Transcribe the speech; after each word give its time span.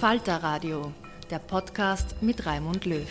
Falter 0.00 0.36
Radio, 0.36 0.92
der 1.28 1.40
Podcast 1.40 2.14
mit 2.22 2.46
Raimund 2.46 2.84
Löw. 2.84 3.02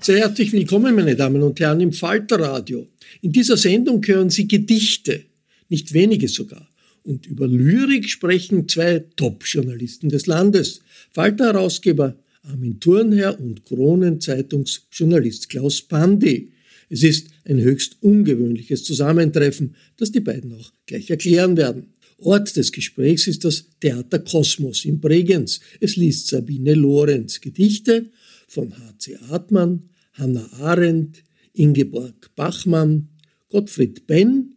Sehr 0.00 0.18
herzlich 0.18 0.52
willkommen, 0.52 0.94
meine 0.94 1.16
Damen 1.16 1.42
und 1.42 1.58
Herren, 1.60 1.80
im 1.80 1.94
Falter 1.94 2.38
Radio. 2.38 2.88
In 3.22 3.32
dieser 3.32 3.56
Sendung 3.56 4.04
hören 4.04 4.28
Sie 4.28 4.46
Gedichte, 4.46 5.24
nicht 5.70 5.94
wenige 5.94 6.28
sogar. 6.28 6.68
Und 7.04 7.24
über 7.24 7.46
Lyrik 7.46 8.10
sprechen 8.10 8.68
zwei 8.68 9.02
Top-Journalisten 9.16 10.10
des 10.10 10.26
Landes. 10.26 10.82
Falter-Herausgeber 11.12 12.16
Armin 12.42 12.80
Thurnherr 12.80 13.40
und 13.40 13.64
Kronenzeitungsjournalist 13.64 15.48
Klaus 15.48 15.80
Pandi. 15.80 16.52
Es 16.90 17.02
ist 17.02 17.28
ein 17.48 17.60
höchst 17.60 17.96
ungewöhnliches 18.02 18.84
Zusammentreffen, 18.84 19.74
das 19.96 20.12
die 20.12 20.20
beiden 20.20 20.52
auch 20.52 20.72
gleich 20.86 21.10
erklären 21.10 21.56
werden. 21.56 21.94
Ort 22.18 22.56
des 22.56 22.72
Gesprächs 22.72 23.26
ist 23.26 23.44
das 23.44 23.66
Theater 23.80 24.18
Kosmos 24.18 24.84
in 24.84 25.00
Bregenz. 25.00 25.60
Es 25.80 25.96
liest 25.96 26.28
Sabine 26.28 26.74
Lorenz 26.74 27.40
Gedichte 27.40 28.10
von 28.48 28.76
H.C. 28.76 29.16
Hartmann, 29.28 29.88
Hannah 30.12 30.50
Arendt, 30.60 31.22
Ingeborg 31.52 32.34
Bachmann, 32.34 33.08
Gottfried 33.48 34.06
Benn, 34.06 34.54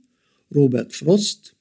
Robert 0.54 0.94
Frost, 0.94 1.56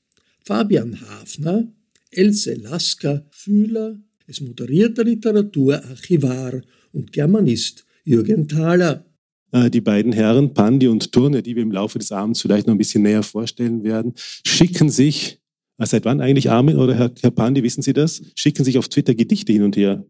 Fabian 0.45 1.01
Hafner, 1.01 1.73
Else 2.11 2.55
Lasker, 2.55 3.27
Schüler, 3.31 4.01
es 4.27 4.41
moderiert 4.41 4.97
der 4.97 5.05
Literaturarchivar 5.07 6.63
und 6.93 7.13
Germanist 7.13 7.85
Jürgen 8.05 8.47
Thaler. 8.47 9.05
Äh, 9.53 9.71
die 9.71 9.81
beiden 9.81 10.13
Herren, 10.13 10.55
Pandi 10.55 10.89
und 10.89 11.13
Turne, 11.13 11.43
die 11.43 11.57
wir 11.57 11.63
im 11.63 11.73
Laufe 11.73 11.99
des 11.99 12.13
Abends 12.13 12.41
vielleicht 12.41 12.67
noch 12.67 12.75
ein 12.75 12.79
bisschen 12.79 13.03
näher 13.03 13.23
vorstellen 13.23 13.83
werden, 13.83 14.13
schicken 14.17 14.89
sich, 14.89 15.41
äh, 15.79 15.87
seit 15.87 16.05
wann 16.05 16.21
eigentlich 16.21 16.51
Armin 16.51 16.77
oder 16.77 16.95
Herr, 16.95 17.11
Herr 17.21 17.31
Pandi, 17.31 17.63
wissen 17.63 17.83
Sie 17.83 17.93
das? 17.93 18.23
Schicken 18.35 18.65
sich 18.65 18.79
auf 18.79 18.89
Twitter 18.89 19.15
Gedichte 19.15 19.53
hin 19.53 19.63
und 19.63 19.77
her. 19.77 20.05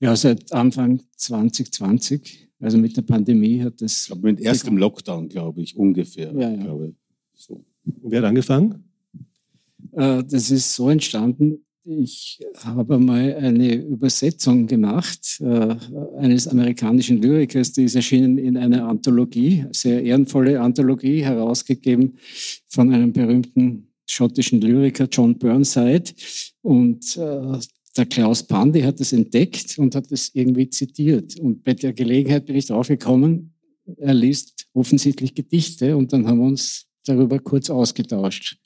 Ja, 0.00 0.16
seit 0.16 0.52
Anfang 0.52 1.00
2020. 1.16 2.48
Also 2.58 2.78
mit 2.78 2.96
der 2.96 3.02
Pandemie 3.02 3.62
hat 3.62 3.80
das. 3.80 4.08
Aber 4.10 4.22
mit 4.22 4.40
erstem 4.40 4.76
Lockdown, 4.76 5.28
glaube 5.28 5.62
ich, 5.62 5.76
ungefähr. 5.76 6.32
Ja, 6.32 6.50
ja. 6.50 6.62
Glaube. 6.62 6.94
So. 7.34 7.64
Wer 7.84 8.20
hat 8.20 8.28
angefangen? 8.28 8.84
Äh, 9.92 10.24
das 10.24 10.50
ist 10.50 10.74
so 10.74 10.88
entstanden, 10.88 11.64
ich 11.84 12.40
habe 12.64 12.98
mal 12.98 13.34
eine 13.34 13.74
Übersetzung 13.74 14.66
gemacht 14.66 15.40
äh, 15.40 15.74
eines 16.18 16.46
amerikanischen 16.46 17.20
Lyrikers, 17.20 17.72
die 17.72 17.84
ist 17.84 17.96
erschienen 17.96 18.38
in 18.38 18.56
einer 18.56 18.86
Anthologie, 18.86 19.64
sehr 19.72 20.02
ehrenvolle 20.02 20.60
Anthologie, 20.60 21.24
herausgegeben 21.24 22.18
von 22.68 22.92
einem 22.92 23.12
berühmten 23.12 23.88
schottischen 24.06 24.60
Lyriker 24.60 25.08
John 25.10 25.38
Burnside. 25.38 26.12
Und 26.60 27.16
äh, 27.16 27.58
der 27.96 28.06
Klaus 28.06 28.42
Pandi 28.44 28.82
hat 28.82 29.00
das 29.00 29.12
entdeckt 29.12 29.78
und 29.78 29.94
hat 29.94 30.10
es 30.12 30.30
irgendwie 30.34 30.70
zitiert. 30.70 31.38
Und 31.40 31.64
bei 31.64 31.74
der 31.74 31.92
Gelegenheit 31.92 32.46
bin 32.46 32.56
ich 32.56 32.66
draufgekommen, 32.66 33.54
er 33.96 34.14
liest 34.14 34.66
offensichtlich 34.72 35.34
Gedichte 35.34 35.96
und 35.96 36.12
dann 36.12 36.26
haben 36.26 36.38
wir 36.38 36.46
uns 36.46 36.86
darüber 37.04 37.40
kurz 37.40 37.68
ausgetauscht. 37.68 38.56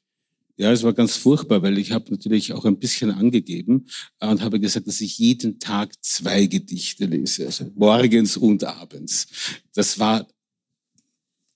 Ja, 0.58 0.72
es 0.72 0.82
war 0.82 0.94
ganz 0.94 1.16
furchtbar, 1.16 1.62
weil 1.62 1.76
ich 1.76 1.92
habe 1.92 2.10
natürlich 2.10 2.54
auch 2.54 2.64
ein 2.64 2.78
bisschen 2.78 3.10
angegeben 3.10 3.86
äh, 4.20 4.28
und 4.28 4.40
habe 4.40 4.58
gesagt, 4.58 4.86
dass 4.86 5.02
ich 5.02 5.18
jeden 5.18 5.58
Tag 5.58 5.92
zwei 6.02 6.46
Gedichte 6.46 7.04
lese, 7.04 7.46
also 7.46 7.70
morgens 7.74 8.38
und 8.38 8.64
abends. 8.64 9.26
Das 9.74 9.98
war 9.98 10.26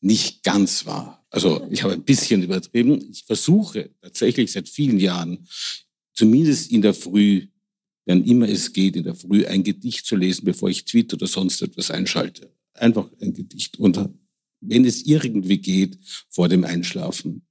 nicht 0.03 0.43
ganz 0.43 0.85
wahr. 0.85 1.25
Also 1.31 1.67
ich 1.71 1.83
habe 1.83 1.95
ein 1.95 2.03
bisschen 2.03 2.43
übertrieben. 2.43 3.09
Ich 3.11 3.25
versuche 3.25 3.91
tatsächlich 4.03 4.53
seit 4.53 4.69
vielen 4.69 4.99
Jahren, 4.99 5.47
zumindest 6.13 6.71
in 6.71 6.83
der 6.83 6.95
Früh, 6.95 7.47
wann 8.05 8.25
immer 8.25 8.49
es 8.49 8.73
geht, 8.73 8.97
in 8.97 9.05
der 9.05 9.15
Früh 9.15 9.47
ein 9.47 9.63
Gedicht 9.63 10.05
zu 10.05 10.17
lesen, 10.17 10.45
bevor 10.45 10.69
ich 10.69 10.85
Tweet 10.85 11.15
oder 11.15 11.27
sonst 11.27 11.63
etwas 11.63 11.91
einschalte. 11.91 12.53
Einfach 12.75 13.09
ein 13.21 13.33
Gedicht. 13.33 13.79
Und 13.79 13.99
wenn 14.61 14.85
es 14.85 15.07
irgendwie 15.07 15.59
geht, 15.59 15.99
vor 16.29 16.49
dem 16.49 16.65
Einschlafen. 16.65 17.47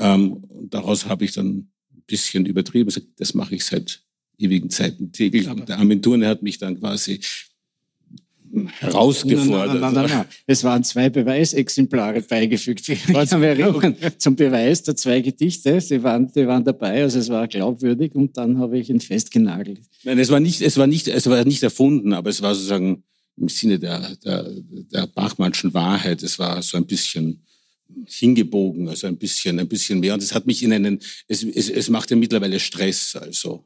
Ähm, 0.00 0.32
und 0.32 0.74
daraus 0.74 1.06
habe 1.06 1.24
ich 1.24 1.32
dann 1.32 1.46
ein 1.46 2.02
bisschen 2.06 2.46
übertrieben. 2.46 2.92
Das 3.16 3.34
mache 3.34 3.54
ich 3.54 3.64
seit 3.64 4.02
ewigen 4.38 4.70
Zeiten 4.70 5.12
täglich. 5.12 5.48
Und 5.48 5.68
der 5.68 5.78
Armin 5.78 6.02
Thurne 6.02 6.26
hat 6.26 6.42
mich 6.42 6.58
dann 6.58 6.80
quasi 6.80 7.20
herausgefordert. 8.80 9.80
Nein, 9.80 9.94
nein, 9.94 10.10
nein, 10.10 10.24
es 10.46 10.64
waren 10.64 10.82
zwei 10.82 11.08
Beweisexemplare 11.08 12.22
beigefügt. 12.22 12.88
Ich 12.88 13.04
kann 13.04 13.40
mich 13.40 13.48
erinnern, 13.48 13.96
zum 14.18 14.36
Beweis 14.36 14.82
der 14.82 14.96
zwei 14.96 15.20
Gedichte, 15.20 15.78
die 15.78 16.02
waren, 16.02 16.30
die 16.32 16.46
waren 16.46 16.64
dabei, 16.64 17.02
also 17.02 17.18
es 17.18 17.28
war 17.28 17.46
glaubwürdig 17.46 18.14
und 18.14 18.36
dann 18.36 18.58
habe 18.58 18.78
ich 18.78 18.90
ihn 18.90 19.00
festgenagelt. 19.00 19.80
Nein, 20.02 20.18
es 20.18 20.30
war 20.30 20.40
nicht, 20.40 20.62
es 20.62 20.76
war 20.76 20.86
nicht, 20.86 21.08
es 21.08 21.28
war 21.28 21.44
nicht 21.44 21.62
erfunden, 21.62 22.12
aber 22.12 22.30
es 22.30 22.42
war 22.42 22.54
sozusagen 22.54 23.04
im 23.36 23.48
Sinne 23.48 23.78
der, 23.78 24.16
der, 24.16 24.50
der 24.92 25.06
Bachmannschen 25.06 25.72
Wahrheit, 25.72 26.22
es 26.22 26.38
war 26.38 26.60
so 26.62 26.76
ein 26.76 26.86
bisschen 26.86 27.44
hingebogen, 28.06 28.88
also 28.88 29.06
ein 29.06 29.16
bisschen, 29.16 29.58
ein 29.58 29.68
bisschen 29.68 30.00
mehr. 30.00 30.14
Und 30.14 30.22
es 30.22 30.34
hat 30.34 30.46
mich 30.46 30.62
in 30.62 30.72
einen, 30.72 30.98
es, 31.28 31.42
es, 31.42 31.68
es 31.68 31.88
macht 31.88 32.10
ja 32.10 32.16
mittlerweile 32.16 32.58
Stress, 32.58 33.16
also 33.16 33.64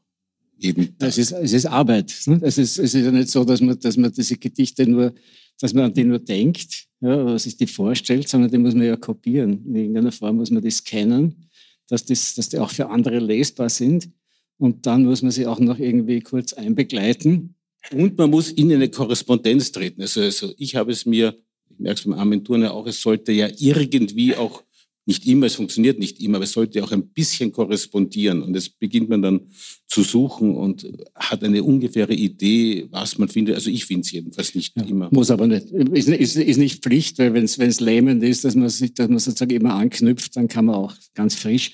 Tag. 0.97 1.09
Es 1.09 1.17
ist, 1.17 1.31
es 1.31 1.53
ist 1.53 1.65
Arbeit. 1.65 2.13
Ne? 2.25 2.39
Es, 2.41 2.57
ist, 2.57 2.77
es 2.77 2.93
ist 2.93 3.05
ja 3.05 3.11
nicht 3.11 3.29
so, 3.29 3.43
dass 3.43 3.61
man, 3.61 3.79
dass 3.79 3.97
man 3.97 4.11
diese 4.11 4.37
Gedichte 4.37 4.87
nur, 4.87 5.13
dass 5.59 5.73
man 5.73 5.85
an 5.85 5.93
die 5.93 6.03
nur 6.03 6.19
denkt, 6.19 6.87
ja, 7.01 7.23
oder 7.23 7.39
sich 7.39 7.57
die 7.57 7.67
vorstellt, 7.67 8.27
sondern 8.27 8.51
die 8.51 8.57
muss 8.57 8.73
man 8.73 8.85
ja 8.85 8.95
kopieren. 8.95 9.65
In 9.65 9.75
irgendeiner 9.75 10.11
Form 10.11 10.37
muss 10.37 10.51
man 10.51 10.61
die 10.61 10.71
scannen, 10.71 11.49
dass, 11.87 12.05
das, 12.05 12.35
dass 12.35 12.49
die 12.49 12.59
auch 12.59 12.71
für 12.71 12.89
andere 12.89 13.19
lesbar 13.19 13.69
sind. 13.69 14.09
Und 14.57 14.85
dann 14.85 15.03
muss 15.05 15.21
man 15.21 15.31
sie 15.31 15.45
auch 15.45 15.59
noch 15.59 15.79
irgendwie 15.79 16.21
kurz 16.21 16.53
einbegleiten. 16.53 17.55
Und 17.91 18.17
man 18.17 18.29
muss 18.29 18.49
in 18.49 18.71
eine 18.71 18.89
Korrespondenz 18.89 19.71
treten. 19.71 20.01
Also, 20.01 20.21
also 20.21 20.53
ich 20.57 20.75
habe 20.75 20.91
es 20.91 21.05
mir, 21.05 21.37
ich 21.75 21.79
merke 21.79 21.99
es 21.99 22.05
beim 22.05 22.13
Armin 22.13 22.43
Turner 22.43 22.73
auch, 22.73 22.87
es 22.87 23.01
sollte 23.01 23.31
ja 23.31 23.49
irgendwie 23.57 24.35
auch 24.35 24.63
nicht 25.07 25.27
immer, 25.27 25.45
es 25.45 25.55
funktioniert 25.55 25.99
nicht 25.99 26.19
immer, 26.19 26.37
aber 26.37 26.45
es 26.45 26.51
sollte 26.51 26.83
auch 26.83 26.91
ein 26.91 27.09
bisschen 27.09 27.51
korrespondieren. 27.51 28.41
Und 28.41 28.55
jetzt 28.55 28.79
beginnt 28.79 29.07
man 29.07 29.21
dann 29.21 29.41
zu 29.87 30.01
suchen 30.01 30.55
und 30.55 30.87
hat 31.13 31.43
eine 31.43 31.63
ungefähre 31.63 32.13
Idee, 32.13 32.87
was 32.89 33.19
man 33.19 33.29
findet. 33.29 33.53
Also 33.55 33.69
ich 33.69 33.85
finde 33.85 34.01
es 34.01 34.11
jedenfalls 34.11 34.55
nicht 34.55 34.75
ja, 34.75 34.83
immer. 34.83 35.09
Muss 35.11 35.29
aber 35.29 35.45
nicht. 35.45 35.69
Ist, 35.69 36.09
ist, 36.09 36.35
ist 36.37 36.57
nicht 36.57 36.83
Pflicht, 36.83 37.19
weil 37.19 37.35
wenn 37.35 37.43
es 37.43 37.79
lähmend 37.79 38.23
ist, 38.23 38.45
dass 38.45 38.55
man 38.55 38.69
sich, 38.69 38.95
dass 38.95 39.07
man 39.07 39.19
sozusagen 39.19 39.55
immer 39.55 39.75
anknüpft, 39.75 40.35
dann 40.35 40.47
kann 40.47 40.65
man 40.65 40.75
auch 40.75 40.95
ganz 41.13 41.35
frisch 41.35 41.73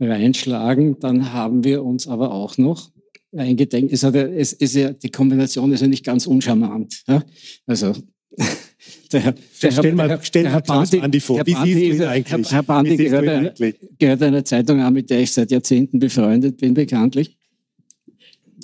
reinschlagen. 0.00 0.98
Dann 1.00 1.34
haben 1.34 1.64
wir 1.64 1.84
uns 1.84 2.06
aber 2.06 2.32
auch 2.32 2.56
noch 2.56 2.90
eingedenkt. 3.36 3.92
Es, 3.92 4.04
hat 4.04 4.14
ja, 4.14 4.22
es 4.22 4.54
ist 4.54 4.74
ja, 4.74 4.92
die 4.92 5.10
Kombination 5.10 5.70
ist 5.72 5.82
ja 5.82 5.86
nicht 5.86 6.04
ganz 6.04 6.26
uncharmant. 6.26 7.02
Ja? 7.06 7.22
Also 7.66 7.92
der 9.12 9.20
Herr, 9.20 9.34
der 9.62 9.72
stell 9.72 9.94
mal, 9.94 10.08
Herr, 10.08 10.20
stell 10.22 10.48
Herr 10.48 10.60
Bandi, 10.60 10.98
Bandi 10.98 11.20
vor. 11.20 11.36
Herr 11.36 11.44
Bandi, 11.44 11.76
Wie 11.76 11.84
ist 11.84 12.00
eigentlich? 12.00 12.50
Herr, 12.50 12.56
Herr 12.56 12.62
Bandi 12.62 12.96
gehört, 12.96 13.28
eine, 13.28 13.74
gehört 13.98 14.22
einer 14.22 14.44
Zeitung 14.44 14.80
an, 14.80 14.92
mit 14.92 15.10
der 15.10 15.20
ich 15.20 15.32
seit 15.32 15.50
Jahrzehnten 15.50 15.98
befreundet 15.98 16.58
bin, 16.58 16.74
bekanntlich. 16.74 17.36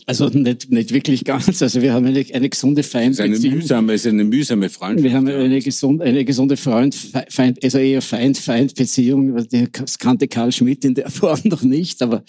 Also 0.06 0.28
nicht, 0.28 0.70
nicht 0.70 0.92
wirklich 0.92 1.24
ganz. 1.24 1.62
Also 1.62 1.82
wir 1.82 1.92
haben 1.92 2.06
eine, 2.06 2.24
eine 2.32 2.48
gesunde 2.48 2.82
Feindbeziehung. 2.82 3.32
Es 3.32 3.38
ist 3.38 3.44
eine 3.44 3.54
mühsame, 3.56 3.94
ist 3.94 4.06
eine 4.06 4.24
mühsame 4.24 4.68
Freundschaft. 4.68 5.04
Wir 5.04 5.12
haben 5.12 5.28
eine 5.28 5.60
gesunde, 5.60 6.04
eine 6.04 6.24
gesunde 6.24 6.56
Freund, 6.56 6.96
Feind, 7.28 7.62
also 7.62 7.78
eher 7.78 8.02
Feind-Feind-Beziehung. 8.02 9.36
Das 9.72 9.98
kannte 9.98 10.26
Karl 10.26 10.52
Schmidt 10.52 10.84
in 10.84 10.94
der 10.94 11.10
Form 11.10 11.40
noch 11.44 11.62
nicht, 11.62 12.02
aber, 12.02 12.24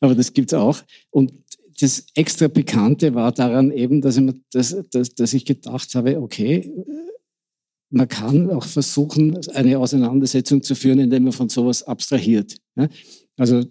aber 0.00 0.14
das 0.14 0.32
gibt's 0.32 0.54
auch. 0.54 0.78
Und 1.10 1.32
das 1.80 2.06
extra 2.14 2.48
Bekannte 2.48 3.14
war 3.14 3.32
daran 3.32 3.72
eben, 3.72 4.00
dass 4.00 4.16
ich, 4.16 4.30
dass, 4.52 4.76
dass, 4.92 5.14
dass 5.14 5.34
ich 5.34 5.44
gedacht 5.44 5.94
habe, 5.94 6.20
okay, 6.20 6.70
man 7.94 8.08
kann 8.08 8.50
auch 8.50 8.64
versuchen, 8.64 9.38
eine 9.54 9.78
Auseinandersetzung 9.78 10.62
zu 10.62 10.74
führen, 10.74 10.98
indem 10.98 11.24
man 11.24 11.32
von 11.32 11.48
sowas 11.48 11.82
abstrahiert. 11.84 12.56
Also, 13.36 13.62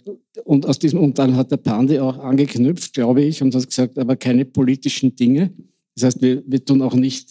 und 0.45 0.65
aus 0.65 0.79
diesem, 0.79 0.99
und 0.99 1.19
dann 1.19 1.35
hat 1.35 1.51
der 1.51 1.57
Pandi 1.57 1.99
auch 1.99 2.17
angeknüpft, 2.17 2.93
glaube 2.93 3.21
ich, 3.21 3.41
und 3.41 3.53
hat 3.53 3.67
gesagt, 3.67 3.99
aber 3.99 4.15
keine 4.15 4.45
politischen 4.45 5.15
Dinge. 5.15 5.53
Das 5.95 6.05
heißt, 6.05 6.21
wir, 6.21 6.43
wir 6.45 6.63
tun 6.63 6.81
auch 6.81 6.95
nicht 6.95 7.29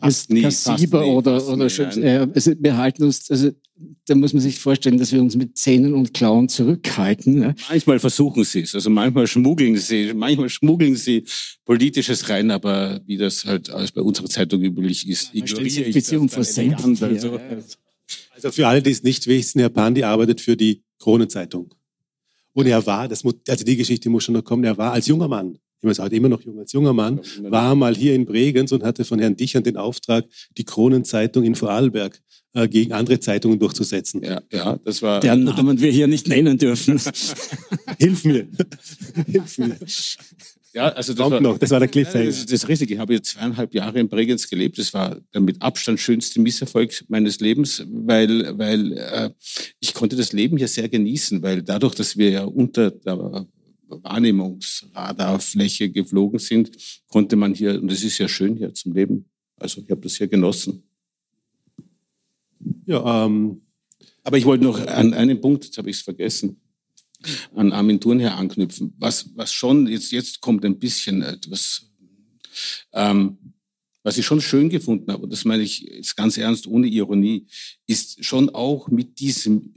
fast 0.00 0.30
nie, 0.30 0.42
Kassiber 0.42 1.02
nie, 1.02 1.10
oder, 1.10 1.46
oder 1.46 1.66
nie, 1.66 2.02
äh, 2.02 2.26
also 2.34 2.52
wir 2.58 2.76
halten 2.76 3.04
uns, 3.04 3.30
also 3.30 3.50
da 4.06 4.14
muss 4.14 4.32
man 4.32 4.42
sich 4.42 4.58
vorstellen, 4.58 4.98
dass 4.98 5.12
wir 5.12 5.20
uns 5.20 5.36
mit 5.36 5.56
Zähnen 5.56 5.94
und 5.94 6.12
Klauen 6.12 6.48
zurückhalten. 6.48 7.42
Ja. 7.42 7.54
Manchmal 7.68 7.98
versuchen 7.98 8.44
sie 8.44 8.60
es, 8.60 8.74
also 8.74 8.90
manchmal 8.90 9.26
schmuggeln 9.26 9.76
sie, 9.76 10.12
manchmal 10.14 10.48
schmuggeln 10.48 10.96
sie 10.96 11.24
politisches 11.64 12.28
rein, 12.28 12.50
aber 12.50 13.00
wie 13.06 13.16
das 13.16 13.44
halt 13.44 13.70
als 13.70 13.92
bei 13.92 14.00
unserer 14.00 14.26
Zeitung 14.26 14.60
üblich 14.62 15.08
ist, 15.08 15.32
ja, 15.32 15.44
ignoriere 15.44 15.84
ich 15.84 15.94
Beziehung 15.94 16.28
das. 16.28 16.58
Also, 16.58 17.40
also 18.32 18.50
für 18.50 18.66
alle, 18.66 18.82
die 18.82 18.90
es 18.90 19.02
nicht 19.02 19.26
wissen, 19.28 19.60
Herr 19.60 19.68
Pandi 19.68 20.02
arbeitet 20.02 20.40
für 20.40 20.56
die 20.56 20.82
Kronenzeitung. 20.98 21.72
Und 22.52 22.66
er 22.66 22.84
war, 22.84 23.06
das 23.06 23.22
muss, 23.22 23.34
also 23.48 23.64
die 23.64 23.76
Geschichte 23.76 24.10
muss 24.10 24.24
schon 24.24 24.34
noch 24.34 24.44
kommen, 24.44 24.64
er 24.64 24.76
war 24.76 24.92
als 24.92 25.06
junger 25.06 25.28
Mann 25.28 25.58
ich 25.82 25.98
heute 25.98 26.16
immer 26.16 26.28
noch 26.28 26.42
jung 26.42 26.58
als 26.58 26.72
junger 26.72 26.92
Mann, 26.92 27.20
war 27.42 27.74
mal 27.74 27.94
hier 27.94 28.14
in 28.14 28.26
Bregenz 28.26 28.72
und 28.72 28.82
hatte 28.82 29.04
von 29.04 29.18
Herrn 29.18 29.36
Dichern 29.36 29.62
den 29.62 29.76
Auftrag, 29.76 30.26
die 30.56 30.64
Kronenzeitung 30.64 31.44
in 31.44 31.54
Vorarlberg 31.54 32.20
äh, 32.52 32.68
gegen 32.68 32.92
andere 32.92 33.20
Zeitungen 33.20 33.58
durchzusetzen. 33.58 34.22
Ja, 34.22 34.42
ja, 34.52 34.78
das 34.84 35.02
war. 35.02 35.20
Deren 35.20 35.44
Namen 35.44 35.80
wir 35.80 35.90
hier 35.90 36.06
nicht 36.06 36.28
nennen 36.28 36.58
dürfen. 36.58 37.00
Hilf 37.98 38.24
mir. 38.24 38.48
Hilf 39.26 39.58
mir. 39.58 39.76
Ja, 40.72 40.88
also 40.90 41.14
das 41.14 41.30
war, 41.30 41.40
noch, 41.40 41.58
das 41.58 41.70
war 41.70 41.80
der 41.80 41.88
Cliffhanger. 41.88 42.26
Das, 42.26 42.44
das 42.44 42.52
ist 42.52 42.68
richtig. 42.68 42.92
Ich 42.92 42.98
habe 42.98 43.14
jetzt 43.14 43.30
zweieinhalb 43.30 43.74
Jahre 43.74 43.98
in 43.98 44.08
Bregenz 44.08 44.48
gelebt. 44.48 44.78
Das 44.78 44.94
war 44.94 45.16
der 45.34 45.40
mit 45.40 45.60
Abstand 45.60 45.98
schönste 45.98 46.40
Misserfolg 46.40 47.04
meines 47.08 47.40
Lebens, 47.40 47.84
weil, 47.88 48.56
weil 48.56 48.92
äh, 48.92 49.30
ich 49.80 49.94
konnte 49.94 50.14
das 50.14 50.32
Leben 50.32 50.56
hier 50.56 50.68
sehr 50.68 50.88
genießen, 50.88 51.42
weil 51.42 51.62
dadurch, 51.62 51.96
dass 51.96 52.16
wir 52.16 52.30
ja 52.30 52.44
unter 52.44 52.92
der 52.92 53.46
Wahrnehmungsradarfläche 53.90 55.90
geflogen 55.90 56.38
sind, 56.38 56.70
konnte 57.08 57.36
man 57.36 57.54
hier, 57.54 57.80
und 57.80 57.90
es 57.90 58.04
ist 58.04 58.18
ja 58.18 58.28
schön 58.28 58.56
hier 58.56 58.74
zum 58.74 58.92
Leben. 58.92 59.26
Also 59.56 59.80
ich 59.80 59.90
habe 59.90 60.00
das 60.00 60.16
hier 60.16 60.28
genossen. 60.28 60.82
Ja, 62.86 63.26
ähm, 63.26 63.62
aber 64.22 64.38
ich 64.38 64.44
wollte 64.44 64.64
noch 64.64 64.78
an 64.86 65.14
einen 65.14 65.40
Punkt, 65.40 65.64
jetzt 65.64 65.78
habe 65.78 65.90
ich 65.90 65.96
es 65.96 66.02
vergessen, 66.02 66.60
an 67.54 67.72
Armin 67.72 68.00
Thurnherr 68.00 68.36
anknüpfen. 68.36 68.94
Was, 68.98 69.30
was 69.36 69.52
schon, 69.52 69.86
jetzt, 69.86 70.12
jetzt 70.12 70.40
kommt 70.40 70.64
ein 70.64 70.78
bisschen 70.78 71.22
etwas, 71.22 71.90
ähm, 72.92 73.38
was 74.02 74.18
ich 74.18 74.24
schon 74.24 74.40
schön 74.40 74.70
gefunden 74.70 75.12
habe, 75.12 75.24
und 75.24 75.32
das 75.32 75.44
meine 75.44 75.62
ich 75.62 75.80
jetzt 75.80 76.16
ganz 76.16 76.38
ernst, 76.38 76.66
ohne 76.66 76.86
Ironie, 76.86 77.46
ist 77.86 78.24
schon 78.24 78.50
auch 78.50 78.88
mit 78.88 79.20
diesem 79.20 79.74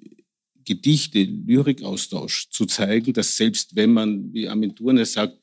Gedichte, 0.65 1.23
Lyrikaustausch 1.23 2.49
zu 2.49 2.65
zeigen, 2.65 3.13
dass 3.13 3.37
selbst 3.37 3.75
wenn 3.75 3.93
man, 3.93 4.33
wie 4.33 4.47
Armin 4.47 4.75
Thurner 4.75 5.05
sagt, 5.05 5.37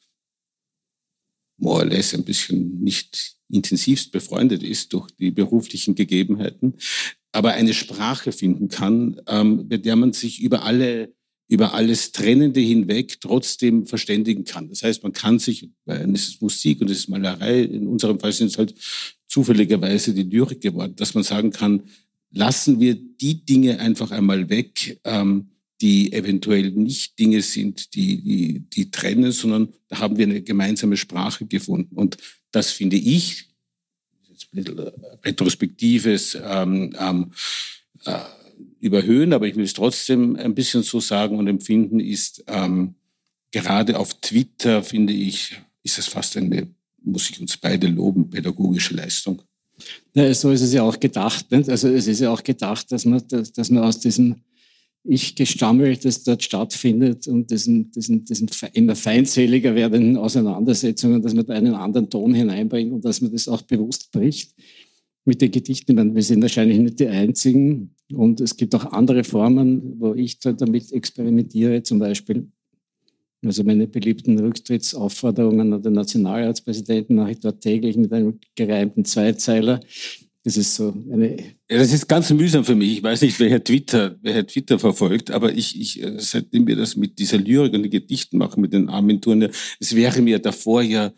more 1.58 1.80
or 1.80 1.84
less 1.84 2.14
ein 2.14 2.24
bisschen 2.24 2.80
nicht 2.80 3.36
intensivst 3.50 4.12
befreundet 4.12 4.62
ist 4.62 4.92
durch 4.92 5.10
die 5.12 5.30
beruflichen 5.30 5.94
Gegebenheiten, 5.94 6.74
aber 7.32 7.52
eine 7.52 7.74
Sprache 7.74 8.32
finden 8.32 8.68
kann, 8.68 9.20
ähm, 9.26 9.68
bei 9.68 9.76
der 9.76 9.96
man 9.96 10.12
sich 10.12 10.40
über 10.40 10.64
alle 10.64 11.12
über 11.50 11.74
alles 11.74 12.12
Trennende 12.12 12.60
hinweg 12.60 13.20
trotzdem 13.20 13.84
verständigen 13.84 14.44
kann. 14.44 14.68
Das 14.68 14.84
heißt, 14.84 15.02
man 15.02 15.12
kann 15.12 15.40
sich, 15.40 15.68
weil 15.84 16.08
es 16.14 16.28
ist 16.28 16.42
Musik 16.42 16.80
und 16.80 16.88
es 16.88 16.98
ist 16.98 17.08
Malerei, 17.08 17.62
in 17.62 17.88
unserem 17.88 18.20
Fall 18.20 18.32
sind 18.32 18.52
es 18.52 18.58
halt 18.58 18.72
zufälligerweise 19.26 20.14
die 20.14 20.22
Lyrik 20.22 20.60
geworden, 20.60 20.94
dass 20.94 21.14
man 21.14 21.24
sagen 21.24 21.50
kann, 21.50 21.82
lassen 22.32 22.80
wir 22.80 22.94
die 22.94 23.44
Dinge 23.44 23.80
einfach 23.80 24.10
einmal 24.10 24.48
weg, 24.48 25.00
ähm, 25.04 25.50
die 25.80 26.12
eventuell 26.12 26.70
nicht 26.72 27.18
Dinge 27.18 27.40
sind, 27.42 27.94
die, 27.94 28.22
die, 28.22 28.60
die 28.60 28.90
trennen, 28.90 29.32
sondern 29.32 29.72
da 29.88 29.98
haben 29.98 30.18
wir 30.18 30.26
eine 30.26 30.42
gemeinsame 30.42 30.96
Sprache 30.96 31.46
gefunden. 31.46 31.96
Und 31.96 32.18
das 32.52 32.70
finde 32.70 32.96
ich, 32.96 33.46
jetzt 34.28 34.48
ein 34.52 34.62
bisschen 34.64 34.78
äh, 34.78 34.92
retrospektives 35.24 36.38
ähm, 36.42 36.94
ähm, 36.98 37.32
äh, 38.04 38.18
Überhöhen, 38.80 39.32
aber 39.32 39.46
ich 39.46 39.56
will 39.56 39.64
es 39.64 39.74
trotzdem 39.74 40.36
ein 40.36 40.54
bisschen 40.54 40.82
so 40.82 41.00
sagen 41.00 41.38
und 41.38 41.46
empfinden, 41.46 42.00
ist 42.00 42.44
ähm, 42.46 42.94
gerade 43.50 43.98
auf 43.98 44.20
Twitter, 44.20 44.82
finde 44.82 45.12
ich, 45.12 45.60
ist 45.82 45.98
es 45.98 46.06
fast 46.06 46.36
eine, 46.36 46.68
muss 47.02 47.30
ich 47.30 47.40
uns 47.40 47.56
beide 47.56 47.86
loben, 47.88 48.30
pädagogische 48.30 48.94
Leistung. 48.94 49.42
Ja, 50.14 50.32
so 50.34 50.50
ist 50.50 50.62
es 50.62 50.72
ja 50.72 50.82
auch 50.82 50.98
gedacht. 50.98 51.50
Nicht? 51.50 51.68
Also 51.68 51.88
es 51.88 52.06
ist 52.06 52.20
ja 52.20 52.30
auch 52.30 52.42
gedacht, 52.42 52.90
dass 52.92 53.04
man, 53.04 53.22
dass, 53.28 53.52
dass 53.52 53.70
man 53.70 53.84
aus 53.84 54.00
diesem 54.00 54.36
Ich-Gestammel, 55.04 55.96
das 55.96 56.24
dort 56.24 56.42
stattfindet 56.42 57.26
und 57.26 57.50
diesen, 57.50 57.90
diesen, 57.90 58.24
diesen 58.24 58.50
immer 58.74 58.96
feindseliger 58.96 59.74
werdenden 59.74 60.16
Auseinandersetzungen, 60.16 61.22
dass 61.22 61.34
man 61.34 61.46
da 61.46 61.54
einen 61.54 61.74
anderen 61.74 62.10
Ton 62.10 62.34
hineinbringt 62.34 62.92
und 62.92 63.04
dass 63.04 63.20
man 63.20 63.32
das 63.32 63.48
auch 63.48 63.62
bewusst 63.62 64.10
bricht 64.12 64.54
mit 65.24 65.40
den 65.40 65.50
Gedichten. 65.50 65.94
Meine, 65.94 66.14
wir 66.14 66.22
sind 66.22 66.42
wahrscheinlich 66.42 66.78
nicht 66.78 67.00
die 67.00 67.08
Einzigen 67.08 67.94
und 68.12 68.40
es 68.40 68.56
gibt 68.56 68.74
auch 68.74 68.92
andere 68.92 69.24
Formen, 69.24 70.00
wo 70.00 70.14
ich 70.14 70.38
damit 70.38 70.92
experimentiere, 70.92 71.82
zum 71.82 71.98
Beispiel 71.98 72.48
also 73.44 73.64
meine 73.64 73.86
beliebten 73.86 74.38
Rücktrittsaufforderungen 74.38 75.72
an 75.72 75.82
den 75.82 75.94
Nationalratspräsidenten 75.94 77.16
mache 77.16 77.32
ich 77.32 77.40
dort 77.40 77.60
täglich 77.60 77.96
mit 77.96 78.12
einem 78.12 78.38
gereimten 78.54 79.04
Zweizeiler. 79.04 79.80
Das 80.42 80.56
ist 80.56 80.74
so 80.74 80.94
eine. 81.12 81.36
Ja, 81.70 81.78
das 81.78 81.92
ist 81.92 82.08
ganz 82.08 82.30
mühsam 82.30 82.64
für 82.64 82.74
mich. 82.74 82.98
Ich 82.98 83.02
weiß 83.02 83.20
nicht, 83.22 83.38
wer 83.40 83.62
Twitter, 83.62 84.16
wer 84.22 84.46
Twitter 84.46 84.78
verfolgt, 84.78 85.30
aber 85.30 85.52
ich, 85.52 85.78
ich, 85.78 86.02
äh, 86.02 86.14
seitdem 86.18 86.66
wir 86.66 86.76
das 86.76 86.96
mit 86.96 87.18
dieser 87.18 87.36
Lyrik 87.36 87.74
und 87.74 87.82
den 87.82 87.90
Gedichten 87.90 88.38
machen, 88.38 88.62
mit 88.62 88.72
den 88.72 88.88
Armin 88.88 89.20
Turner, 89.20 89.50
es 89.78 89.94
wäre 89.94 90.22
mir 90.22 90.38
davor 90.38 90.80
ja 90.80 91.12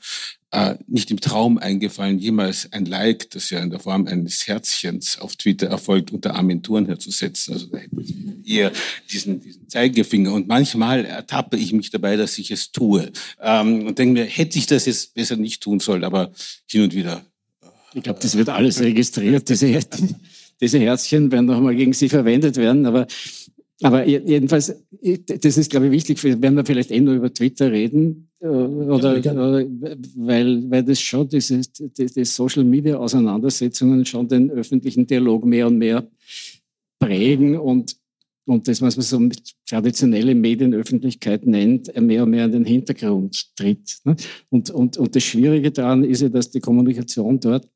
äh, 0.53 0.77
nicht 0.87 1.11
im 1.11 1.19
Traum 1.19 1.57
eingefallen, 1.57 2.19
jemals 2.19 2.71
ein 2.73 2.85
Like, 2.85 3.31
das 3.31 3.49
ja 3.49 3.61
in 3.61 3.71
der 3.71 3.81
Form 3.81 4.07
eines 4.07 4.47
Herzchens 4.47 5.19
auf 5.19 5.35
Twitter 5.37 5.69
erfolgt, 5.69 6.13
unter 6.13 6.35
Armin 6.35 6.63
Thurnherr 6.63 6.99
zu 6.99 7.11
setzen. 7.11 7.55
Also 7.55 7.67
da 7.67 7.79
hätte 7.79 7.97
ich 8.01 8.15
eher 8.45 8.71
diesen, 9.11 9.41
diesen 9.41 9.69
Zeigefinger. 9.69 10.33
Und 10.33 10.49
manchmal 10.49 11.07
ertappe 11.07 11.57
ich 11.57 11.73
mich 11.73 11.91
dabei, 11.91 12.17
dass 12.17 12.37
ich 12.37 12.51
es 12.51 12.71
tue. 12.71 13.11
Ähm, 13.41 13.87
und 13.87 13.99
denke 13.99 14.13
mir, 14.13 14.25
hätte 14.27 14.59
ich 14.59 14.67
das 14.67 14.85
jetzt 14.85 15.15
besser 15.15 15.37
nicht 15.37 15.63
tun 15.63 15.81
sollen, 15.81 16.05
aber 16.05 16.33
hin 16.67 16.83
und 16.83 16.95
wieder. 16.95 17.25
Ich 17.95 18.03
glaube, 18.03 18.21
das 18.21 18.37
wird 18.37 18.51
alles 18.51 18.81
registriert. 18.81 19.49
Diese, 19.49 19.81
diese 20.61 20.79
Herzchen 20.79 21.33
werden 21.33 21.47
noch 21.47 21.61
mal 21.61 21.75
gegen 21.75 21.95
Sie 21.95 22.11
verwendet 22.11 22.59
werden. 22.59 22.85
Aber 22.85 23.07
aber 23.81 24.07
jedenfalls, 24.07 24.75
das 25.27 25.59
ist, 25.59 25.71
glaube 25.71 25.87
ich, 25.87 25.93
wichtig, 25.93 26.23
wenn 26.23 26.55
wir 26.55 26.65
vielleicht 26.65 26.91
eh 26.91 27.01
nur 27.01 27.15
über 27.15 27.33
Twitter 27.33 27.73
reden, 27.73 28.29
äh, 28.41 28.47
oder, 28.47 29.19
ja, 29.19 29.33
oder 29.33 29.65
weil, 30.17 30.71
weil 30.71 30.83
das 30.83 31.01
schon 31.01 31.29
diese, 31.29 31.61
die, 31.79 32.25
Social 32.25 32.65
Media 32.65 32.97
Auseinandersetzungen 32.97 34.05
schon 34.05 34.29
den 34.29 34.51
öffentlichen 34.51 35.07
Dialog 35.07 35.45
mehr 35.45 35.67
und 35.69 35.79
mehr 35.79 36.07
prägen 36.99 37.57
und, 37.57 37.97
und 38.47 38.69
das, 38.69 38.83
was 38.83 38.97
man 38.97 39.05
so 39.05 39.41
traditionelle 39.67 40.35
Medienöffentlichkeit 40.35 41.47
nennt, 41.47 41.95
mehr 42.01 42.25
und 42.25 42.31
mehr 42.31 42.45
in 42.47 42.53
den 42.53 42.65
Hintergrund 42.65 43.57
tritt. 43.57 43.99
Ne? 44.05 44.17
Und, 44.51 44.71
und, 44.71 44.97
und 44.97 45.17
das 45.17 45.23
Schwierige 45.23 45.71
daran 45.71 46.05
ist 46.05 46.23
ja, 46.23 46.29
dass 46.29 46.51
die 46.51 46.61
Kommunikation 46.61 47.39
dort 47.41 47.69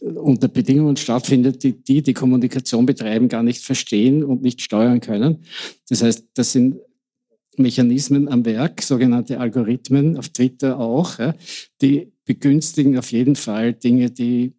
unter 0.00 0.48
Bedingungen 0.48 0.96
stattfindet, 0.96 1.62
die, 1.62 1.72
die 1.72 2.02
die 2.02 2.14
Kommunikation 2.14 2.86
betreiben, 2.86 3.28
gar 3.28 3.42
nicht 3.42 3.64
verstehen 3.64 4.24
und 4.24 4.42
nicht 4.42 4.62
steuern 4.62 5.00
können. 5.00 5.44
Das 5.88 6.02
heißt, 6.02 6.28
das 6.34 6.52
sind 6.52 6.76
Mechanismen 7.56 8.28
am 8.28 8.44
Werk, 8.44 8.82
sogenannte 8.82 9.38
Algorithmen, 9.38 10.16
auf 10.16 10.30
Twitter 10.30 10.78
auch, 10.78 11.18
die 11.82 12.12
begünstigen 12.24 12.96
auf 12.96 13.12
jeden 13.12 13.36
Fall 13.36 13.74
Dinge, 13.74 14.10
die 14.10 14.54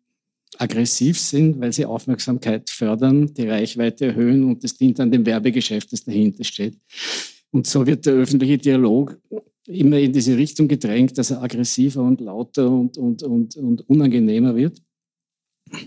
aggressiv 0.58 1.18
sind, 1.18 1.60
weil 1.60 1.74
sie 1.74 1.86
Aufmerksamkeit 1.86 2.70
fördern, 2.70 3.34
die 3.34 3.48
Reichweite 3.48 4.08
erhöhen 4.08 4.44
und 4.44 4.64
das 4.64 4.76
dient 4.76 5.00
an 5.00 5.10
dem 5.10 5.26
Werbegeschäft, 5.26 5.92
das 5.92 6.04
dahinter 6.04 6.44
steht. 6.44 6.78
Und 7.52 7.66
so 7.66 7.88
wird 7.88 8.06
der 8.06 8.14
öffentliche 8.14 8.58
Dialog 8.58 9.18
immer 9.66 9.98
in 9.98 10.12
diese 10.12 10.38
Richtung 10.38 10.68
gedrängt, 10.68 11.18
dass 11.18 11.32
er 11.32 11.42
aggressiver 11.42 12.04
und 12.04 12.20
lauter 12.20 12.70
und, 12.70 12.98
und, 12.98 13.24
und, 13.24 13.56
und 13.56 13.90
unangenehmer 13.90 14.56
wird 14.56 14.82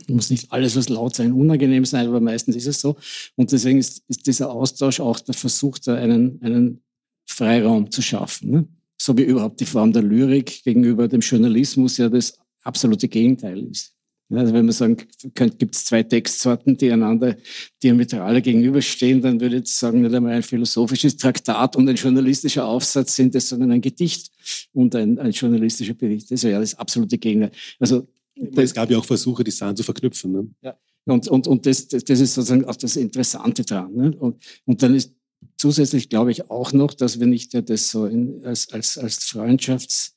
muss 0.08 0.30
nicht 0.30 0.52
alles, 0.52 0.76
was 0.76 0.88
laut 0.88 1.14
sein, 1.14 1.32
unangenehm 1.32 1.84
sein, 1.84 2.06
aber 2.06 2.20
meistens 2.20 2.56
ist 2.56 2.66
es 2.66 2.80
so. 2.80 2.96
Und 3.36 3.52
deswegen 3.52 3.78
ist, 3.78 4.02
ist 4.08 4.26
dieser 4.26 4.50
Austausch 4.50 5.00
auch 5.00 5.20
der 5.20 5.34
Versuch, 5.34 5.78
da 5.78 5.94
einen, 5.94 6.40
einen 6.42 6.82
Freiraum 7.26 7.90
zu 7.90 8.02
schaffen. 8.02 8.50
Ne? 8.50 8.68
So 8.96 9.16
wie 9.16 9.22
überhaupt 9.22 9.60
die 9.60 9.66
Form 9.66 9.92
der 9.92 10.02
Lyrik 10.02 10.62
gegenüber 10.64 11.08
dem 11.08 11.20
Journalismus 11.20 11.96
ja 11.96 12.08
das 12.08 12.38
absolute 12.62 13.08
Gegenteil 13.08 13.66
ist. 13.70 13.94
Also 14.30 14.54
wenn 14.54 14.64
man 14.64 14.72
sagen 14.72 14.96
gibt 15.34 15.74
es 15.74 15.84
zwei 15.84 16.02
Textsorten, 16.02 16.76
die 16.76 16.90
einander 16.90 17.36
diametral 17.82 18.40
gegenüberstehen, 18.40 19.20
dann 19.20 19.38
würde 19.40 19.58
ich 19.58 19.68
sagen, 19.68 20.00
nicht 20.00 20.14
einmal 20.14 20.32
ein 20.32 20.42
philosophisches 20.42 21.16
Traktat 21.16 21.76
und 21.76 21.88
ein 21.88 21.96
journalistischer 21.96 22.66
Aufsatz 22.66 23.16
sind 23.16 23.34
es, 23.34 23.50
sondern 23.50 23.70
ein 23.70 23.80
Gedicht 23.80 24.30
und 24.72 24.94
ein, 24.96 25.18
ein 25.18 25.32
journalistischer 25.32 25.94
Bericht. 25.94 26.30
Das 26.30 26.42
wäre 26.42 26.54
ja 26.54 26.60
das 26.60 26.74
absolute 26.74 27.18
Gegenteil. 27.18 27.52
Also 27.78 28.08
es 28.34 28.74
gab 28.74 28.90
ja 28.90 28.98
auch 28.98 29.04
Versuche, 29.04 29.44
die 29.44 29.50
Sachen 29.50 29.76
zu 29.76 29.82
verknüpfen. 29.82 30.32
Ne? 30.32 30.48
Ja. 30.62 30.76
Und, 31.06 31.28
und, 31.28 31.46
und 31.46 31.66
das, 31.66 31.88
das, 31.88 32.04
das 32.04 32.20
ist 32.20 32.34
sozusagen 32.34 32.64
auch 32.64 32.76
das 32.76 32.96
Interessante 32.96 33.64
dran. 33.64 33.94
Ne? 33.94 34.16
Und, 34.16 34.42
und 34.64 34.82
dann 34.82 34.94
ist 34.94 35.14
zusätzlich, 35.56 36.08
glaube 36.08 36.30
ich, 36.30 36.50
auch 36.50 36.72
noch, 36.72 36.94
dass 36.94 37.20
wir 37.20 37.26
nicht 37.26 37.52
ja 37.52 37.60
das 37.60 37.90
so 37.90 38.06
in, 38.06 38.44
als, 38.44 38.72
als, 38.72 38.98
als 38.98 39.18
Freundschafts- 39.20 40.13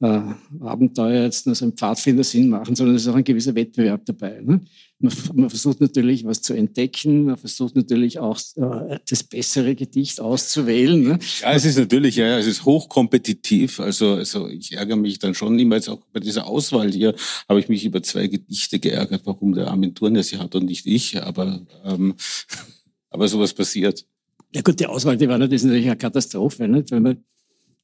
äh, 0.00 0.20
Abenteuer 0.60 1.22
jetzt 1.22 1.46
nur 1.46 1.54
so 1.54 1.64
ein 1.64 1.72
Pfadfinder-Sinn 1.72 2.48
machen, 2.48 2.76
sondern 2.76 2.96
es 2.96 3.02
ist 3.02 3.08
auch 3.08 3.14
ein 3.14 3.24
gewisser 3.24 3.54
Wettbewerb 3.54 4.04
dabei. 4.04 4.40
Ne? 4.42 4.60
Man, 4.98 5.12
man, 5.34 5.50
versucht 5.50 5.80
natürlich 5.80 6.24
was 6.24 6.42
zu 6.42 6.54
entdecken, 6.54 7.24
man 7.24 7.36
versucht 7.36 7.76
natürlich 7.76 8.18
auch 8.18 8.38
äh, 8.56 8.98
das 9.08 9.22
bessere 9.24 9.74
Gedicht 9.74 10.20
auszuwählen. 10.20 11.02
Ne? 11.02 11.18
Ja, 11.40 11.52
es 11.52 11.64
ist 11.64 11.78
natürlich, 11.78 12.16
ja, 12.16 12.38
es 12.38 12.46
ist 12.46 12.64
hochkompetitiv. 12.64 13.80
Also, 13.80 14.14
also 14.14 14.48
ich 14.48 14.72
ärgere 14.72 14.96
mich 14.96 15.18
dann 15.18 15.34
schon 15.34 15.58
immer 15.58 15.76
jetzt 15.76 15.88
auch 15.88 16.02
bei 16.12 16.20
dieser 16.20 16.46
Auswahl 16.46 16.90
hier, 16.92 17.14
habe 17.48 17.60
ich 17.60 17.68
mich 17.68 17.84
über 17.84 18.02
zwei 18.02 18.26
Gedichte 18.26 18.78
geärgert, 18.78 19.22
warum 19.24 19.54
der 19.54 19.68
Armin 19.68 19.94
Thurner 19.94 20.22
sie 20.22 20.38
hat 20.38 20.54
und 20.54 20.66
nicht 20.66 20.86
ich. 20.86 21.22
Aber, 21.22 21.64
ähm, 21.84 22.14
aber 23.10 23.28
sowas 23.28 23.54
passiert. 23.54 24.06
Ja 24.54 24.62
gut, 24.62 24.78
die 24.78 24.86
Auswahl, 24.86 25.16
die 25.16 25.28
war 25.28 25.38
natürlich 25.38 25.64
eine 25.64 25.96
Katastrophe. 25.96 26.68
Nicht? 26.68 26.90
Wenn 26.90 27.02
man, 27.02 27.24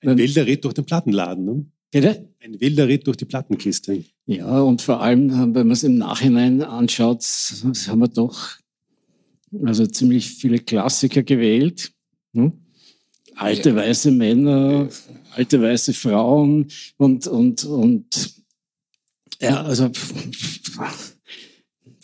ein 0.04 0.18
wilder 0.18 0.46
Ritt 0.46 0.64
durch 0.64 0.74
den 0.74 0.84
Plattenladen. 0.84 1.44
Ne? 1.44 1.66
Bitte? 1.92 2.28
Ein 2.42 2.60
wilder 2.60 2.88
Ritt 2.88 3.06
durch 3.06 3.18
die 3.18 3.26
Plattenkiste. 3.26 4.04
Ja, 4.26 4.60
und 4.60 4.82
vor 4.82 5.00
allem, 5.00 5.54
wenn 5.54 5.66
man 5.66 5.70
es 5.70 5.84
im 5.84 5.98
Nachhinein 5.98 6.62
anschaut, 6.62 7.24
haben 7.86 8.00
wir 8.00 8.08
doch 8.08 8.56
also 9.64 9.86
ziemlich 9.86 10.30
viele 10.30 10.58
Klassiker 10.58 11.22
gewählt. 11.22 11.92
Hm? 12.32 12.52
Alte 13.36 13.70
ja. 13.70 13.76
weiße 13.76 14.10
Männer, 14.10 14.88
alte 15.32 15.60
weiße 15.60 15.92
Frauen 15.92 16.68
und, 16.96 17.26
und, 17.26 17.64
und 17.64 18.34
ja, 19.40 19.62
also 19.62 19.90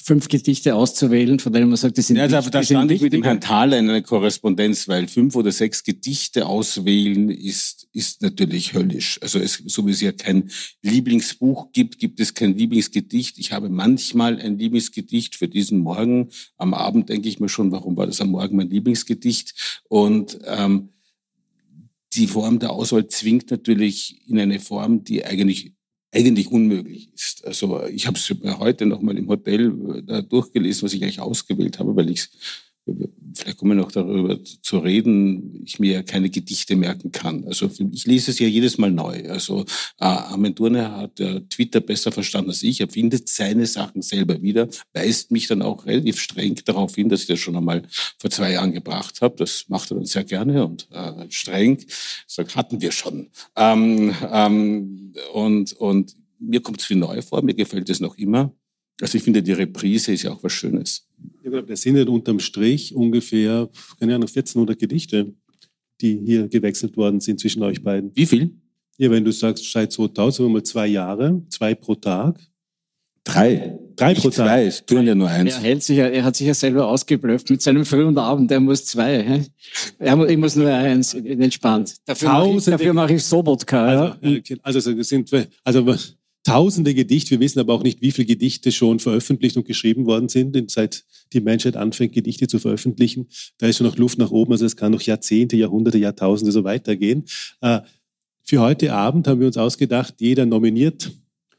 fünf 0.09 0.29
Gedichte 0.29 0.75
auszuwählen, 0.75 1.38
von 1.38 1.53
denen 1.53 1.69
man 1.69 1.77
sagt, 1.77 1.99
das 1.99 2.07
sind 2.07 2.17
Ja, 2.17 2.27
da, 2.27 2.41
da 2.41 2.62
stand 2.62 2.91
ich 2.91 3.03
mit 3.03 3.12
dem 3.12 3.23
Herrn 3.23 3.43
Thaler 3.43 3.79
in 3.79 3.91
einer 3.91 4.00
Korrespondenz, 4.00 4.88
weil 4.88 5.07
fünf 5.07 5.37
oder 5.37 5.53
sechs 5.53 5.85
Gedichte 5.85 6.47
auswählen 6.47 7.29
ist, 7.29 7.87
ist 7.93 8.23
natürlich 8.23 8.73
höllisch. 8.73 9.21
Also 9.21 9.38
es, 9.38 9.62
so 9.67 9.87
wie 9.87 9.91
es 9.91 10.00
ja 10.00 10.12
kein 10.12 10.50
Lieblingsbuch 10.81 11.73
gibt, 11.73 11.99
gibt 11.99 12.21
es 12.21 12.33
kein 12.33 12.57
Lieblingsgedicht. 12.57 13.38
Ich 13.38 13.53
habe 13.53 13.69
manchmal 13.69 14.41
ein 14.41 14.59
Lieblingsgedicht 14.59 15.37
für 15.37 15.47
diesen 15.47 15.81
Morgen. 15.81 16.31
Am 16.57 16.73
Abend 16.73 17.11
denke 17.11 17.29
ich 17.29 17.38
mir 17.38 17.50
schon, 17.50 17.71
warum 17.71 17.97
war 17.99 18.07
das 18.07 18.23
am 18.23 18.31
Morgen 18.31 18.57
mein 18.57 18.71
Lieblingsgedicht? 18.71 19.83
Und 19.88 20.38
ähm, 20.47 20.88
die 22.15 22.29
Form 22.29 22.59
der 22.59 22.71
Auswahl 22.71 23.07
zwingt 23.09 23.50
natürlich 23.50 24.27
in 24.27 24.38
eine 24.41 24.59
Form, 24.59 25.05
die 25.05 25.27
eigentlich 25.27 25.75
eigentlich 26.12 26.50
unmöglich 26.50 27.12
ist. 27.15 27.45
Also 27.47 27.85
ich 27.87 28.07
habe 28.07 28.17
es 28.17 28.35
heute 28.59 28.87
noch 28.87 29.03
mal 29.03 29.17
im 29.19 29.29
Hotel 29.29 30.05
äh, 30.09 30.23
durchgelesen, 30.23 30.85
was 30.85 30.95
ich 30.95 31.03
eigentlich 31.03 31.21
ausgewählt 31.21 31.79
habe, 31.79 31.95
weil 31.97 32.11
ich 32.11 32.29
vielleicht 33.35 33.59
kommen 33.59 33.73
wir 33.76 33.83
noch 33.83 33.92
darüber 33.92 34.38
zu 34.42 34.78
reden, 34.78 35.62
ich 35.64 35.78
mir 35.78 35.92
ja 35.92 36.02
keine 36.02 36.30
Gedichte 36.30 36.76
merken 36.76 37.12
kann. 37.12 37.45
Also 37.45 37.71
ich 37.92 38.07
lese 38.07 38.30
es 38.30 38.38
ja 38.38 38.47
jedes 38.47 38.78
Mal 38.78 38.90
neu. 38.90 39.28
Also 39.30 39.62
äh, 40.00 40.04
Armin 40.04 40.54
Turner 40.54 40.97
hat 40.97 41.21
äh, 41.21 41.40
Twitter 41.42 41.80
besser 41.80 42.12
verstanden 42.12 42.50
als 42.50 42.62
ich. 42.62 42.80
Er 42.80 42.88
findet 42.88 43.28
seine 43.28 43.66
Sachen 43.66 44.02
selber 44.02 44.42
wieder, 44.42 44.68
weist 44.92 45.30
mich 45.30 45.47
dann 45.47 45.62
auch 45.62 45.87
relativ 45.87 46.21
streng 46.21 46.57
darauf 46.64 46.95
hin, 46.95 47.09
dass 47.09 47.23
ich 47.23 47.26
das 47.28 47.38
schon 47.38 47.57
einmal 47.57 47.83
vor 48.18 48.30
zwei 48.30 48.52
Jahren 48.52 48.73
gebracht 48.73 49.21
habe. 49.21 49.37
Das 49.37 49.66
macht 49.68 49.90
er 49.90 49.97
dann 49.97 50.07
sehr 50.07 50.25
gerne 50.25 50.66
und 50.66 50.88
äh, 50.90 51.30
streng. 51.30 51.78
Sagt, 52.26 52.57
hatten 52.57 52.80
wir 52.80 52.92
schon. 52.92 53.28
Ähm, 53.57 54.14
ähm, 54.33 55.12
und, 55.33 55.73
und 55.75 56.14
mir 56.38 56.61
kommt 56.61 56.80
es 56.80 56.90
wie 56.90 56.95
neu 56.95 57.23
vor, 57.23 57.42
mir 57.42 57.54
gefällt 57.54 57.88
es 57.90 58.00
noch 58.00 58.16
immer. 58.16 58.52
Also 59.00 59.17
ich 59.17 59.25
finde, 59.25 59.43
die 59.43 59.52
Reprise 59.52 60.12
ist 60.12 60.25
ja 60.25 60.33
auch 60.33 60.43
was 60.43 60.52
Schönes. 60.52 61.07
Ich 61.43 61.50
glaube, 61.50 61.67
das 61.67 61.83
sind 61.83 61.97
ja 61.97 62.07
unterm 62.07 62.40
Strich 62.40 62.95
ungefähr, 62.95 63.69
keine 63.99 64.14
Ahnung, 64.14 64.28
1400 64.28 64.78
Gedichte, 64.78 65.33
die 66.00 66.21
hier 66.25 66.49
gewechselt 66.49 66.97
worden 66.97 67.21
sind 67.21 67.40
zwischen 67.40 67.62
euch 67.62 67.83
beiden. 67.83 68.11
Wie 68.14 68.26
viel? 68.26 68.50
Ja, 68.97 69.11
wenn 69.11 69.25
du 69.25 69.31
sagst, 69.31 69.71
seit 69.71 69.93
2000, 69.93 70.50
mal 70.50 70.62
zwei 70.62 70.88
Jahre, 70.88 71.43
zwei 71.49 71.75
pro 71.75 71.95
Tag. 71.95 72.40
Drei. 73.23 73.78
Drei 73.95 74.14
pro 74.14 74.31
Tag. 74.31 74.47
Zwei, 74.47 74.64
es 74.67 74.85
tun 74.85 75.07
ja 75.07 75.14
nur 75.14 75.28
eins. 75.28 75.55
Er, 75.55 75.61
hält 75.61 75.83
sich 75.83 75.99
ja, 75.99 76.07
er 76.07 76.25
hat 76.25 76.35
sich 76.35 76.47
ja 76.47 76.55
selber 76.55 76.88
ausgeblufft 76.88 77.50
mit 77.50 77.62
seinem 77.62 77.85
Früh 77.85 78.05
und 78.05 78.19
Abend, 78.19 78.50
er 78.50 78.59
muss 78.59 78.85
zwei. 78.87 79.47
Er, 79.99 80.28
ich 80.28 80.37
muss 80.37 80.57
nur 80.57 80.73
eins, 80.73 81.14
entspannt. 81.14 81.95
Dafür 82.05 82.28
mache 82.28 82.57
ich, 82.57 82.64
dafür 82.64 82.93
mach 82.93 83.11
ich 83.11 83.23
Sobotka. 83.23 83.85
Also, 83.85 84.28
ja. 84.28 84.57
also, 84.62 84.90
also, 84.90 85.02
sind, 85.02 85.31
also 85.62 85.97
tausende 86.49 86.95
Gedichte. 86.95 87.33
Wir 87.33 87.40
wissen 87.40 87.61
aber 87.61 87.75
auch 87.75 87.83
nicht, 87.83 88.00
wie 88.00 88.11
viele 88.11 88.26
Gedichte 88.26 88.73
schon 88.73 89.00
veröffentlicht 89.00 89.59
und 89.59 89.67
geschrieben 89.67 90.07
worden 90.07 90.31
sind, 90.31 90.71
seit 90.71 91.05
die 91.35 91.43
Menschheit 91.43 91.76
anfängt, 91.76 92.14
Gedichte 92.14 92.49
zu 92.49 92.59
veröffentlichen. 92.59 93.28
Da 93.59 93.67
ist 93.67 93.76
schon 93.76 93.87
noch 93.87 93.99
Luft 93.99 94.19
nach 94.19 94.31
oben. 94.31 94.52
Also 94.52 94.64
es 94.64 94.75
kann 94.76 94.93
noch 94.93 95.02
Jahrzehnte, 95.02 95.57
Jahrhunderte, 95.57 95.99
Jahrtausende 95.99 96.50
so 96.50 96.64
weitergehen. 96.64 97.25
Äh, 97.61 97.81
für 98.45 98.61
heute 98.61 98.95
Abend 98.95 99.28
haben 99.28 99.40
wir 99.40 99.47
uns 99.47 99.59
ausgedacht, 99.59 100.14
jeder 100.21 100.47
nominiert 100.47 101.12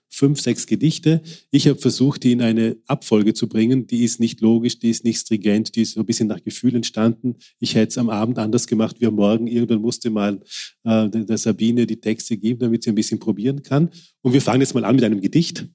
fünf, 0.09 0.41
sechs 0.41 0.65
Gedichte. 0.65 1.21
Ich 1.51 1.67
habe 1.67 1.79
versucht, 1.79 2.23
die 2.23 2.31
in 2.31 2.41
eine 2.41 2.77
Abfolge 2.87 3.33
zu 3.33 3.47
bringen. 3.47 3.87
Die 3.87 4.03
ist 4.03 4.19
nicht 4.19 4.41
logisch, 4.41 4.79
die 4.79 4.89
ist 4.89 5.03
nicht 5.03 5.19
stringent, 5.19 5.75
die 5.75 5.83
ist 5.83 5.93
so 5.93 6.01
ein 6.01 6.05
bisschen 6.05 6.27
nach 6.27 6.43
Gefühl 6.43 6.75
entstanden. 6.75 7.35
Ich 7.59 7.75
hätte 7.75 7.89
es 7.89 7.97
am 7.97 8.09
Abend 8.09 8.39
anders 8.39 8.67
gemacht 8.67 8.97
wie 8.99 9.05
am 9.05 9.15
Morgen. 9.15 9.47
Irgendwann 9.47 9.81
musste 9.81 10.09
mal 10.09 10.41
äh, 10.83 11.09
der 11.09 11.37
Sabine 11.37 11.85
die 11.85 11.99
Texte 11.99 12.37
geben, 12.37 12.59
damit 12.59 12.83
sie 12.83 12.89
ein 12.89 12.95
bisschen 12.95 13.19
probieren 13.19 13.63
kann. 13.63 13.89
Und 14.21 14.33
wir 14.33 14.41
fangen 14.41 14.61
jetzt 14.61 14.73
mal 14.73 14.85
an 14.85 14.95
mit 14.95 15.03
einem 15.03 15.21
Gedicht. 15.21 15.67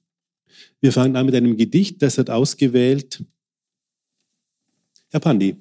Wir 0.81 0.91
fangen 0.91 1.15
an 1.15 1.25
mit 1.25 1.35
einem 1.35 1.57
Gedicht, 1.57 2.01
das 2.01 2.17
hat 2.17 2.29
ausgewählt 2.29 3.25
Herr 5.15 5.21
Pandi. 5.21 5.55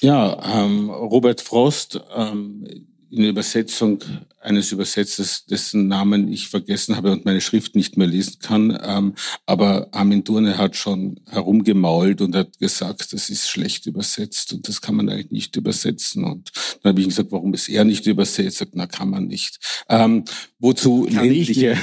Ja, 0.00 0.64
ähm, 0.64 0.88
Robert 0.88 1.42
Frost, 1.42 2.00
ähm, 2.16 2.64
in 3.12 3.24
Übersetzung 3.24 4.02
eines 4.40 4.72
Übersetzers, 4.72 5.44
dessen 5.44 5.86
Namen 5.86 6.32
ich 6.32 6.48
vergessen 6.48 6.96
habe 6.96 7.12
und 7.12 7.26
meine 7.26 7.42
Schrift 7.42 7.76
nicht 7.76 7.98
mehr 7.98 8.06
lesen 8.06 8.38
kann. 8.40 8.78
Ähm, 8.82 9.14
aber 9.44 9.88
Armin 9.92 10.24
Durne 10.24 10.56
hat 10.56 10.76
schon 10.76 11.20
herumgemault 11.28 12.22
und 12.22 12.34
hat 12.34 12.58
gesagt, 12.58 13.12
das 13.12 13.28
ist 13.28 13.50
schlecht 13.50 13.84
übersetzt 13.86 14.54
und 14.54 14.66
das 14.66 14.80
kann 14.80 14.94
man 14.94 15.10
eigentlich 15.10 15.30
nicht 15.30 15.56
übersetzen. 15.56 16.24
Und 16.24 16.52
dann 16.82 16.90
habe 16.90 17.02
ich 17.02 17.08
gesagt, 17.08 17.32
warum 17.32 17.52
ist 17.52 17.68
er 17.68 17.84
nicht 17.84 18.06
übersetzt? 18.06 18.58
Sagt, 18.58 18.72
na, 18.74 18.86
kann 18.86 19.10
man 19.10 19.26
nicht. 19.26 19.58
Ähm, 19.90 20.24
wozu, 20.58 21.04
kann 21.04 21.26
ländliche, 21.26 21.76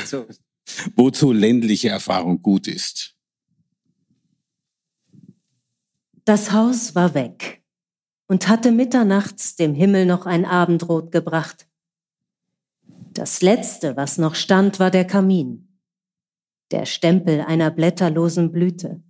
wozu 0.95 1.31
ländliche 1.31 1.89
Erfahrung 1.89 2.41
gut 2.41 2.67
ist. 2.67 3.13
Das 6.25 6.51
Haus 6.51 6.95
war 6.95 7.13
weg 7.13 7.58
und 8.29 8.47
hatte 8.47 8.71
mitternachts 8.71 9.55
dem 9.55 9.73
Himmel 9.73 10.05
noch 10.05 10.25
ein 10.25 10.45
Abendrot 10.45 11.11
gebracht. 11.11 11.67
Das 13.11 13.41
Letzte, 13.41 13.97
was 13.97 14.17
noch 14.17 14.35
stand, 14.35 14.79
war 14.79 14.91
der 14.91 15.05
Kamin, 15.05 15.67
der 16.71 16.85
Stempel 16.85 17.41
einer 17.41 17.71
blätterlosen 17.71 18.51
Blüte. 18.51 19.01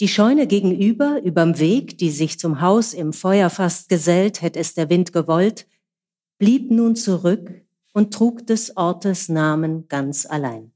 Die 0.00 0.08
Scheune 0.08 0.48
gegenüber, 0.48 1.22
überm 1.22 1.60
Weg, 1.60 1.96
die 1.98 2.10
sich 2.10 2.40
zum 2.40 2.60
Haus 2.60 2.92
im 2.92 3.12
Feuer 3.12 3.48
fast 3.48 3.88
gesellt, 3.88 4.42
hätte 4.42 4.58
es 4.58 4.74
der 4.74 4.90
Wind 4.90 5.12
gewollt, 5.12 5.68
blieb 6.38 6.72
nun 6.72 6.96
zurück 6.96 7.62
und 7.92 8.12
trug 8.12 8.44
des 8.48 8.76
Ortes 8.76 9.28
Namen 9.28 9.86
ganz 9.86 10.26
allein. 10.26 10.73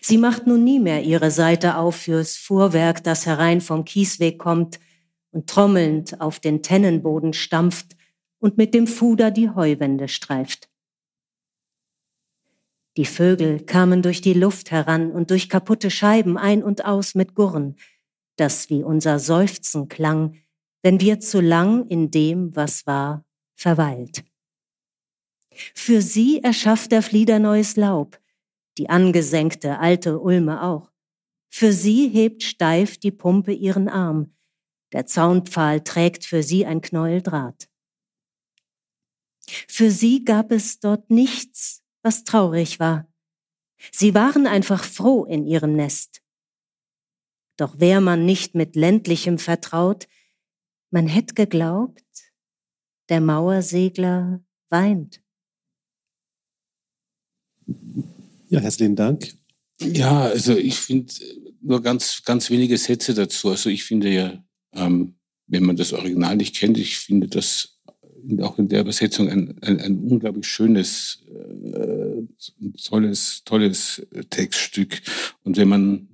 Sie 0.00 0.18
macht 0.18 0.46
nun 0.46 0.64
nie 0.64 0.80
mehr 0.80 1.02
ihre 1.02 1.30
Seite 1.30 1.76
auf 1.76 1.96
fürs 1.96 2.36
Fuhrwerk, 2.36 3.04
das 3.04 3.26
herein 3.26 3.60
vom 3.60 3.84
Kiesweg 3.84 4.38
kommt 4.38 4.80
und 5.30 5.48
trommelnd 5.48 6.20
auf 6.20 6.40
den 6.40 6.62
Tennenboden 6.62 7.32
stampft 7.32 7.96
und 8.38 8.56
mit 8.56 8.74
dem 8.74 8.86
Fuder 8.86 9.30
die 9.30 9.50
Heuwände 9.50 10.08
streift. 10.08 10.68
Die 12.96 13.04
Vögel 13.04 13.60
kamen 13.60 14.02
durch 14.02 14.20
die 14.20 14.32
Luft 14.32 14.72
heran 14.72 15.12
und 15.12 15.30
durch 15.30 15.48
kaputte 15.48 15.90
Scheiben 15.90 16.36
ein 16.36 16.64
und 16.64 16.84
aus 16.84 17.14
mit 17.14 17.36
Gurren, 17.36 17.76
das 18.36 18.70
wie 18.70 18.82
unser 18.82 19.20
Seufzen 19.20 19.88
klang, 19.88 20.34
wenn 20.82 21.00
wir 21.00 21.20
zu 21.20 21.40
lang 21.40 21.86
in 21.86 22.10
dem, 22.10 22.56
was 22.56 22.86
war, 22.86 23.24
verweilt. 23.54 24.24
Für 25.74 26.02
sie 26.02 26.42
erschafft 26.42 26.90
der 26.90 27.02
Flieder 27.02 27.38
neues 27.38 27.76
Laub, 27.76 28.18
die 28.78 28.88
angesenkte 28.88 29.78
alte 29.78 30.20
Ulme 30.20 30.62
auch. 30.62 30.90
Für 31.50 31.72
sie 31.72 32.08
hebt 32.08 32.42
steif 32.42 32.98
die 32.98 33.10
Pumpe 33.10 33.52
ihren 33.52 33.88
Arm, 33.88 34.34
der 34.92 35.06
Zaunpfahl 35.06 35.82
trägt 35.82 36.24
für 36.24 36.42
sie 36.42 36.64
ein 36.64 36.80
Knäuel 36.80 37.22
Draht. 37.22 37.68
Für 39.66 39.90
sie 39.90 40.24
gab 40.24 40.52
es 40.52 40.78
dort 40.80 41.10
nichts, 41.10 41.82
was 42.02 42.24
traurig 42.24 42.80
war. 42.80 43.10
Sie 43.92 44.14
waren 44.14 44.46
einfach 44.46 44.84
froh 44.84 45.24
in 45.24 45.46
ihrem 45.46 45.74
Nest. 45.74 46.22
Doch 47.56 47.80
wär 47.80 48.00
man 48.00 48.24
nicht 48.24 48.54
mit 48.54 48.76
ländlichem 48.76 49.38
vertraut, 49.38 50.06
man 50.90 51.06
hätt 51.06 51.34
geglaubt, 51.34 52.32
der 53.08 53.20
Mauersegler 53.20 54.42
weint. 54.68 55.22
Ja, 58.50 58.60
herzlichen 58.60 58.96
Dank. 58.96 59.34
Ja, 59.80 60.22
also 60.22 60.56
ich 60.56 60.76
finde 60.76 61.12
nur 61.60 61.82
ganz, 61.82 62.22
ganz 62.24 62.50
wenige 62.50 62.78
Sätze 62.78 63.12
dazu. 63.12 63.50
Also 63.50 63.68
ich 63.68 63.84
finde 63.84 64.10
ja, 64.10 64.42
ähm, 64.72 65.16
wenn 65.46 65.64
man 65.64 65.76
das 65.76 65.92
Original 65.92 66.36
nicht 66.36 66.56
kennt, 66.56 66.78
ich 66.78 66.98
finde 66.98 67.28
das 67.28 67.78
auch 68.40 68.58
in 68.58 68.68
der 68.68 68.80
Übersetzung 68.80 69.28
ein, 69.28 69.58
ein, 69.62 69.80
ein 69.80 69.98
unglaublich 69.98 70.46
schönes, 70.46 71.22
äh, 71.72 72.22
tolles, 72.82 73.42
tolles 73.44 74.06
Textstück. 74.30 75.02
Und 75.44 75.56
wenn 75.56 75.68
man 75.68 76.08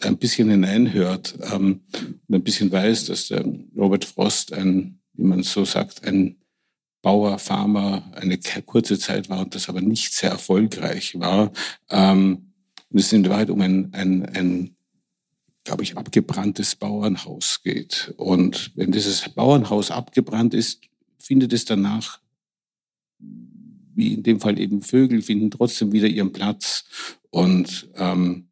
ein 0.00 0.18
bisschen 0.18 0.48
hineinhört 0.48 1.38
ähm, 1.52 1.80
und 2.28 2.34
ein 2.34 2.44
bisschen 2.44 2.70
weiß, 2.70 3.06
dass 3.06 3.28
der 3.28 3.44
Robert 3.76 4.04
Frost 4.04 4.52
ein, 4.52 5.00
wie 5.14 5.24
man 5.24 5.42
so 5.42 5.64
sagt, 5.64 6.04
ein 6.04 6.36
Bauer, 7.04 7.38
Farmer 7.38 8.02
eine 8.14 8.38
kurze 8.64 8.98
Zeit 8.98 9.28
war 9.28 9.40
und 9.40 9.54
das 9.54 9.68
aber 9.68 9.82
nicht 9.82 10.14
sehr 10.14 10.30
erfolgreich 10.30 11.20
war. 11.20 11.52
Ähm, 11.90 12.54
und 12.88 12.98
es 12.98 13.12
in 13.12 13.28
Wahrheit 13.28 13.50
um 13.50 13.60
ein, 13.60 13.92
ein, 13.92 14.24
ein 14.34 14.76
glaube 15.64 15.82
ich, 15.82 15.96
abgebranntes 15.96 16.76
Bauernhaus 16.76 17.60
geht. 17.62 18.14
Und 18.16 18.72
wenn 18.74 18.90
dieses 18.90 19.28
Bauernhaus 19.28 19.90
abgebrannt 19.90 20.54
ist, 20.54 20.80
findet 21.18 21.52
es 21.52 21.66
danach, 21.66 22.20
wie 23.18 24.14
in 24.14 24.22
dem 24.22 24.40
Fall 24.40 24.58
eben 24.58 24.80
Vögel, 24.80 25.20
finden 25.20 25.50
trotzdem 25.50 25.92
wieder 25.92 26.08
ihren 26.08 26.32
Platz. 26.32 26.84
Und 27.30 27.90
ähm, 27.96 28.48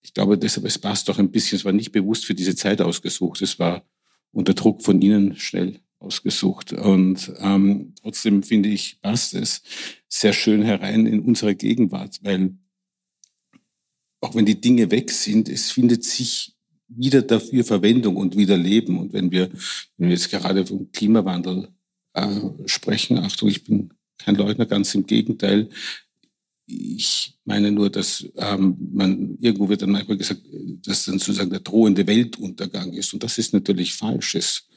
ich 0.00 0.14
glaube 0.14 0.38
deshalb, 0.38 0.66
es 0.66 0.78
passt 0.78 1.08
doch 1.08 1.18
ein 1.18 1.30
bisschen, 1.30 1.56
es 1.56 1.64
war 1.64 1.72
nicht 1.72 1.92
bewusst 1.92 2.24
für 2.24 2.34
diese 2.34 2.56
Zeit 2.56 2.80
ausgesucht, 2.80 3.42
es 3.42 3.58
war 3.58 3.84
unter 4.32 4.54
Druck 4.54 4.82
von 4.82 5.00
Ihnen 5.02 5.36
schnell 5.36 5.80
ausgesucht. 6.02 6.72
Und 6.72 7.32
ähm, 7.38 7.94
trotzdem 8.02 8.42
finde 8.42 8.68
ich, 8.68 9.00
passt 9.00 9.34
es 9.34 9.62
sehr 10.08 10.32
schön 10.32 10.62
herein 10.62 11.06
in 11.06 11.20
unsere 11.20 11.54
Gegenwart, 11.54 12.18
weil 12.22 12.56
auch 14.20 14.34
wenn 14.34 14.46
die 14.46 14.60
Dinge 14.60 14.90
weg 14.90 15.10
sind, 15.10 15.48
es 15.48 15.70
findet 15.70 16.04
sich 16.04 16.54
wieder 16.88 17.22
dafür 17.22 17.64
Verwendung 17.64 18.16
und 18.16 18.36
wieder 18.36 18.56
Leben. 18.56 18.98
Und 18.98 19.12
wenn 19.12 19.30
wir, 19.30 19.50
wenn 19.96 20.08
wir 20.08 20.14
jetzt 20.14 20.30
gerade 20.30 20.64
vom 20.66 20.90
Klimawandel 20.92 21.68
äh, 22.14 22.40
sprechen, 22.66 23.18
Achtung, 23.18 23.48
ich 23.48 23.64
bin 23.64 23.92
kein 24.18 24.36
Leugner, 24.36 24.66
ganz 24.66 24.94
im 24.94 25.06
Gegenteil. 25.06 25.68
Ich 26.66 27.34
meine 27.44 27.72
nur, 27.72 27.90
dass 27.90 28.24
ähm, 28.36 28.76
man 28.92 29.36
irgendwo 29.40 29.68
wird 29.68 29.82
dann 29.82 29.90
manchmal 29.90 30.16
gesagt, 30.16 30.42
dass 30.86 31.04
dann 31.04 31.18
sozusagen 31.18 31.50
der 31.50 31.60
drohende 31.60 32.06
Weltuntergang 32.06 32.92
ist. 32.92 33.12
Und 33.12 33.22
das 33.22 33.38
ist 33.38 33.52
natürlich 33.52 33.94
falsches 33.94 34.68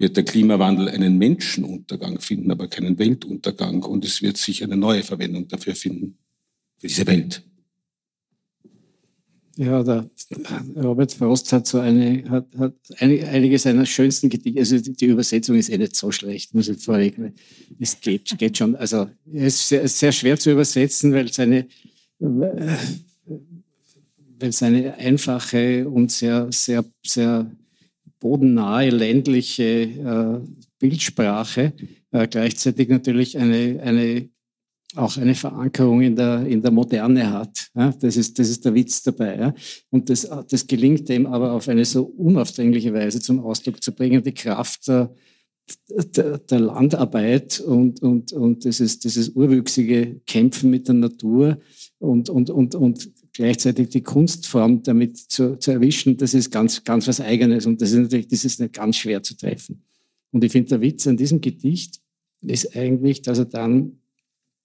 wird 0.00 0.16
der 0.16 0.24
Klimawandel 0.24 0.88
einen 0.88 1.18
Menschenuntergang 1.18 2.18
finden, 2.20 2.50
aber 2.50 2.68
keinen 2.68 2.98
Weltuntergang. 2.98 3.82
Und 3.82 4.04
es 4.04 4.22
wird 4.22 4.38
sich 4.38 4.64
eine 4.64 4.76
neue 4.76 5.02
Verwendung 5.02 5.46
dafür 5.46 5.74
finden, 5.74 6.16
für 6.78 6.86
diese 6.86 7.06
Welt. 7.06 7.44
Ja, 9.56 9.82
der 9.82 10.08
Robert 10.76 11.12
Frost 11.12 11.52
hat 11.52 11.66
so 11.66 11.80
eine, 11.80 12.24
hat, 12.30 12.46
hat 12.56 12.74
einige 12.98 13.58
seiner 13.58 13.84
schönsten 13.84 14.30
Gedichte, 14.30 14.60
also 14.60 14.78
die, 14.78 15.04
Übersetzung 15.04 15.56
ist 15.56 15.68
eh 15.68 15.76
nicht 15.76 15.94
so 15.94 16.10
schlecht, 16.10 16.54
muss 16.54 16.68
ich 16.68 16.82
vorlegen. 16.82 17.34
Es 17.78 18.00
geht, 18.00 18.38
geht 18.38 18.56
schon, 18.56 18.74
also 18.76 19.10
es 19.30 19.56
ist 19.56 19.68
sehr, 19.68 19.86
sehr 19.86 20.12
schwer 20.12 20.38
zu 20.38 20.52
übersetzen, 20.52 21.12
weil 21.12 21.30
seine, 21.30 21.66
weil 22.18 22.78
seine 24.52 24.94
einfache 24.94 25.86
und 25.86 26.10
sehr, 26.10 26.50
sehr, 26.50 26.82
sehr 27.04 27.50
bodennahe 28.20 28.90
ländliche 28.90 29.64
äh, 29.64 30.40
Bildsprache 30.78 31.72
äh, 32.12 32.28
gleichzeitig 32.28 32.88
natürlich 32.88 33.36
eine, 33.36 33.80
eine, 33.82 34.28
auch 34.94 35.16
eine 35.16 35.34
Verankerung 35.34 36.02
in 36.02 36.16
der, 36.16 36.46
in 36.46 36.62
der 36.62 36.70
Moderne 36.70 37.32
hat. 37.32 37.70
Ja? 37.74 37.92
Das, 38.00 38.16
ist, 38.16 38.38
das 38.38 38.48
ist 38.48 38.64
der 38.64 38.74
Witz 38.74 39.02
dabei. 39.02 39.36
Ja? 39.36 39.54
Und 39.90 40.10
das, 40.10 40.28
das 40.48 40.66
gelingt 40.66 41.08
dem 41.08 41.26
aber 41.26 41.52
auf 41.52 41.68
eine 41.68 41.84
so 41.84 42.04
unaufdringliche 42.04 42.92
Weise 42.92 43.20
zum 43.20 43.40
Ausdruck 43.40 43.82
zu 43.82 43.92
bringen, 43.92 44.22
die 44.22 44.34
Kraft 44.34 44.86
der, 44.88 45.14
der, 45.88 46.38
der 46.38 46.60
Landarbeit 46.60 47.60
und, 47.60 48.02
und, 48.02 48.32
und 48.32 48.64
dieses, 48.64 48.98
dieses 48.98 49.30
urwüchsige 49.30 50.20
Kämpfen 50.26 50.70
mit 50.70 50.88
der 50.88 50.96
Natur 50.96 51.58
und, 51.98 52.28
und, 52.28 52.50
und, 52.50 52.74
und 52.74 53.10
gleichzeitig 53.40 53.88
die 53.88 54.02
Kunstform 54.02 54.82
damit 54.82 55.16
zu, 55.16 55.56
zu 55.58 55.70
erwischen, 55.70 56.18
das 56.18 56.34
ist 56.34 56.50
ganz, 56.50 56.84
ganz 56.84 57.08
was 57.08 57.22
Eigenes 57.22 57.64
und 57.64 57.80
das 57.80 57.92
ist 57.92 57.96
natürlich, 57.96 58.28
das 58.28 58.44
ist 58.44 58.60
nicht 58.60 58.74
ganz 58.74 58.98
schwer 58.98 59.22
zu 59.22 59.34
treffen. 59.34 59.82
Und 60.30 60.44
ich 60.44 60.52
finde, 60.52 60.68
der 60.68 60.82
Witz 60.82 61.06
an 61.06 61.16
diesem 61.16 61.40
Gedicht 61.40 62.02
ist 62.42 62.76
eigentlich, 62.76 63.22
dass 63.22 63.38
er 63.38 63.46
dann, 63.46 64.00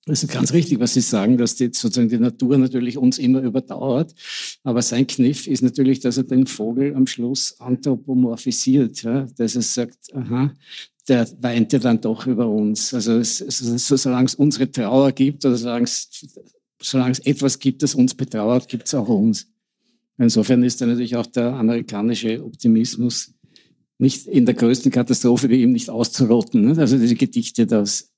das 0.05 0.23
ist 0.23 0.29
ganz 0.33 0.51
richtig, 0.51 0.81
was 0.81 0.93
Sie 0.93 0.99
sagen, 0.99 1.37
dass 1.37 1.55
die, 1.55 1.69
sozusagen 1.71 2.09
die 2.09 2.17
Natur 2.17 2.57
natürlich 2.57 2.97
uns 2.97 3.17
immer 3.17 3.41
überdauert. 3.41 4.13
Aber 4.63 4.81
sein 4.81 5.07
Kniff 5.07 5.47
ist 5.47 5.63
natürlich, 5.63 6.01
dass 6.01 6.17
er 6.17 6.23
den 6.23 6.45
Vogel 6.45 6.95
am 6.95 7.07
Schluss 7.07 7.57
anthropomorphisiert, 7.61 9.03
ja? 9.03 9.25
dass 9.37 9.55
er 9.55 9.61
sagt, 9.61 10.13
aha, 10.13 10.53
der 11.07 11.25
weint 11.39 11.71
ja 11.71 11.79
dann 11.79 12.01
doch 12.01 12.27
über 12.27 12.49
uns. 12.49 12.93
Also 12.93 13.13
es, 13.13 13.39
es, 13.39 13.59
solange 13.87 14.25
es 14.25 14.35
unsere 14.35 14.69
Trauer 14.69 15.13
gibt 15.13 15.45
oder 15.45 15.55
solange 15.55 15.85
es 15.85 16.09
solange 16.81 17.11
es 17.11 17.19
etwas 17.19 17.59
gibt, 17.59 17.83
das 17.83 17.95
uns 17.95 18.13
betrauert, 18.13 18.67
gibt 18.67 18.87
es 18.87 18.93
auch 18.93 19.07
uns. 19.07 19.47
Insofern 20.17 20.63
ist 20.63 20.81
da 20.81 20.85
natürlich 20.85 21.15
auch 21.15 21.25
der 21.25 21.53
amerikanische 21.53 22.43
Optimismus 22.43 23.33
nicht 23.97 24.27
in 24.27 24.45
der 24.45 24.55
größten 24.55 24.91
Katastrophe 24.91 25.49
wie 25.49 25.61
ihm 25.61 25.71
nicht 25.71 25.89
auszurotten. 25.89 26.65
Ne? 26.65 26.77
Also 26.77 26.97
diese 26.97 27.15
Gedichte, 27.15 27.65
das 27.65 28.11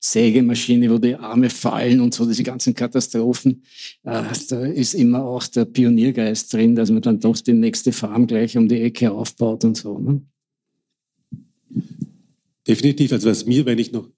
Sägemaschine, 0.00 0.90
wo 0.90 0.98
die 0.98 1.14
Arme 1.14 1.50
fallen 1.50 2.00
und 2.00 2.12
so, 2.12 2.26
diese 2.26 2.42
ganzen 2.42 2.74
Katastrophen, 2.74 3.62
äh, 4.04 4.22
da 4.48 4.64
ist 4.66 4.94
immer 4.94 5.24
auch 5.24 5.46
der 5.46 5.64
Pioniergeist 5.64 6.52
drin, 6.52 6.76
dass 6.76 6.90
man 6.90 7.02
dann 7.02 7.20
doch 7.20 7.38
die 7.38 7.52
nächste 7.52 7.92
Farm 7.92 8.26
gleich 8.26 8.56
um 8.56 8.68
die 8.68 8.80
Ecke 8.80 9.10
aufbaut 9.10 9.64
und 9.64 9.76
so. 9.76 9.98
Ne? 9.98 10.20
Definitiv. 12.66 13.12
Also 13.12 13.30
was 13.30 13.46
mir, 13.46 13.64
wenn 13.66 13.78
ich 13.78 13.92
noch 13.92 14.08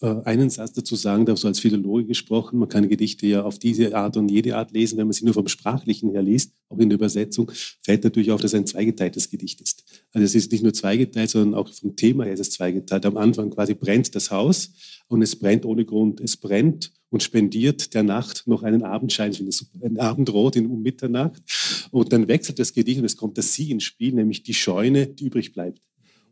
einen 0.00 0.48
Satz 0.48 0.72
dazu 0.74 0.94
sagen 0.94 1.26
darf, 1.26 1.38
so 1.38 1.48
als 1.48 1.58
Philologe 1.58 2.04
gesprochen, 2.04 2.58
man 2.58 2.68
kann 2.68 2.88
Gedichte 2.88 3.26
ja 3.26 3.42
auf 3.42 3.58
diese 3.58 3.96
Art 3.96 4.16
und 4.16 4.30
jede 4.30 4.56
Art 4.56 4.70
lesen, 4.70 4.96
wenn 4.96 5.08
man 5.08 5.12
sie 5.12 5.24
nur 5.24 5.34
vom 5.34 5.48
Sprachlichen 5.48 6.12
her 6.12 6.22
liest, 6.22 6.52
auch 6.68 6.78
in 6.78 6.88
der 6.88 6.96
Übersetzung, 6.96 7.50
fällt 7.82 8.04
natürlich 8.04 8.30
auf, 8.30 8.40
dass 8.40 8.52
es 8.52 8.58
ein 8.58 8.66
zweigeteiltes 8.66 9.28
Gedicht 9.28 9.60
ist. 9.60 9.84
Also 10.12 10.24
es 10.24 10.36
ist 10.36 10.52
nicht 10.52 10.62
nur 10.62 10.72
zweigeteilt, 10.72 11.30
sondern 11.30 11.54
auch 11.54 11.68
vom 11.72 11.96
Thema 11.96 12.24
her 12.24 12.34
ist 12.34 12.40
es 12.40 12.50
zweigeteilt. 12.50 13.06
Am 13.06 13.16
Anfang 13.16 13.50
quasi 13.50 13.74
brennt 13.74 14.14
das 14.14 14.30
Haus 14.30 14.70
und 15.08 15.22
es 15.22 15.34
brennt 15.34 15.64
ohne 15.64 15.84
Grund. 15.84 16.20
Es 16.20 16.36
brennt 16.36 16.92
und 17.10 17.22
spendiert 17.22 17.94
der 17.94 18.02
Nacht 18.04 18.44
noch 18.46 18.62
einen 18.62 18.82
Abendschein, 18.82 19.30
ich 19.32 19.38
finde 19.38 19.50
es 19.50 19.66
ein 19.82 19.98
Abendrot 19.98 20.56
in 20.56 20.66
um 20.66 20.82
Mitternacht. 20.82 21.42
Und 21.90 22.12
dann 22.12 22.28
wechselt 22.28 22.58
das 22.58 22.72
Gedicht 22.72 23.00
und 23.00 23.04
es 23.04 23.16
kommt 23.16 23.38
das 23.38 23.54
Sie 23.54 23.70
ins 23.70 23.84
Spiel, 23.84 24.12
nämlich 24.12 24.42
die 24.42 24.54
Scheune, 24.54 25.06
die 25.06 25.24
übrig 25.24 25.52
bleibt. 25.52 25.80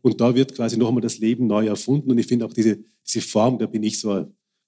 Und 0.07 0.21
da 0.21 0.33
wird 0.33 0.55
quasi 0.55 0.77
noch 0.77 0.87
einmal 0.87 1.01
das 1.01 1.19
Leben 1.19 1.47
neu 1.47 1.67
erfunden. 1.67 2.09
Und 2.09 2.17
ich 2.17 2.27
finde 2.27 2.45
auch 2.45 2.53
diese, 2.53 2.79
diese 3.05 3.21
Form, 3.21 3.59
da 3.59 3.65
bin 3.65 3.83
ich 3.83 3.99
so, 3.99 4.11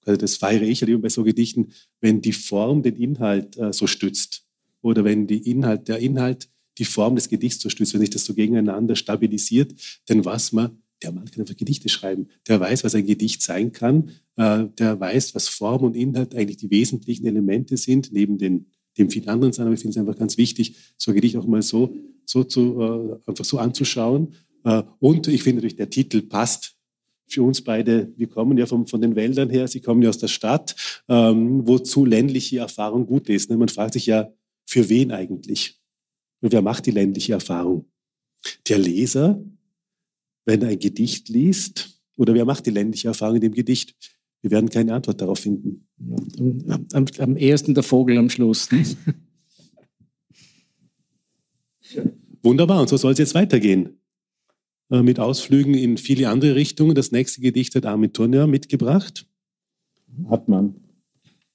also 0.04 0.16
das 0.18 0.36
feiere 0.36 0.62
ich 0.62 0.82
halt 0.82 0.90
immer 0.90 1.00
bei 1.00 1.08
so 1.08 1.24
Gedichten, 1.24 1.72
wenn 2.00 2.20
die 2.20 2.32
Form 2.32 2.82
den 2.82 2.96
Inhalt 2.96 3.56
äh, 3.56 3.72
so 3.72 3.86
stützt. 3.86 4.44
Oder 4.82 5.02
wenn 5.04 5.26
die 5.26 5.50
Inhalt, 5.50 5.88
der 5.88 5.98
Inhalt 5.98 6.48
die 6.78 6.84
Form 6.84 7.14
des 7.14 7.28
Gedichts 7.28 7.62
so 7.62 7.68
stützt, 7.68 7.94
wenn 7.94 8.00
sich 8.00 8.10
das 8.10 8.24
so 8.24 8.34
gegeneinander 8.34 8.96
stabilisiert, 8.96 9.74
denn 10.08 10.24
was 10.24 10.52
man, 10.52 10.78
der 11.02 11.12
Mann 11.12 11.30
kann 11.30 11.40
einfach 11.40 11.56
Gedichte 11.56 11.88
schreiben. 11.88 12.28
Der 12.46 12.60
weiß, 12.60 12.84
was 12.84 12.94
ein 12.94 13.06
Gedicht 13.06 13.40
sein 13.42 13.72
kann. 13.72 14.10
Äh, 14.36 14.66
der 14.78 15.00
weiß, 15.00 15.34
was 15.34 15.48
Form 15.48 15.84
und 15.84 15.96
Inhalt 15.96 16.34
eigentlich 16.34 16.58
die 16.58 16.70
wesentlichen 16.70 17.26
Elemente 17.26 17.78
sind, 17.78 18.12
neben 18.12 18.36
den, 18.36 18.66
dem 18.98 19.10
vielen 19.10 19.28
anderen 19.28 19.54
sein. 19.54 19.66
Aber 19.66 19.74
ich 19.74 19.80
finde 19.80 19.92
es 19.92 19.96
einfach 19.96 20.18
ganz 20.18 20.36
wichtig, 20.36 20.76
so 20.98 21.10
ein 21.10 21.14
Gedicht 21.14 21.36
auch 21.36 21.46
mal 21.46 21.62
so, 21.62 21.94
so 22.26 22.44
zu, 22.44 22.80
äh, 22.80 23.28
einfach 23.30 23.44
so 23.44 23.58
anzuschauen 23.58 24.34
und 24.98 25.28
ich 25.28 25.42
finde 25.42 25.56
natürlich, 25.56 25.76
der 25.76 25.90
Titel 25.90 26.22
passt 26.22 26.76
für 27.26 27.42
uns 27.42 27.62
beide. 27.62 28.12
Wir 28.16 28.28
kommen 28.28 28.58
ja 28.58 28.66
vom, 28.66 28.86
von 28.86 29.00
den 29.00 29.16
Wäldern 29.16 29.50
her, 29.50 29.68
Sie 29.68 29.80
kommen 29.80 30.02
ja 30.02 30.08
aus 30.08 30.18
der 30.18 30.28
Stadt, 30.28 30.74
ähm, 31.08 31.66
wozu 31.66 32.04
ländliche 32.04 32.58
Erfahrung 32.58 33.06
gut 33.06 33.28
ist. 33.28 33.50
Ne? 33.50 33.56
Man 33.56 33.68
fragt 33.68 33.94
sich 33.94 34.06
ja, 34.06 34.30
für 34.66 34.88
wen 34.88 35.12
eigentlich? 35.12 35.80
Und 36.40 36.52
wer 36.52 36.62
macht 36.62 36.86
die 36.86 36.90
ländliche 36.90 37.32
Erfahrung? 37.32 37.86
Der 38.68 38.78
Leser, 38.78 39.42
wenn 40.44 40.62
er 40.62 40.68
ein 40.68 40.78
Gedicht 40.78 41.28
liest, 41.28 42.00
oder 42.16 42.34
wer 42.34 42.44
macht 42.44 42.66
die 42.66 42.70
ländliche 42.70 43.08
Erfahrung 43.08 43.36
in 43.36 43.42
dem 43.42 43.54
Gedicht? 43.54 43.94
Wir 44.42 44.50
werden 44.50 44.68
keine 44.70 44.94
Antwort 44.94 45.20
darauf 45.20 45.38
finden. 45.38 45.86
Am, 46.38 46.86
am, 46.92 47.04
am 47.18 47.36
ehesten 47.36 47.74
der 47.74 47.82
Vogel 47.82 48.16
am 48.18 48.30
Schluss. 48.30 48.70
Ne? 48.70 48.84
Wunderbar, 52.42 52.80
und 52.80 52.88
so 52.88 52.96
soll 52.96 53.12
es 53.12 53.18
jetzt 53.18 53.34
weitergehen. 53.34 53.99
Äh, 54.90 55.02
mit 55.02 55.20
Ausflügen 55.20 55.74
in 55.74 55.96
viele 55.96 56.28
andere 56.28 56.56
Richtungen. 56.56 56.94
Das 56.94 57.12
nächste 57.12 57.40
Gedicht 57.40 57.74
hat 57.76 57.86
Armin 57.86 58.12
Turner 58.12 58.46
mitgebracht. 58.46 59.26
Hartmann. 60.28 60.74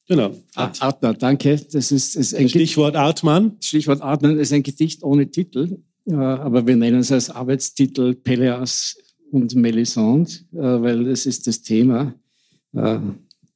Genau. 0.07 0.35
Art. 0.55 0.81
Artmann, 0.81 1.17
danke. 1.19 1.59
Das 1.71 1.91
ist, 1.91 2.15
ist 2.15 2.33
ein 2.33 2.47
Stichwort 2.47 2.95
Artmann. 2.95 3.57
Stichwort 3.59 4.01
Artmann 4.01 4.39
ist 4.39 4.53
ein 4.53 4.63
Gedicht 4.63 5.03
ohne 5.03 5.29
Titel, 5.29 5.79
äh, 6.05 6.13
aber 6.13 6.65
wir 6.65 6.75
nennen 6.77 6.99
es 6.99 7.11
als 7.11 7.29
Arbeitstitel 7.29 8.15
Peleas 8.15 8.95
und 9.31 9.53
Melisande, 9.55 10.31
äh, 10.53 10.57
weil 10.57 11.03
das 11.05 11.25
ist 11.25 11.45
das 11.47 11.61
Thema. 11.61 12.13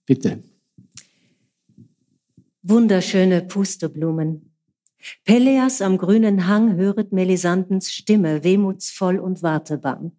Bitte. 0.06 0.42
Wunderschöne 2.62 3.42
Pusteblumen, 3.42 4.49
Peleas 5.24 5.82
am 5.82 5.98
grünen 5.98 6.48
Hang 6.48 6.76
höret 6.76 7.12
Melisandens 7.12 7.92
Stimme, 7.92 8.44
wehmutsvoll 8.44 9.20
und 9.20 9.42
wartebang. 9.44 10.12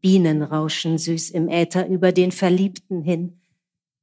Bienen 0.00 0.42
rauschen 0.42 0.98
süß 0.98 1.30
im 1.30 1.48
Äther 1.48 1.86
über 1.88 2.12
den 2.12 2.32
Verliebten 2.32 3.02
hin. 3.02 3.40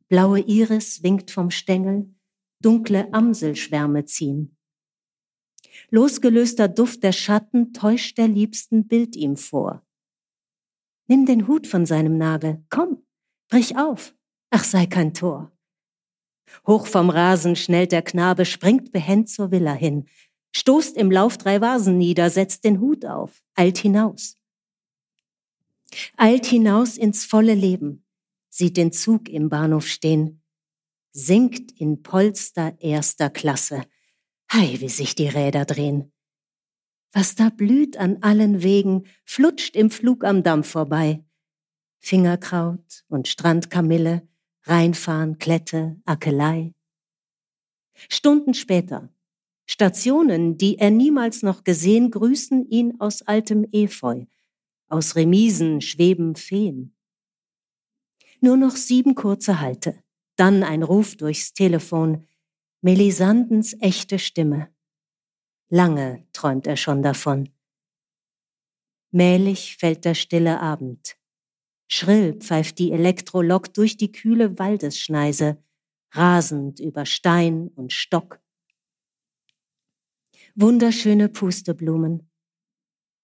Blaue 0.08 0.40
Iris 0.40 1.04
winkt 1.04 1.32
vom 1.32 1.52
Stängel, 1.52 2.14
dunkle 2.62 3.14
Amselschwärme 3.14 4.06
ziehen. 4.06 4.56
Losgelöster 5.90 6.68
Duft 6.68 7.04
der 7.04 7.12
Schatten 7.12 7.74
täuscht 7.74 8.18
der 8.18 8.28
Liebsten 8.28 8.88
Bild 8.88 9.16
ihm 9.16 9.38
vor. 9.38 9.86
Nimm 11.08 11.26
den 11.26 11.48
Hut 11.48 11.68
von 11.68 11.86
seinem 11.86 12.18
Nagel, 12.18 12.64
komm, 12.70 13.06
brich 13.50 13.78
auf, 13.78 14.14
ach 14.50 14.64
sei 14.64 14.86
kein 14.86 15.14
Tor. 15.14 15.52
Hoch 16.66 16.88
vom 16.88 17.10
Rasen 17.10 17.56
schnellt 17.56 17.92
der 17.92 18.02
Knabe, 18.02 18.46
springt 18.46 18.92
behend 18.92 19.30
zur 19.30 19.52
Villa 19.52 19.74
hin, 19.74 20.06
stoßt 20.56 20.98
im 20.98 21.12
Lauf 21.12 21.38
drei 21.38 21.62
Vasen 21.62 21.98
nieder, 21.98 22.30
setzt 22.30 22.64
den 22.64 22.80
Hut 22.80 23.06
auf, 23.06 23.42
eilt 23.56 23.78
hinaus. 23.78 24.36
Eilt 26.18 26.46
hinaus 26.46 26.98
ins 26.98 27.26
volle 27.26 27.54
Leben, 27.54 28.06
sieht 28.50 28.78
den 28.78 28.92
Zug 28.92 29.30
im 29.30 29.50
Bahnhof 29.50 29.88
stehen, 29.88 30.42
sinkt 31.12 31.72
in 31.80 32.02
Polster 32.04 32.76
erster 32.80 33.30
Klasse. 33.30 33.84
Hei, 34.52 34.78
wie 34.80 34.90
sich 34.90 35.16
die 35.16 35.28
Räder 35.28 35.66
drehen. 35.66 36.12
Was 37.12 37.36
da 37.36 37.50
blüht 37.50 37.98
an 37.98 38.18
allen 38.22 38.64
Wegen, 38.64 39.06
flutscht 39.26 39.76
im 39.76 39.90
Flug 39.90 40.24
am 40.24 40.44
Dampf 40.44 40.70
vorbei. 40.70 41.24
Fingerkraut 42.00 43.04
und 43.08 43.28
Strandkamille, 43.28 44.28
Reinfahren, 44.68 45.38
Klette, 45.38 45.96
Ackelei. 46.04 46.74
Stunden 48.10 48.54
später. 48.54 49.10
Stationen, 49.66 50.58
die 50.58 50.78
er 50.78 50.92
niemals 50.92 51.42
noch 51.42 51.64
gesehen, 51.64 52.12
grüßen 52.12 52.70
ihn 52.70 53.00
aus 53.00 53.22
altem 53.22 53.66
Efeu. 53.72 54.26
Aus 54.90 55.16
Remisen 55.16 55.80
schweben 55.82 56.36
Feen. 56.36 56.96
Nur 58.42 58.58
noch 58.58 58.76
sieben 58.76 59.16
kurze 59.16 59.62
Halte. 59.62 60.04
Dann 60.36 60.64
ein 60.64 60.84
Ruf 60.84 61.16
durchs 61.16 61.54
Telefon. 61.54 62.28
Melisandens 62.82 63.76
echte 63.80 64.20
Stimme. 64.20 64.70
Lange 65.70 66.28
träumt 66.34 66.68
er 66.68 66.78
schon 66.78 67.02
davon. 67.04 67.50
Mählich 69.12 69.78
fällt 69.78 70.04
der 70.04 70.14
stille 70.14 70.60
Abend. 70.60 71.18
Schrill 71.88 72.34
pfeift 72.34 72.80
die 72.80 72.92
Elektrolok 72.92 73.74
durch 73.74 73.98
die 73.98 74.12
kühle 74.12 74.60
Waldesschneise, 74.60 75.58
rasend 76.12 76.80
über 76.80 77.06
Stein 77.06 77.70
und 77.76 77.94
Stock. 77.94 78.40
Wunderschöne 80.56 81.30
Pusteblumen. 81.30 82.30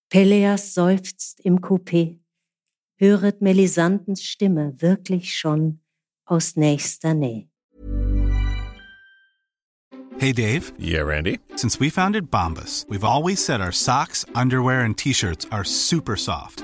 Peleas 0.10 0.74
seufzt 0.74 1.40
im 1.42 1.60
Coupé, 1.60 2.20
höret 2.96 3.42
Melisandens 3.42 4.24
Stimme 4.24 4.80
wirklich 4.82 5.36
schon 5.36 5.82
aus 6.26 6.56
nächster 6.56 7.14
Nähe. 7.14 7.50
Hey 10.20 10.32
Dave. 10.32 10.72
Yeah, 10.80 11.02
Randy. 11.02 11.40
Since 11.56 11.80
we 11.80 11.90
founded 11.90 12.30
Bombus, 12.30 12.86
we've 12.88 13.04
always 13.04 13.44
said 13.44 13.60
our 13.60 13.74
socks, 13.74 14.26
underwear 14.36 14.86
and 14.86 14.96
t-shirts 14.96 15.48
are 15.52 15.66
super 15.66 16.16
soft. 16.16 16.64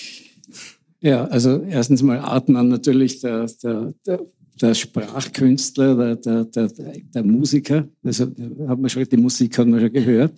Ja, 1.01 1.25
also 1.25 1.61
erstens 1.63 2.03
mal 2.03 2.19
Artmann 2.19 2.67
natürlich 2.67 3.21
der, 3.21 3.47
der, 3.63 3.93
der, 4.05 4.19
der 4.61 4.73
Sprachkünstler, 4.75 6.15
der, 6.15 6.45
der, 6.45 6.67
der, 6.67 7.23
Musiker. 7.23 7.87
Also 8.03 8.25
hat 8.67 8.79
man 8.79 8.89
schon, 8.89 9.03
die 9.05 9.17
Musik 9.17 9.57
hat 9.57 9.67
man 9.67 9.79
schon 9.79 9.91
gehört. 9.91 10.33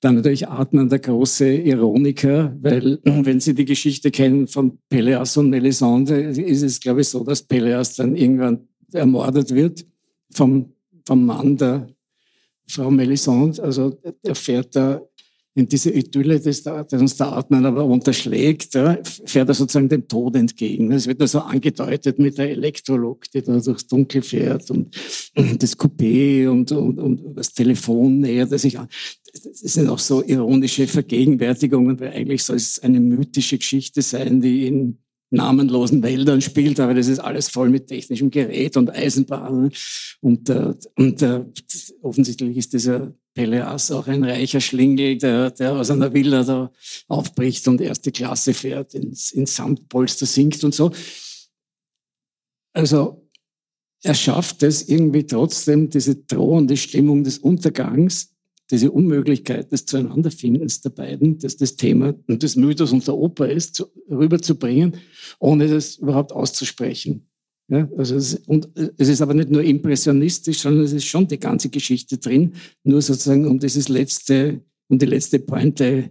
Dann 0.00 0.14
natürlich 0.14 0.48
Artmann, 0.48 0.88
der 0.88 1.00
große 1.00 1.52
Ironiker, 1.52 2.56
weil 2.60 2.98
wenn 3.04 3.40
Sie 3.40 3.54
die 3.54 3.66
Geschichte 3.66 4.10
kennen 4.10 4.46
von 4.46 4.78
Peleas 4.88 5.36
und 5.36 5.50
Melisande, 5.50 6.18
ist 6.20 6.62
es, 6.62 6.80
glaube 6.80 7.02
ich, 7.02 7.08
so, 7.08 7.22
dass 7.22 7.42
Peleas 7.42 7.96
dann 7.96 8.16
irgendwann 8.16 8.66
ermordet 8.92 9.54
wird 9.54 9.84
vom, 10.30 10.72
vom 11.04 11.26
Mann 11.26 11.56
der 11.58 11.88
Frau 12.66 12.90
Melisande. 12.90 13.62
Also 13.62 13.98
er 14.22 14.34
fährt 14.34 14.74
da 14.74 15.02
in 15.58 15.66
diese 15.66 15.90
Idylle, 15.90 16.38
das 16.38 16.64
uns 16.92 17.16
der 17.16 17.26
Artmann 17.26 17.66
aber 17.66 17.84
unterschlägt, 17.84 18.74
ja, 18.74 18.96
fährt 19.02 19.48
er 19.48 19.54
sozusagen 19.54 19.88
dem 19.88 20.06
Tod 20.06 20.36
entgegen. 20.36 20.92
Es 20.92 21.08
wird 21.08 21.18
nur 21.18 21.26
so 21.26 21.40
angedeutet 21.40 22.20
mit 22.20 22.38
der 22.38 22.50
Elektrolog, 22.50 23.28
die 23.32 23.42
da 23.42 23.58
durchs 23.58 23.88
Dunkel 23.88 24.22
fährt 24.22 24.70
und, 24.70 24.96
und 25.34 25.62
das 25.62 25.76
Coupé 25.76 26.48
und, 26.48 26.70
und, 26.70 27.00
und, 27.00 27.36
das 27.36 27.52
Telefon 27.52 28.20
nähert 28.20 28.52
er 28.52 28.58
sich 28.60 28.78
an. 28.78 28.86
Das 29.32 29.72
sind 29.72 29.88
auch 29.88 29.98
so 29.98 30.22
ironische 30.22 30.86
Vergegenwärtigungen, 30.86 31.98
weil 31.98 32.12
eigentlich 32.12 32.44
soll 32.44 32.56
es 32.56 32.78
eine 32.78 33.00
mythische 33.00 33.58
Geschichte 33.58 34.00
sein, 34.00 34.40
die 34.40 34.68
in 34.68 34.98
namenlosen 35.30 36.04
Wäldern 36.04 36.40
spielt, 36.40 36.78
aber 36.78 36.94
das 36.94 37.08
ist 37.08 37.18
alles 37.18 37.48
voll 37.48 37.68
mit 37.68 37.88
technischem 37.88 38.30
Gerät 38.30 38.76
und 38.76 38.94
Eisenbahnen. 38.94 39.72
Und, 40.20 40.48
äh, 40.50 40.74
und 40.96 41.20
äh, 41.20 41.44
offensichtlich 42.00 42.56
ist 42.56 42.72
dieser 42.72 43.12
Peleas 43.38 43.92
auch 43.92 44.08
ein 44.08 44.24
reicher 44.24 44.60
Schlingel, 44.60 45.16
der, 45.16 45.52
der 45.52 45.76
aus 45.76 45.92
einer 45.92 46.12
Villa 46.12 46.42
da 46.42 46.72
aufbricht 47.06 47.68
und 47.68 47.80
erste 47.80 48.10
Klasse 48.10 48.52
fährt, 48.52 48.94
ins, 48.94 49.30
ins 49.30 49.54
Samtpolster 49.54 50.26
sinkt 50.26 50.64
und 50.64 50.74
so. 50.74 50.90
Also 52.72 53.30
er 54.02 54.14
schafft 54.14 54.64
es 54.64 54.88
irgendwie 54.88 55.24
trotzdem, 55.24 55.88
diese 55.88 56.16
drohende 56.16 56.76
Stimmung 56.76 57.22
des 57.22 57.38
Untergangs 57.38 58.34
diese 58.70 58.90
Unmöglichkeit 58.90 59.72
des 59.72 59.86
Zueinanderfindens 59.86 60.80
der 60.80 60.90
beiden, 60.90 61.38
dass 61.38 61.56
das 61.56 61.76
Thema 61.76 62.12
des 62.12 62.56
Mythos 62.56 62.92
und 62.92 63.06
der 63.06 63.16
Oper 63.16 63.48
ist, 63.48 63.76
zu, 63.76 63.86
rüberzubringen, 64.10 64.96
ohne 65.38 65.68
das 65.68 65.96
überhaupt 65.96 66.32
auszusprechen. 66.32 67.27
Ja, 67.70 67.86
also 67.98 68.16
es, 68.16 68.34
und 68.46 68.68
es 68.96 69.08
ist 69.08 69.20
aber 69.20 69.34
nicht 69.34 69.50
nur 69.50 69.62
impressionistisch, 69.62 70.60
sondern 70.60 70.84
es 70.84 70.92
ist 70.92 71.04
schon 71.04 71.28
die 71.28 71.38
ganze 71.38 71.68
Geschichte 71.68 72.16
drin, 72.16 72.54
nur 72.82 73.02
sozusagen 73.02 73.46
um 73.46 73.58
dieses 73.58 73.88
letzte, 73.88 74.62
um 74.88 74.98
die 74.98 75.06
letzte 75.06 75.38
Pointe 75.38 76.10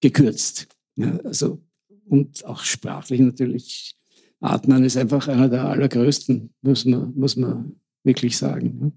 gekürzt. 0.00 0.66
Ja, 0.96 1.16
also, 1.18 1.62
und 2.08 2.44
auch 2.44 2.62
sprachlich 2.62 3.20
natürlich. 3.20 3.96
Atman 4.40 4.84
ist 4.84 4.96
einfach 4.96 5.28
einer 5.28 5.48
der 5.48 5.64
allergrößten, 5.66 6.50
muss 6.62 6.84
man, 6.84 7.14
muss 7.14 7.36
man 7.36 7.76
wirklich 8.02 8.36
sagen. 8.36 8.78
Ja. 8.80 8.92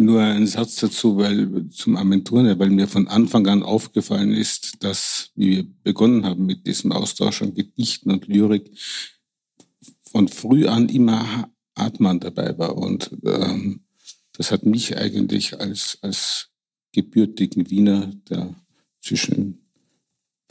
Nur 0.00 0.20
ein 0.20 0.46
Satz 0.46 0.76
dazu, 0.76 1.16
weil 1.16 1.68
zum 1.70 1.96
Aventurne, 1.96 2.56
weil 2.58 2.70
mir 2.70 2.86
von 2.86 3.08
Anfang 3.08 3.46
an 3.48 3.64
aufgefallen 3.64 4.32
ist, 4.32 4.84
dass 4.84 5.30
wie 5.34 5.50
wir 5.50 5.66
begonnen 5.82 6.24
haben 6.24 6.46
mit 6.46 6.66
diesem 6.68 6.92
Austausch 6.92 7.42
an 7.42 7.54
Gedichten 7.54 8.12
und 8.12 8.28
Lyrik, 8.28 8.70
von 10.10 10.28
früh 10.28 10.66
an 10.66 10.88
immer 10.88 11.50
Atman 11.74 12.20
dabei 12.20 12.58
war. 12.58 12.76
Und 12.76 13.10
ähm, 13.24 13.80
das 14.32 14.50
hat 14.50 14.64
mich 14.64 14.96
eigentlich 14.96 15.58
als, 15.60 15.98
als 16.02 16.48
gebürtigen 16.92 17.70
Wiener, 17.70 18.12
der 18.28 18.54
zwischen 19.00 19.60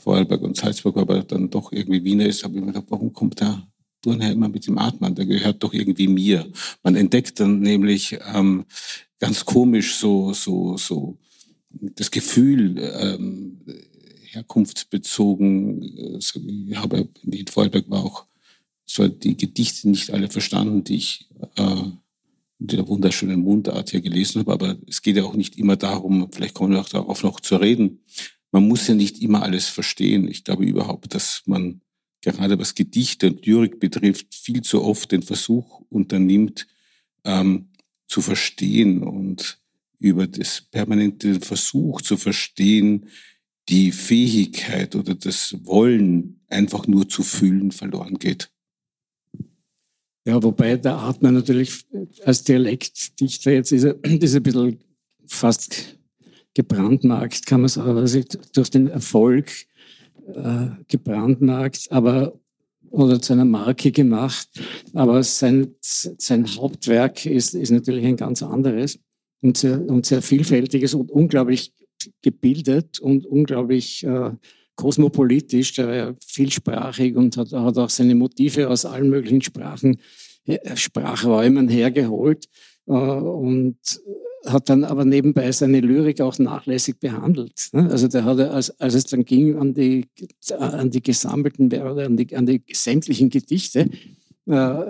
Vorarlberg 0.00 0.42
und 0.42 0.56
Salzburg 0.56 0.96
aber 0.96 1.22
dann 1.22 1.50
doch 1.50 1.72
irgendwie 1.72 2.04
Wiener 2.04 2.26
ist, 2.26 2.44
habe 2.44 2.54
ich 2.54 2.60
mir 2.60 2.68
gedacht, 2.68 2.86
warum 2.88 3.12
kommt 3.12 3.40
der 3.40 3.66
Turnherr 4.00 4.32
immer 4.32 4.48
mit 4.48 4.66
dem 4.66 4.78
Atman? 4.78 5.14
Der 5.14 5.26
gehört 5.26 5.62
doch 5.62 5.74
irgendwie 5.74 6.06
mir. 6.06 6.50
Man 6.82 6.94
entdeckt 6.94 7.40
dann 7.40 7.60
nämlich 7.60 8.16
ähm, 8.32 8.64
ganz 9.18 9.44
komisch 9.44 9.96
so, 9.96 10.32
so, 10.32 10.76
so 10.76 11.18
das 11.70 12.10
Gefühl, 12.10 12.78
ähm, 12.78 13.60
herkunftsbezogen, 14.30 15.82
äh, 15.82 16.18
ich 16.18 16.76
habe 16.76 17.08
in 17.24 17.46
Vorarlberg 17.46 17.90
war 17.90 18.04
auch 18.04 18.27
zwar 18.88 19.08
die 19.08 19.36
Gedichte 19.36 19.88
nicht 19.88 20.10
alle 20.10 20.28
verstanden, 20.28 20.82
die 20.82 20.96
ich 20.96 21.28
äh, 21.56 21.82
in 22.60 22.66
der 22.66 22.88
wunderschönen 22.88 23.40
Mundart 23.40 23.90
hier 23.90 24.00
gelesen 24.00 24.40
habe, 24.40 24.52
aber 24.52 24.78
es 24.88 25.02
geht 25.02 25.16
ja 25.16 25.24
auch 25.24 25.34
nicht 25.34 25.56
immer 25.56 25.76
darum, 25.76 26.28
vielleicht 26.32 26.54
kommen 26.54 26.72
wir 26.72 26.80
auch 26.80 26.88
darauf 26.88 27.22
noch 27.22 27.38
zu 27.40 27.56
reden, 27.56 28.00
man 28.50 28.66
muss 28.66 28.88
ja 28.88 28.94
nicht 28.94 29.20
immer 29.20 29.42
alles 29.42 29.68
verstehen. 29.68 30.26
Ich 30.26 30.42
glaube 30.42 30.64
überhaupt, 30.64 31.14
dass 31.14 31.42
man 31.44 31.82
gerade 32.22 32.58
was 32.58 32.74
Gedichte 32.74 33.28
und 33.28 33.44
Lyrik 33.44 33.78
betrifft, 33.78 34.34
viel 34.34 34.62
zu 34.62 34.82
oft 34.82 35.12
den 35.12 35.22
Versuch 35.22 35.82
unternimmt, 35.90 36.66
ähm, 37.24 37.68
zu 38.08 38.22
verstehen 38.22 39.02
und 39.02 39.60
über 39.98 40.26
das 40.26 40.62
permanente 40.62 41.40
Versuch 41.40 42.00
zu 42.00 42.16
verstehen, 42.16 43.08
die 43.68 43.92
Fähigkeit 43.92 44.96
oder 44.96 45.14
das 45.14 45.54
Wollen 45.64 46.40
einfach 46.48 46.86
nur 46.86 47.08
zu 47.08 47.22
fühlen 47.22 47.70
verloren 47.70 48.18
geht. 48.18 48.50
Ja, 50.28 50.42
wobei 50.42 50.76
der 50.76 50.98
Atmer 50.98 51.32
natürlich 51.32 51.86
als 52.22 52.44
Dialektdichter 52.44 53.50
jetzt 53.50 53.72
ist 53.72 53.84
er, 53.84 53.96
ist 54.04 54.36
ein 54.36 54.42
bisschen 54.42 54.78
fast 55.24 55.98
gebrandmarkt, 56.52 57.46
kann 57.46 57.62
man 57.62 57.68
sagen, 57.68 57.96
also 57.96 58.20
durch 58.52 58.68
den 58.68 58.88
Erfolg 58.88 59.50
äh, 60.26 60.66
gebrandmarkt, 60.86 61.90
aber 61.90 62.38
oder 62.90 63.22
zu 63.22 63.32
einer 63.32 63.46
Marke 63.46 63.90
gemacht. 63.90 64.48
Aber 64.92 65.22
sein, 65.22 65.74
sein 65.80 66.46
Hauptwerk 66.46 67.24
ist, 67.24 67.54
ist 67.54 67.70
natürlich 67.70 68.04
ein 68.04 68.16
ganz 68.16 68.42
anderes 68.42 68.98
und 69.40 69.56
sehr, 69.56 69.80
und 69.80 70.04
sehr 70.04 70.20
vielfältiges 70.20 70.92
und 70.92 71.10
unglaublich 71.10 71.72
gebildet 72.20 73.00
und 73.00 73.24
unglaublich 73.24 74.04
äh, 74.04 74.32
kosmopolitisch. 74.78 75.74
Der 75.74 75.86
war 75.88 75.94
ja 75.94 76.14
vielsprachig 76.24 77.16
und 77.16 77.36
hat, 77.36 77.52
hat 77.52 77.76
auch 77.76 77.90
seine 77.90 78.14
Motive 78.14 78.70
aus 78.70 78.86
allen 78.86 79.10
möglichen 79.10 79.42
Sprachen, 79.42 80.00
äh, 80.46 80.76
Sprachräumen 80.76 81.68
hergeholt. 81.68 82.46
Äh, 82.86 82.92
und 82.92 83.76
hat 84.46 84.68
dann 84.68 84.84
aber 84.84 85.04
nebenbei 85.04 85.50
seine 85.50 85.80
Lyrik 85.80 86.20
auch 86.20 86.38
nachlässig 86.38 87.00
behandelt. 87.00 87.70
Ne? 87.72 87.90
Also 87.90 88.06
der 88.06 88.24
hat, 88.24 88.38
als, 88.38 88.70
als 88.80 88.94
es 88.94 89.04
dann 89.06 89.24
ging 89.24 89.58
an 89.58 89.74
die, 89.74 90.06
an 90.56 90.90
die 90.90 91.02
gesammelten 91.02 91.74
an 91.74 92.16
die, 92.16 92.36
an 92.36 92.46
die 92.46 92.62
sämtlichen 92.72 93.30
Gedichte, 93.30 93.90
äh, 94.46 94.82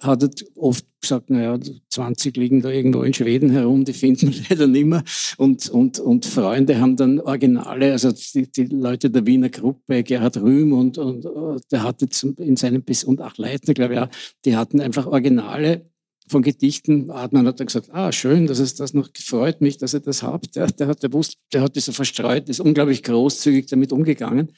hat 0.00 0.22
er 0.22 0.30
oft 0.56 0.84
gesagt, 1.00 1.30
naja, 1.30 1.58
20 1.90 2.36
liegen 2.36 2.62
da 2.62 2.70
irgendwo 2.70 3.02
in 3.02 3.14
Schweden 3.14 3.50
herum, 3.50 3.84
die 3.84 3.92
finden 3.92 4.32
wir 4.32 4.42
leider 4.50 4.66
nicht 4.66 4.86
mehr. 4.86 5.04
Und, 5.36 5.68
und, 5.68 5.98
und 5.98 6.26
Freunde 6.26 6.80
haben 6.80 6.96
dann 6.96 7.20
Originale, 7.20 7.92
also 7.92 8.12
die, 8.12 8.50
die 8.50 8.64
Leute 8.66 9.10
der 9.10 9.26
Wiener 9.26 9.48
Gruppe, 9.48 10.02
Gerhard 10.02 10.36
Rühm 10.38 10.72
und, 10.72 10.98
und 10.98 11.24
der 11.70 11.82
hatte 11.82 12.08
zum, 12.08 12.36
in 12.38 12.56
seinem, 12.56 12.84
und 13.06 13.22
auch 13.22 13.36
Leitner, 13.36 13.74
glaube 13.74 13.94
ich, 13.94 14.00
auch, 14.00 14.08
die 14.44 14.56
hatten 14.56 14.80
einfach 14.80 15.06
Originale 15.06 15.86
von 16.28 16.42
Gedichten. 16.42 17.10
Adnan 17.10 17.46
hat 17.46 17.60
dann 17.60 17.68
gesagt, 17.68 17.90
ah, 17.92 18.10
schön, 18.12 18.46
dass 18.46 18.58
es 18.58 18.74
das 18.74 18.94
noch 18.94 19.08
freut 19.16 19.60
mich, 19.60 19.78
dass 19.78 19.94
ihr 19.94 20.00
das 20.00 20.22
habt. 20.22 20.56
Der, 20.56 20.66
der 20.66 20.88
hat 20.88 21.00
gewusst, 21.00 21.38
der 21.52 21.62
hat 21.62 21.76
das 21.76 21.84
so 21.86 21.92
verstreut, 21.92 22.48
ist 22.48 22.60
unglaublich 22.60 23.02
großzügig 23.02 23.66
damit 23.66 23.92
umgegangen. 23.92 24.52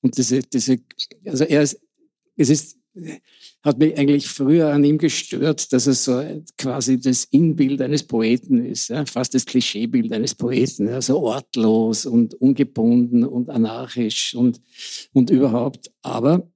Und 0.00 0.16
diese, 0.16 0.40
diese, 0.40 0.78
also 1.26 1.44
er 1.44 1.62
ist, 1.62 1.80
es 2.36 2.48
ist, 2.48 2.79
hat 3.62 3.78
mich 3.78 3.96
eigentlich 3.96 4.26
früher 4.26 4.72
an 4.72 4.84
ihm 4.84 4.98
gestört, 4.98 5.72
dass 5.72 5.86
er 5.86 5.94
so 5.94 6.42
quasi 6.58 7.00
das 7.00 7.24
Inbild 7.24 7.80
eines 7.82 8.02
Poeten 8.02 8.64
ist, 8.64 8.88
ja, 8.88 9.06
fast 9.06 9.34
das 9.34 9.46
Klischeebild 9.46 10.12
eines 10.12 10.34
Poeten, 10.34 10.88
ja, 10.88 11.00
so 11.00 11.20
ortlos 11.20 12.06
und 12.06 12.34
ungebunden 12.34 13.24
und 13.24 13.48
anarchisch 13.50 14.34
und, 14.34 14.60
und 15.12 15.30
überhaupt. 15.30 15.90
Aber 16.02 16.50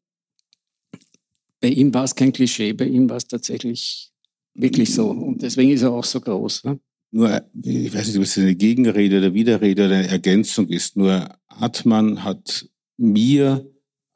bei 1.61 1.68
ihm 1.68 1.94
war 1.94 2.05
es 2.05 2.14
kein 2.14 2.33
Klischee, 2.33 2.73
bei 2.73 2.87
ihm 2.87 3.09
war 3.09 3.16
es 3.16 3.27
tatsächlich 3.27 4.14
Wirklich 4.55 4.94
so. 4.94 5.11
Und 5.11 5.42
deswegen 5.42 5.70
ist 5.70 5.83
er 5.83 5.92
auch 5.92 6.05
so 6.05 6.20
groß. 6.20 6.64
Ne? 6.64 6.79
Nur, 7.11 7.42
ich 7.61 7.92
weiß 7.92 8.07
nicht, 8.07 8.16
ob 8.16 8.23
es 8.23 8.38
eine 8.38 8.55
Gegenrede 8.55 9.18
oder 9.18 9.35
Widerrede 9.35 9.87
oder 9.87 9.97
eine 9.97 10.09
Ergänzung 10.09 10.68
ist. 10.68 10.97
Nur 10.97 11.29
Hartmann 11.49 12.23
hat 12.23 12.68
mir, 12.97 13.68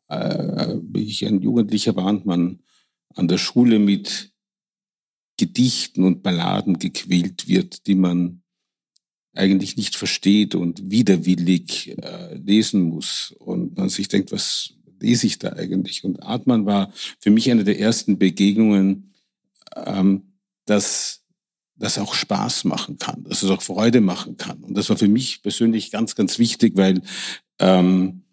äh, 0.09 0.77
wie 0.83 1.05
ich 1.05 1.27
ein 1.27 1.42
Jugendlicher 1.42 1.97
war, 1.97 2.07
und 2.07 2.27
man 2.27 2.61
an 3.14 3.29
der 3.29 3.38
Schule 3.38 3.79
mit 3.79 4.33
Gedichten 5.37 6.05
und 6.05 6.23
Balladen 6.23 6.79
gequält 6.79 7.49
wird, 7.49 7.87
die 7.87 7.94
man 7.94 8.42
eigentlich 9.35 9.77
nicht 9.77 9.97
versteht 9.97 10.55
und 10.55 10.90
widerwillig 10.90 11.97
äh, 12.03 12.35
lesen 12.35 12.83
muss. 12.83 13.35
Und 13.38 13.77
man 13.77 13.88
sich 13.88 14.09
denkt, 14.09 14.33
was 14.33 14.75
lese 14.99 15.27
ich 15.27 15.38
da 15.38 15.51
eigentlich? 15.51 16.05
Und 16.05 16.23
Artmann 16.23 16.66
war 16.66 16.92
für 17.21 17.31
mich 17.31 17.51
eine 17.51 17.64
der 17.64 17.79
ersten 17.79 18.18
Begegnungen, 18.18 19.14
ähm, 19.77 20.33
dass 20.64 21.25
das 21.77 21.99
auch 21.99 22.14
Spaß 22.14 22.64
machen 22.64 22.99
kann, 22.99 23.23
dass 23.25 23.44
es 23.44 23.51
auch 23.51 23.62
Freude 23.62 24.01
machen 24.01 24.37
kann. 24.37 24.64
Und 24.64 24.77
das 24.77 24.88
war 24.88 24.97
für 24.97 25.07
mich 25.07 25.42
persönlich 25.42 25.92
ganz, 25.92 26.16
ganz 26.16 26.40
wichtig, 26.40 26.77
weil 26.77 27.01
ähm, 27.61 28.25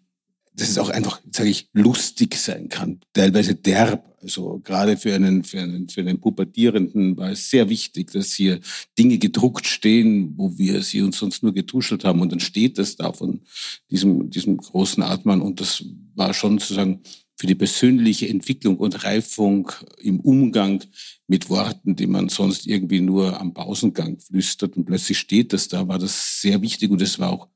das 0.56 0.70
ist 0.70 0.78
auch 0.78 0.88
einfach, 0.88 1.20
sage 1.30 1.50
ich, 1.50 1.68
lustig 1.74 2.34
sein 2.36 2.68
kann, 2.68 3.00
teilweise 3.12 3.54
derb. 3.54 4.16
Also 4.22 4.58
gerade 4.64 4.96
für 4.96 5.14
einen, 5.14 5.44
für 5.44 5.60
einen, 5.60 5.88
für 5.88 6.00
einen 6.00 6.18
Pubertierenden 6.18 7.16
war 7.16 7.30
es 7.30 7.50
sehr 7.50 7.68
wichtig, 7.68 8.10
dass 8.10 8.32
hier 8.32 8.60
Dinge 8.98 9.18
gedruckt 9.18 9.66
stehen, 9.66 10.32
wo 10.36 10.56
wir 10.56 10.82
sie 10.82 11.02
uns 11.02 11.18
sonst 11.18 11.42
nur 11.42 11.52
getuschelt 11.52 12.04
haben. 12.04 12.20
Und 12.20 12.32
dann 12.32 12.40
steht 12.40 12.78
das 12.78 12.96
da 12.96 13.12
von 13.12 13.42
diesem, 13.90 14.30
diesem 14.30 14.56
großen 14.56 15.02
Atman. 15.02 15.42
Und 15.42 15.60
das 15.60 15.84
war 16.14 16.32
schon 16.32 16.58
sozusagen 16.58 17.02
für 17.38 17.46
die 17.46 17.54
persönliche 17.54 18.28
Entwicklung 18.28 18.78
und 18.78 19.04
Reifung 19.04 19.70
im 19.98 20.20
Umgang 20.20 20.82
mit 21.28 21.50
Worten, 21.50 21.94
die 21.94 22.06
man 22.06 22.30
sonst 22.30 22.66
irgendwie 22.66 23.02
nur 23.02 23.38
am 23.38 23.52
Pausengang 23.52 24.18
flüstert 24.18 24.76
und 24.76 24.86
plötzlich 24.86 25.18
steht 25.18 25.52
das 25.52 25.68
da, 25.68 25.86
war 25.86 25.98
das 25.98 26.40
sehr 26.40 26.62
wichtig 26.62 26.90
und 26.90 27.02
es 27.02 27.18
war 27.18 27.30
auch 27.30 27.48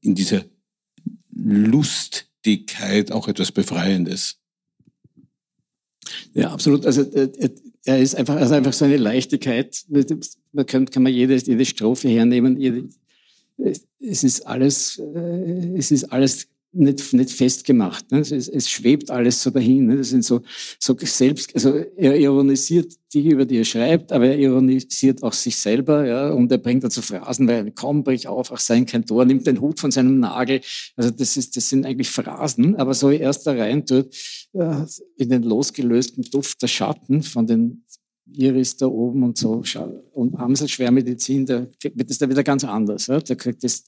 in 0.00 0.14
dieser 0.14 0.44
Lustigkeit 2.44 3.10
auch 3.10 3.28
etwas 3.28 3.52
Befreiendes. 3.52 4.36
Ja, 6.34 6.50
absolut. 6.50 6.84
Also 6.84 7.02
äh, 7.02 7.30
äh, 7.38 7.50
er 7.84 7.98
ist 7.98 8.14
einfach, 8.14 8.36
also 8.36 8.54
einfach 8.54 8.72
so 8.72 8.84
eine 8.84 8.96
Leichtigkeit. 8.96 9.84
Man 10.52 10.66
kann, 10.66 10.90
kann 10.90 11.02
man 11.02 11.12
jede, 11.12 11.36
jede 11.36 11.64
Strophe 11.64 12.08
hernehmen. 12.08 12.58
Jede, 12.58 12.88
es 13.56 14.24
ist 14.24 14.46
alles, 14.46 14.98
äh, 14.98 15.78
es 15.78 15.90
ist 15.90 16.04
alles 16.04 16.48
nicht, 16.74 17.12
nicht 17.12 17.30
festgemacht. 17.30 18.10
Ne? 18.10 18.20
Es, 18.20 18.30
es, 18.30 18.68
schwebt 18.70 19.10
alles 19.10 19.42
so 19.42 19.50
dahin. 19.50 19.86
Ne? 19.86 19.96
Das 19.98 20.10
sind 20.10 20.24
so, 20.24 20.42
so 20.78 20.96
selbst, 21.00 21.54
also 21.54 21.74
er 21.96 22.16
ironisiert 22.16 22.92
die, 23.12 23.28
über 23.28 23.44
die 23.44 23.58
er 23.58 23.64
schreibt, 23.64 24.12
aber 24.12 24.26
er 24.26 24.38
ironisiert 24.38 25.22
auch 25.22 25.32
sich 25.32 25.56
selber, 25.56 26.04
ja, 26.06 26.30
und 26.30 26.50
er 26.50 26.58
bringt 26.58 26.82
dazu 26.82 27.00
Phrasen, 27.00 27.46
weil 27.46 27.70
kaum 27.70 28.02
brich 28.02 28.26
auf, 28.26 28.50
auch 28.50 28.58
sein 28.58 28.86
kein 28.86 29.06
Tor, 29.06 29.24
nimmt 29.24 29.46
den 29.46 29.60
Hut 29.60 29.78
von 29.78 29.90
seinem 29.90 30.18
Nagel. 30.18 30.60
Also 30.96 31.10
das 31.10 31.36
ist, 31.36 31.56
das 31.56 31.68
sind 31.68 31.86
eigentlich 31.86 32.10
Phrasen, 32.10 32.76
aber 32.76 32.94
so 32.94 33.10
erst 33.10 33.46
da 33.46 33.52
rein 33.52 33.86
tut, 33.86 34.08
äh, 34.52 34.84
in 35.16 35.28
den 35.28 35.44
losgelösten 35.44 36.24
Duft 36.24 36.60
der 36.60 36.68
Schatten 36.68 37.22
von 37.22 37.46
den 37.46 37.84
Iris 38.32 38.76
da 38.76 38.86
oben 38.86 39.22
und 39.22 39.38
so, 39.38 39.62
und 40.12 40.34
Amselschwermedizin, 40.34 41.46
da 41.46 41.66
wird 41.82 42.10
es 42.10 42.18
da 42.18 42.28
wieder 42.28 42.42
ganz 42.42 42.64
anders. 42.64 43.06
Ja? 43.06 43.20
Da 43.20 43.34
kriegt 43.34 43.62
es, 43.64 43.84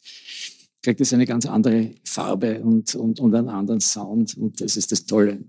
kriegt 0.87 1.01
es 1.01 1.13
eine 1.13 1.27
ganz 1.27 1.47
andere 1.47 1.91
Farbe 2.05 2.63
und, 2.63 2.95
und, 2.95 3.19
und 3.19 3.35
einen 3.35 3.49
anderen 3.49 3.81
Sound. 3.81 4.37
Und 4.37 4.61
das 4.61 4.77
ist 4.77 4.93
das 4.93 5.05
Tolle. 5.05 5.41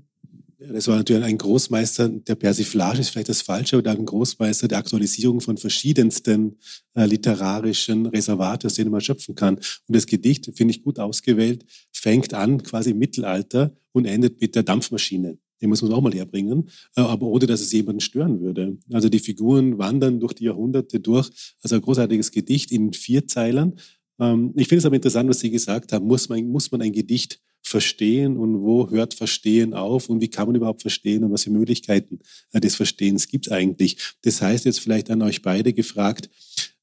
Ja, 0.57 0.73
das 0.73 0.87
war 0.87 0.95
natürlich 0.95 1.23
ein 1.23 1.37
Großmeister 1.37 2.09
der 2.09 2.33
Persiflage, 2.33 3.01
ist 3.01 3.09
vielleicht 3.09 3.29
das 3.29 3.43
Falsche, 3.43 3.77
aber 3.77 3.91
ein 3.91 4.03
Großmeister 4.03 4.67
der 4.67 4.79
Aktualisierung 4.79 5.39
von 5.39 5.57
verschiedensten 5.57 6.57
äh, 6.95 7.05
literarischen 7.05 8.07
Reservate, 8.07 8.65
aus 8.65 8.73
denen 8.73 8.89
man 8.89 9.01
schöpfen 9.01 9.35
kann. 9.35 9.57
Und 9.57 9.95
das 9.95 10.07
Gedicht, 10.07 10.49
finde 10.55 10.71
ich 10.71 10.81
gut 10.81 10.97
ausgewählt, 10.97 11.63
fängt 11.91 12.33
an 12.33 12.63
quasi 12.63 12.89
im 12.89 12.97
Mittelalter 12.97 13.75
und 13.91 14.05
endet 14.05 14.41
mit 14.41 14.55
der 14.55 14.63
Dampfmaschine. 14.63 15.37
Den 15.61 15.69
muss 15.69 15.81
man 15.81 15.93
auch 15.93 16.01
mal 16.01 16.13
herbringen, 16.13 16.69
äh, 16.95 17.01
aber 17.01 17.27
ohne 17.27 17.45
dass 17.45 17.61
es 17.61 17.71
jemanden 17.71 17.99
stören 17.99 18.41
würde. 18.41 18.77
Also 18.91 19.09
die 19.09 19.19
Figuren 19.19 19.77
wandern 19.77 20.19
durch 20.19 20.33
die 20.33 20.45
Jahrhunderte 20.45 20.99
durch. 20.99 21.29
Also 21.61 21.75
ein 21.75 21.81
großartiges 21.81 22.31
Gedicht 22.31 22.71
in 22.71 22.93
vier 22.93 23.27
Zeilern, 23.27 23.73
ähm, 24.19 24.53
ich 24.55 24.67
finde 24.67 24.79
es 24.79 24.85
aber 24.85 24.95
interessant, 24.95 25.29
was 25.29 25.39
Sie 25.39 25.51
gesagt 25.51 25.93
haben. 25.93 26.07
Muss 26.07 26.29
man, 26.29 26.47
muss 26.47 26.71
man 26.71 26.81
ein 26.81 26.91
Gedicht 26.91 27.39
verstehen 27.61 28.37
und 28.37 28.61
wo 28.61 28.89
hört 28.89 29.13
Verstehen 29.13 29.73
auf 29.73 30.09
und 30.09 30.21
wie 30.21 30.29
kann 30.29 30.47
man 30.47 30.55
überhaupt 30.55 30.81
verstehen 30.81 31.23
und 31.23 31.31
was 31.31 31.43
für 31.43 31.51
Möglichkeiten 31.51 32.19
äh, 32.53 32.59
des 32.59 32.75
Verstehens 32.75 33.27
gibt 33.27 33.47
es 33.47 33.51
eigentlich? 33.51 33.97
Das 34.21 34.41
heißt 34.41 34.65
jetzt 34.65 34.79
vielleicht 34.79 35.09
an 35.09 35.21
euch 35.21 35.41
beide 35.41 35.73
gefragt, 35.73 36.29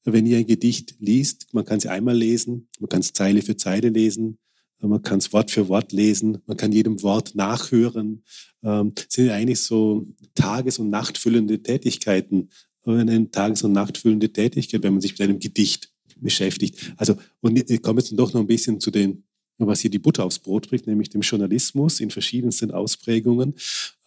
wenn 0.03 0.25
ihr 0.27 0.37
ein 0.37 0.45
Gedicht 0.45 0.95
liest, 0.99 1.47
man 1.53 1.65
kann 1.65 1.79
es 1.79 1.87
einmal 1.87 2.15
lesen, 2.15 2.67
man 2.79 2.89
kann 2.89 3.01
es 3.01 3.13
Zeile 3.13 3.41
für 3.41 3.57
Zeile 3.57 3.89
lesen, 3.89 4.37
äh, 4.81 4.87
man 4.87 5.01
kann 5.01 5.17
es 5.17 5.33
Wort 5.33 5.51
für 5.51 5.67
Wort 5.67 5.91
lesen, 5.91 6.37
man 6.45 6.57
kann 6.57 6.71
jedem 6.71 7.01
Wort 7.01 7.35
nachhören. 7.35 8.23
Ähm, 8.63 8.93
sind 9.09 9.29
eigentlich 9.29 9.61
so 9.61 10.07
tages- 10.35 10.79
und 10.79 10.89
nachtfüllende 10.89 11.61
Tätigkeiten, 11.61 12.49
eine 12.83 13.31
tages- 13.31 13.63
und 13.63 13.71
nachtfüllende 13.71 14.31
Tätigkeit, 14.31 14.83
wenn 14.83 14.93
man 14.93 15.01
sich 15.01 15.13
mit 15.13 15.21
einem 15.21 15.39
Gedicht 15.39 15.94
beschäftigt. 16.25 16.93
Also, 16.97 17.15
und 17.39 17.69
ich 17.69 17.81
komme 17.81 18.01
jetzt 18.01 18.11
doch 18.17 18.33
noch 18.33 18.41
ein 18.41 18.47
bisschen 18.47 18.79
zu 18.81 18.91
den, 18.91 19.23
was 19.57 19.79
hier 19.79 19.89
die 19.89 19.99
Butter 19.99 20.25
aufs 20.25 20.39
Brot 20.39 20.67
bringt, 20.67 20.87
nämlich 20.87 21.09
dem 21.09 21.21
Journalismus 21.21 22.01
in 22.01 22.11
verschiedensten 22.11 22.71
Ausprägungen. 22.71 23.55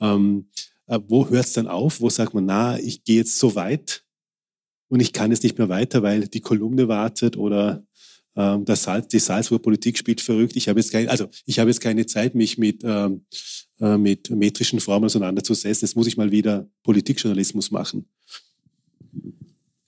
Ähm, 0.01 0.49
äh, 0.87 0.99
wo 1.09 1.29
hört 1.29 1.47
es 1.47 1.55
dann 1.55 1.69
auf? 1.69 2.01
Wo 2.01 2.11
sagt 2.11 2.35
man, 2.35 2.45
na, 2.45 2.79
ich 2.79 3.05
gehe 3.05 3.17
jetzt 3.17 3.39
so 3.39 3.55
weit 3.55 4.05
und 4.89 5.01
ich 5.01 5.13
kann 5.13 5.31
jetzt 5.31 5.43
nicht 5.43 5.59
mehr 5.59 5.69
weiter, 5.69 6.03
weil 6.03 6.29
die 6.29 6.41
Kolumne 6.41 6.89
wartet 6.89 7.37
oder 7.37 7.83
ähm, 8.37 8.65
das 8.65 8.85
Salz, 8.85 9.09
die 9.09 9.19
Salzburger 9.19 9.63
Politik 9.63 9.99
spielt 9.99 10.21
verrückt. 10.21 10.57
Ich 10.57 10.69
habe 10.69 10.81
jetzt 10.81 10.93
keine, 10.93 11.11
also 11.11 11.29
ich 11.45 11.57
jetzt 11.57 11.81
keine 11.81 12.07
Zeit, 12.07 12.35
mich 12.35 12.57
mit, 12.57 12.83
ähm, 12.85 13.25
äh, 13.81 13.99
mit 13.99 14.31
metrischen 14.31 14.81
Formen 14.81 15.07
auseinanderzusetzen. 15.07 15.87
Jetzt 15.87 15.97
muss 15.97 16.07
ich 16.07 16.17
mal 16.17 16.31
wieder 16.31 16.69
Politikjournalismus 16.83 17.71
machen. 17.71 18.07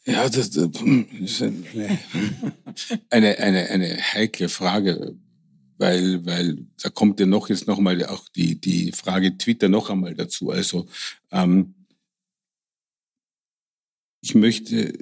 Ja, 0.06 0.28
das, 0.28 0.48
ist 0.48 1.42
eine, 3.10 3.38
eine, 3.38 3.68
eine 3.68 3.96
heikle 3.98 4.48
Frage, 4.48 5.16
weil, 5.76 6.24
weil 6.24 6.66
da 6.82 6.88
kommt 6.88 7.20
ja 7.20 7.26
noch 7.26 7.50
jetzt 7.50 7.66
nochmal 7.66 8.04
auch 8.06 8.28
die, 8.30 8.58
die 8.58 8.92
Frage 8.92 9.36
Twitter 9.36 9.68
noch 9.68 9.90
einmal 9.90 10.14
dazu. 10.14 10.50
Also 10.50 10.86
ähm, 11.30 11.74
ich 14.22 14.34
möchte 14.34 14.92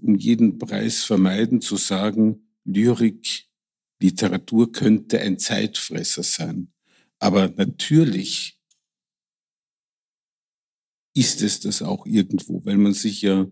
um 0.00 0.16
jeden 0.16 0.58
Preis 0.58 1.04
vermeiden 1.04 1.60
zu 1.60 1.76
sagen, 1.76 2.48
Lyrik, 2.64 3.46
Literatur 4.00 4.72
könnte 4.72 5.20
ein 5.20 5.38
Zeitfresser 5.38 6.22
sein. 6.22 6.72
Aber 7.18 7.48
natürlich 7.48 8.58
ist 11.14 11.42
es 11.42 11.60
das 11.60 11.82
auch 11.82 12.06
irgendwo, 12.06 12.64
weil 12.64 12.78
man 12.78 12.94
sich 12.94 13.22
ja 13.22 13.46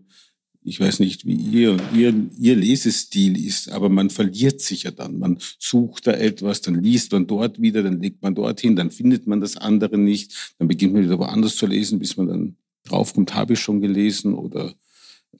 ich 0.63 0.79
weiß 0.79 0.99
nicht, 0.99 1.25
wie 1.25 1.35
ihr 1.35 1.77
ihr, 1.93 2.13
ihr 2.39 2.55
Lesestil 2.55 3.43
ist, 3.45 3.69
aber 3.69 3.89
man 3.89 4.09
verliert 4.09 4.61
sich 4.61 4.83
ja 4.83 4.91
dann. 4.91 5.17
Man 5.17 5.39
sucht 5.57 6.07
da 6.07 6.11
etwas, 6.11 6.61
dann 6.61 6.83
liest 6.83 7.11
man 7.11 7.27
dort 7.27 7.61
wieder, 7.61 7.81
dann 7.83 7.99
legt 7.99 8.21
man 8.21 8.35
dorthin, 8.35 8.75
dann 8.75 8.91
findet 8.91 9.27
man 9.27 9.41
das 9.41 9.57
andere 9.57 9.97
nicht, 9.97 10.55
dann 10.59 10.67
beginnt 10.67 10.93
man 10.93 11.03
wieder 11.03 11.19
woanders 11.19 11.55
zu 11.55 11.65
lesen, 11.65 11.99
bis 11.99 12.17
man 12.17 12.27
dann 12.27 12.55
draufkommt, 12.83 13.33
habe 13.33 13.53
ich 13.53 13.59
schon 13.59 13.81
gelesen 13.81 14.33
oder 14.33 14.75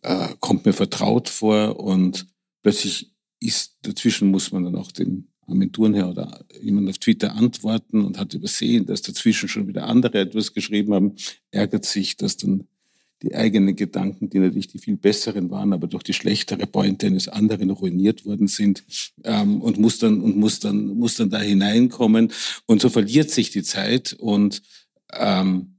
äh, 0.02 0.30
kommt 0.40 0.66
mir 0.66 0.74
vertraut 0.74 1.30
vor 1.30 1.80
und 1.80 2.28
plötzlich 2.64 3.12
ist, 3.40 3.78
dazwischen 3.84 4.32
muss 4.32 4.52
man 4.52 4.64
dann 4.64 4.76
auch 4.76 4.92
den 4.92 5.28
Agenturen 5.48 6.02
oder 6.04 6.46
jemand 6.62 6.90
auf 6.90 6.98
Twitter 6.98 7.36
antworten 7.36 8.02
und 8.06 8.18
hat 8.18 8.34
übersehen, 8.34 8.86
dass 8.86 9.02
dazwischen 9.02 9.50
schon 9.50 9.68
wieder 9.68 9.88
andere 9.88 10.20
etwas 10.20 10.54
geschrieben 10.54 10.94
haben, 10.94 11.16
ärgert 11.50 11.86
sich, 11.86 12.16
dass 12.16 12.38
dann 12.38 12.68
die 13.22 13.36
eigenen 13.36 13.76
Gedanken, 13.76 14.30
die 14.30 14.40
natürlich 14.40 14.68
die 14.68 14.80
viel 14.80 14.98
besseren 14.98 15.50
waren, 15.52 15.74
aber 15.74 15.88
durch 15.88 16.04
die 16.04 16.14
schlechtere 16.14 16.66
Pointe 16.66 17.08
eines 17.08 17.28
anderen 17.28 17.70
ruiniert 17.70 18.26
worden 18.26 18.48
sind 18.48 18.84
ähm, 19.24 19.62
und 19.62 19.78
muss 19.78 20.00
dann 20.00 20.22
und 20.22 20.38
muss 20.38 20.60
dann 20.60 20.88
muss 20.98 21.16
dann 21.16 21.30
da 21.30 21.40
hineinkommen 21.40 22.32
und 22.66 22.82
so 22.82 22.90
verliert 22.90 23.30
sich 23.30 23.52
die 23.52 23.64
Zeit 23.64 24.14
und 24.14 24.62
ähm, 25.14 25.76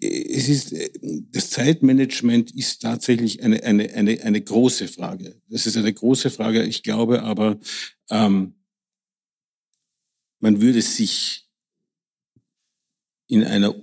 es 0.00 0.48
ist, 0.48 0.74
das 1.32 1.50
Zeitmanagement 1.50 2.50
ist 2.52 2.80
tatsächlich 2.80 3.42
eine, 3.42 3.62
eine, 3.62 3.92
eine, 3.92 4.22
eine 4.22 4.40
große 4.40 4.88
Frage. 4.88 5.40
Das 5.48 5.66
ist 5.66 5.76
eine 5.76 5.92
große 5.92 6.30
Frage. 6.30 6.62
Ich 6.62 6.82
glaube 6.82 7.22
aber, 7.22 7.58
ähm, 8.10 8.54
man 10.40 10.60
würde 10.60 10.80
sich 10.82 11.48
in 13.32 13.44
einer, 13.44 13.74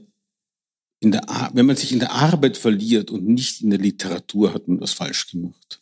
in 0.99 1.11
der, 1.11 1.21
wenn 1.53 1.65
man 1.65 1.75
sich 1.75 1.91
in 1.91 1.99
der 1.99 2.11
Arbeit 2.11 2.55
verliert 2.55 3.09
und 3.09 3.27
nicht 3.27 3.61
in 3.61 3.71
der 3.71 3.79
Literatur, 3.79 4.53
hat 4.53 4.67
man 4.67 4.79
was 4.79 4.93
falsch 4.93 5.31
gemacht. 5.31 5.81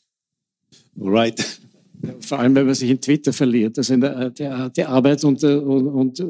Right. 0.95 1.59
Vor 2.21 2.39
allem, 2.39 2.55
wenn 2.55 2.65
man 2.65 2.75
sich 2.75 2.89
in 2.89 3.01
Twitter 3.01 3.33
verliert. 3.33 3.77
Also 3.77 3.93
in 3.93 4.01
der, 4.01 4.29
der, 4.29 4.69
der 4.69 4.89
Arbeit 4.89 5.23
und, 5.25 5.43
und, 5.43 5.87
und, 5.87 6.23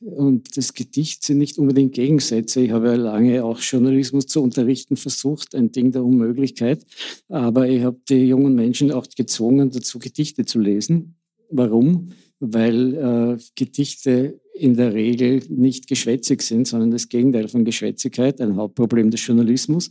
und 0.00 0.56
das 0.56 0.74
Gedicht 0.74 1.24
sind 1.24 1.38
nicht 1.38 1.56
unbedingt 1.56 1.94
Gegensätze. 1.94 2.60
Ich 2.60 2.70
habe 2.72 2.88
ja 2.88 2.94
lange 2.96 3.42
auch 3.44 3.58
Journalismus 3.60 4.26
zu 4.26 4.42
unterrichten 4.42 4.96
versucht, 4.96 5.54
ein 5.54 5.72
Ding 5.72 5.92
der 5.92 6.04
Unmöglichkeit. 6.04 6.84
Aber 7.28 7.66
ich 7.66 7.82
habe 7.82 7.98
die 8.10 8.26
jungen 8.26 8.54
Menschen 8.54 8.92
auch 8.92 9.06
gezwungen, 9.08 9.70
dazu 9.70 9.98
Gedichte 9.98 10.44
zu 10.44 10.58
lesen. 10.58 11.14
Warum? 11.48 12.12
Weil 12.44 12.94
äh, 12.94 13.42
Gedichte 13.54 14.40
in 14.54 14.74
der 14.74 14.92
Regel 14.92 15.42
nicht 15.48 15.86
geschwätzig 15.86 16.42
sind, 16.42 16.66
sondern 16.66 16.90
das 16.90 17.08
Gegenteil 17.08 17.46
von 17.46 17.64
Geschwätzigkeit, 17.64 18.40
ein 18.40 18.56
Hauptproblem 18.56 19.10
des 19.10 19.24
Journalismus. 19.24 19.88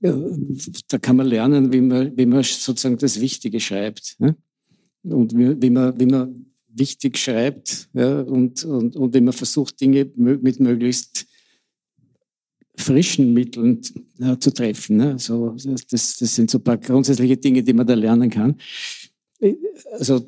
Da 0.00 0.98
kann 0.98 1.16
man 1.16 1.26
lernen, 1.26 1.72
wie 1.72 1.80
man, 1.80 2.16
wie 2.16 2.26
man 2.26 2.42
sozusagen 2.42 2.98
das 2.98 3.18
Wichtige 3.18 3.60
schreibt. 3.60 4.18
Und 5.02 5.34
wie, 5.34 5.70
man, 5.70 5.98
wie 5.98 6.06
man 6.06 6.46
wichtig 6.68 7.16
schreibt 7.16 7.88
ja, 7.94 8.20
und, 8.20 8.64
und, 8.64 8.96
und 8.96 9.14
wie 9.14 9.20
man 9.20 9.32
versucht, 9.32 9.80
Dinge 9.80 10.10
mit 10.16 10.60
möglichst 10.60 11.26
frischen 12.76 13.32
Mitteln 13.32 13.80
ja, 14.18 14.38
zu 14.38 14.52
treffen. 14.52 14.96
Ne? 14.96 15.12
Also 15.12 15.56
das, 15.90 16.16
das 16.16 16.34
sind 16.34 16.50
so 16.50 16.58
ein 16.58 16.64
paar 16.64 16.78
grundsätzliche 16.78 17.36
Dinge, 17.36 17.62
die 17.62 17.72
man 17.72 17.86
da 17.86 17.94
lernen 17.94 18.28
kann. 18.30 18.56
Also 19.92 20.26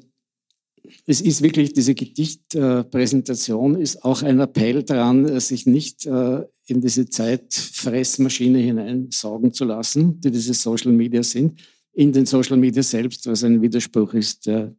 es 1.07 1.21
ist 1.21 1.43
wirklich, 1.43 1.73
diese 1.73 1.95
Gedichtpräsentation 1.95 3.81
ist 3.81 4.05
auch 4.05 4.23
ein 4.23 4.41
Appell 4.41 4.83
daran, 4.83 5.41
sich 5.41 5.67
nicht 5.67 6.07
äh, 6.07 6.43
in 6.67 6.81
diese 6.81 7.09
Zeitfressmaschine 7.09 8.59
hineinsaugen 8.59 9.53
zu 9.53 9.65
lassen, 9.65 10.21
die 10.21 10.31
diese 10.31 10.55
Social 10.55 10.93
Media 10.93 11.23
sind, 11.23 11.61
in 11.93 12.13
den 12.13 12.27
Social 12.27 12.57
Media 12.57 12.83
selbst, 12.83 13.27
was 13.27 13.45
ein 13.45 13.63
Widerspruch 13.63 14.15
ist, 14.15 14.47
der 14.47 14.75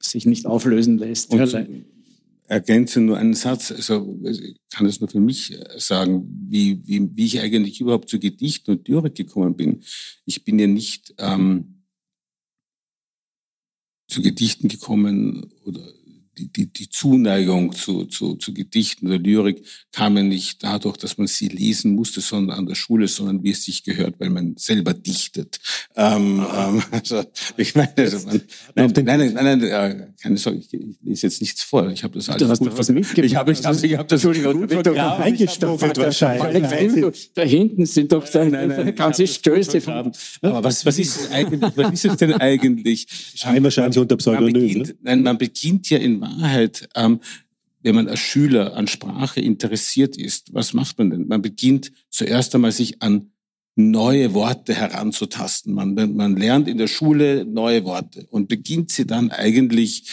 sich 0.00 0.26
nicht 0.26 0.46
auflösen 0.46 0.98
lässt. 0.98 1.30
Und 1.32 1.68
ergänze 2.48 3.00
nur 3.00 3.16
einen 3.18 3.34
Satz, 3.34 3.72
also 3.72 4.18
ich 4.22 4.56
kann 4.70 4.86
es 4.86 5.00
nur 5.00 5.08
für 5.08 5.20
mich 5.20 5.58
sagen, 5.78 6.28
wie, 6.48 6.80
wie, 6.84 7.08
wie 7.16 7.24
ich 7.24 7.40
eigentlich 7.40 7.80
überhaupt 7.80 8.08
zu 8.08 8.20
Gedichten 8.20 8.70
und 8.72 8.86
Lyrik 8.86 9.16
gekommen 9.16 9.56
bin. 9.56 9.82
Ich 10.26 10.44
bin 10.44 10.58
ja 10.58 10.66
nicht... 10.66 11.14
Ähm, 11.18 11.75
zu 14.08 14.22
Gedichten 14.22 14.68
gekommen 14.68 15.50
oder 15.64 15.80
die, 16.38 16.52
die, 16.52 16.66
die 16.72 16.88
Zuneigung 16.88 17.72
zu, 17.72 18.04
zu, 18.04 18.36
zu 18.36 18.52
Gedichten 18.52 19.06
oder 19.06 19.18
Lyrik 19.18 19.64
kam 19.92 20.16
ja 20.16 20.22
nicht 20.22 20.62
dadurch, 20.62 20.96
dass 20.98 21.16
man 21.18 21.26
sie 21.26 21.48
lesen 21.48 21.94
musste, 21.94 22.20
sondern 22.20 22.58
an 22.58 22.66
der 22.66 22.74
Schule, 22.74 23.08
sondern 23.08 23.42
wie 23.42 23.50
es 23.50 23.64
sich 23.64 23.84
gehört, 23.84 24.20
weil 24.20 24.30
man 24.30 24.54
selber 24.56 24.92
dichtet. 24.92 25.58
Ähm, 25.94 26.44
ähm, 26.54 26.82
also, 26.90 27.24
ich 27.56 27.74
meine, 27.74 27.92
also 27.96 28.26
man, 28.26 28.42
nein, 28.74 28.92
nein, 28.94 29.04
nein, 29.04 29.34
nein, 29.34 29.58
nein, 29.58 30.14
keine 30.20 30.36
Sorge, 30.36 30.58
ich, 30.58 30.68
lese 31.02 31.26
jetzt 31.26 31.40
nichts 31.40 31.62
vor. 31.62 31.88
Ich 31.90 32.04
habe 32.04 32.14
das 32.14 32.28
alles 32.28 32.58
gut 32.58 32.76
was 32.76 32.88
mitgebracht. 32.90 33.24
Ich 33.24 33.36
habe 33.36 33.52
ich, 33.52 33.64
hab, 33.64 33.82
ich 33.82 33.96
hab 33.96 34.08
das 34.08 34.22
gut 34.22 34.88
eingestopft 34.88 35.96
wahrscheinlich. 35.96 37.04
Da 37.34 37.42
hinten 37.42 37.86
sind 37.86 38.12
doch 38.12 38.28
da 38.28 38.44
nein, 38.44 38.68
nein, 38.68 38.94
ganze 38.94 39.26
Stöße. 39.26 39.82
Aber 40.42 40.64
was, 40.64 40.84
was 40.84 40.98
ist 40.98 41.30
eigentlich? 41.32 41.76
Was 41.76 41.92
ist 41.92 42.04
es 42.04 42.16
denn 42.16 42.34
eigentlich? 42.34 43.06
Schein 43.34 43.62
wahrscheinlich 43.64 43.98
unter 43.98 44.16
Pseudonym. 44.16 44.82
Ne? 44.82 44.94
nein, 45.02 45.22
man 45.22 45.38
beginnt 45.38 45.88
ja 45.90 45.98
in 45.98 46.18
Wahrheit, 46.26 46.88
ähm, 46.94 47.20
wenn 47.82 47.94
man 47.94 48.08
als 48.08 48.18
Schüler 48.18 48.74
an 48.74 48.88
Sprache 48.88 49.40
interessiert 49.40 50.16
ist, 50.16 50.52
was 50.52 50.72
macht 50.72 50.98
man 50.98 51.10
denn? 51.10 51.28
Man 51.28 51.42
beginnt 51.42 51.92
zuerst 52.10 52.54
einmal 52.54 52.72
sich 52.72 53.00
an 53.02 53.30
neue 53.76 54.34
Worte 54.34 54.74
heranzutasten. 54.74 55.72
Man, 55.74 55.94
man 55.94 56.36
lernt 56.36 56.66
in 56.66 56.78
der 56.78 56.88
Schule 56.88 57.44
neue 57.44 57.84
Worte 57.84 58.26
und 58.30 58.48
beginnt 58.48 58.90
sie 58.90 59.06
dann 59.06 59.30
eigentlich 59.30 60.10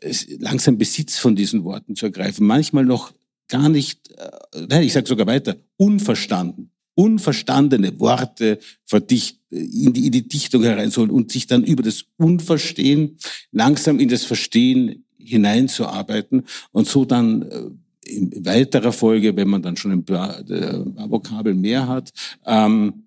äh, 0.00 0.12
langsam 0.40 0.76
Besitz 0.76 1.18
von 1.18 1.36
diesen 1.36 1.64
Worten 1.64 1.94
zu 1.94 2.06
ergreifen. 2.06 2.46
Manchmal 2.46 2.84
noch 2.84 3.12
gar 3.48 3.68
nicht, 3.68 4.10
äh, 4.10 4.66
nein, 4.68 4.82
ich 4.82 4.92
sage 4.92 5.06
sogar 5.06 5.26
weiter, 5.26 5.56
unverstanden 5.76 6.72
unverstandene 6.96 8.00
Worte 8.00 8.58
verdicht, 8.84 9.38
in 9.50 9.92
die, 9.92 10.06
in 10.06 10.12
die 10.12 10.26
Dichtung 10.26 10.64
hereinzuholen 10.64 11.12
und 11.12 11.30
sich 11.30 11.46
dann 11.46 11.62
über 11.62 11.82
das 11.82 12.06
Unverstehen 12.16 13.18
langsam 13.52 14.00
in 14.00 14.08
das 14.08 14.24
Verstehen 14.24 15.05
hineinzuarbeiten 15.26 16.44
und 16.72 16.86
so 16.86 17.04
dann 17.04 17.42
äh, 17.42 17.70
in 18.08 18.44
weiterer 18.44 18.92
Folge, 18.92 19.36
wenn 19.36 19.48
man 19.48 19.62
dann 19.62 19.76
schon 19.76 19.92
ein 19.92 20.04
paar, 20.04 20.38
äh, 20.48 20.84
Vokabel 21.10 21.54
mehr 21.54 21.88
hat, 21.88 22.12
ähm, 22.44 23.06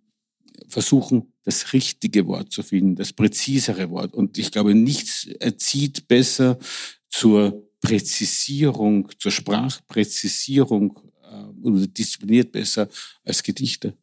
versuchen, 0.68 1.34
das 1.44 1.74
richtige 1.74 2.28
Wort 2.28 2.52
zu 2.52 2.62
finden, 2.64 2.96
das 2.96 3.14
präzisere 3.14 3.90
Wort. 3.90 4.14
Und 4.14 4.38
ich 4.38 4.52
glaube, 4.52 4.76
nichts 4.76 5.26
erzieht 5.40 6.08
besser 6.08 6.60
zur 7.10 7.64
Präzisierung, 7.82 9.10
zur 9.18 9.32
Sprachpräzisierung 9.32 11.00
äh, 11.24 11.68
oder 11.68 11.88
diszipliniert 11.88 12.52
besser 12.52 12.88
als 13.24 13.42
Gedichte. 13.42 13.94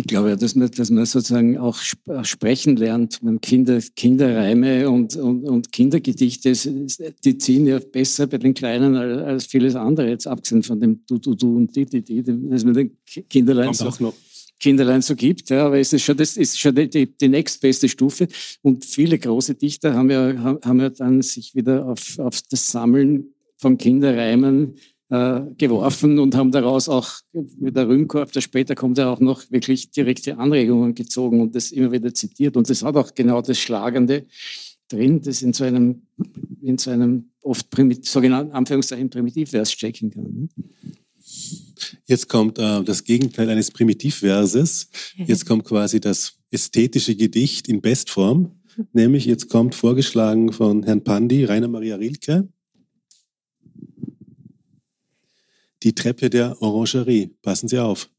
Ich 0.00 0.06
glaube 0.06 0.30
ja, 0.30 0.36
dass 0.36 0.54
man, 0.54 0.70
dass 0.70 0.88
man 0.88 1.04
sozusagen 1.04 1.58
auch 1.58 1.78
sprechen 2.22 2.76
lernt. 2.76 3.22
Man 3.22 3.38
Kinder, 3.38 3.80
Kinderreime 3.94 4.88
und, 4.88 5.14
und, 5.16 5.44
und 5.44 5.72
Kindergedichte, 5.72 6.54
die 7.22 7.36
ziehen 7.36 7.66
ja 7.66 7.78
besser 7.78 8.26
bei 8.26 8.38
den 8.38 8.54
Kleinen 8.54 8.96
als, 8.96 9.22
als 9.22 9.46
vieles 9.46 9.74
andere, 9.74 10.08
jetzt 10.08 10.26
abgesehen 10.26 10.62
von 10.62 10.80
dem 10.80 11.04
Du, 11.06 11.18
Du, 11.18 11.34
Du 11.34 11.54
und 11.54 11.76
Die, 11.76 11.84
Die, 11.84 12.00
Die, 12.00 12.22
dass 12.22 12.64
man 12.64 12.72
den 12.72 12.96
Kinderlein 13.28 13.74
so, 13.74 13.92
Kinderlein 14.58 15.02
so 15.02 15.14
gibt. 15.14 15.50
Ja, 15.50 15.66
aber 15.66 15.78
es 15.78 15.92
ist 15.92 16.02
schon, 16.02 16.16
das 16.16 16.38
ist 16.38 16.58
schon 16.58 16.74
die, 16.74 16.88
die, 16.88 17.06
die 17.06 17.28
nächstbeste 17.28 17.86
Stufe. 17.86 18.26
Und 18.62 18.86
viele 18.86 19.18
große 19.18 19.54
Dichter 19.54 19.92
haben 19.92 20.10
ja, 20.10 20.34
haben 20.64 20.80
ja 20.80 20.88
dann 20.88 21.20
sich 21.20 21.54
wieder 21.54 21.84
auf, 21.84 22.18
auf 22.18 22.40
das 22.50 22.70
Sammeln 22.70 23.34
von 23.58 23.76
Kinderreimen 23.76 24.76
äh, 25.10 25.40
geworfen 25.58 26.18
und 26.18 26.34
haben 26.34 26.52
daraus 26.52 26.88
auch 26.88 27.10
mit 27.32 27.76
der 27.76 27.88
Rühmkorb, 27.88 28.32
der 28.32 28.40
später 28.40 28.74
kommt 28.74 28.98
er 28.98 29.10
auch 29.10 29.20
noch 29.20 29.50
wirklich 29.50 29.90
direkte 29.90 30.38
Anregungen 30.38 30.94
gezogen 30.94 31.40
und 31.40 31.54
das 31.54 31.72
immer 31.72 31.92
wieder 31.92 32.14
zitiert. 32.14 32.56
Und 32.56 32.70
das 32.70 32.82
hat 32.82 32.96
auch 32.96 33.14
genau 33.14 33.42
das 33.42 33.58
Schlagende 33.58 34.26
drin, 34.88 35.20
das 35.20 35.42
in 35.42 35.52
so 35.52 35.64
einem, 35.64 36.02
in 36.62 36.78
so 36.78 36.90
einem 36.90 37.30
oft 37.42 37.70
primit, 37.70 38.04
sogenannten 38.06 38.52
Anführungszeichen 38.52 39.10
Primitivvers 39.10 39.72
stecken 39.72 40.10
kann. 40.10 40.22
Ne? 40.32 40.48
Jetzt 42.06 42.28
kommt 42.28 42.58
äh, 42.58 42.82
das 42.82 43.04
Gegenteil 43.04 43.48
eines 43.50 43.70
Primitivverses. 43.70 44.88
Jetzt 45.16 45.46
kommt 45.46 45.64
quasi 45.64 46.00
das 46.00 46.34
ästhetische 46.50 47.14
Gedicht 47.14 47.68
in 47.68 47.80
Bestform. 47.80 48.52
Nämlich 48.92 49.26
jetzt 49.26 49.48
kommt 49.48 49.74
vorgeschlagen 49.74 50.52
von 50.52 50.82
Herrn 50.82 51.04
Pandi, 51.04 51.44
Rainer 51.44 51.68
Maria 51.68 51.96
Rilke, 51.96 52.48
die 55.82 55.94
Treppe 55.94 56.30
der 56.30 56.60
Orangerie. 56.60 57.36
Passen 57.42 57.68
Sie 57.68 57.78
auf. 57.78 58.10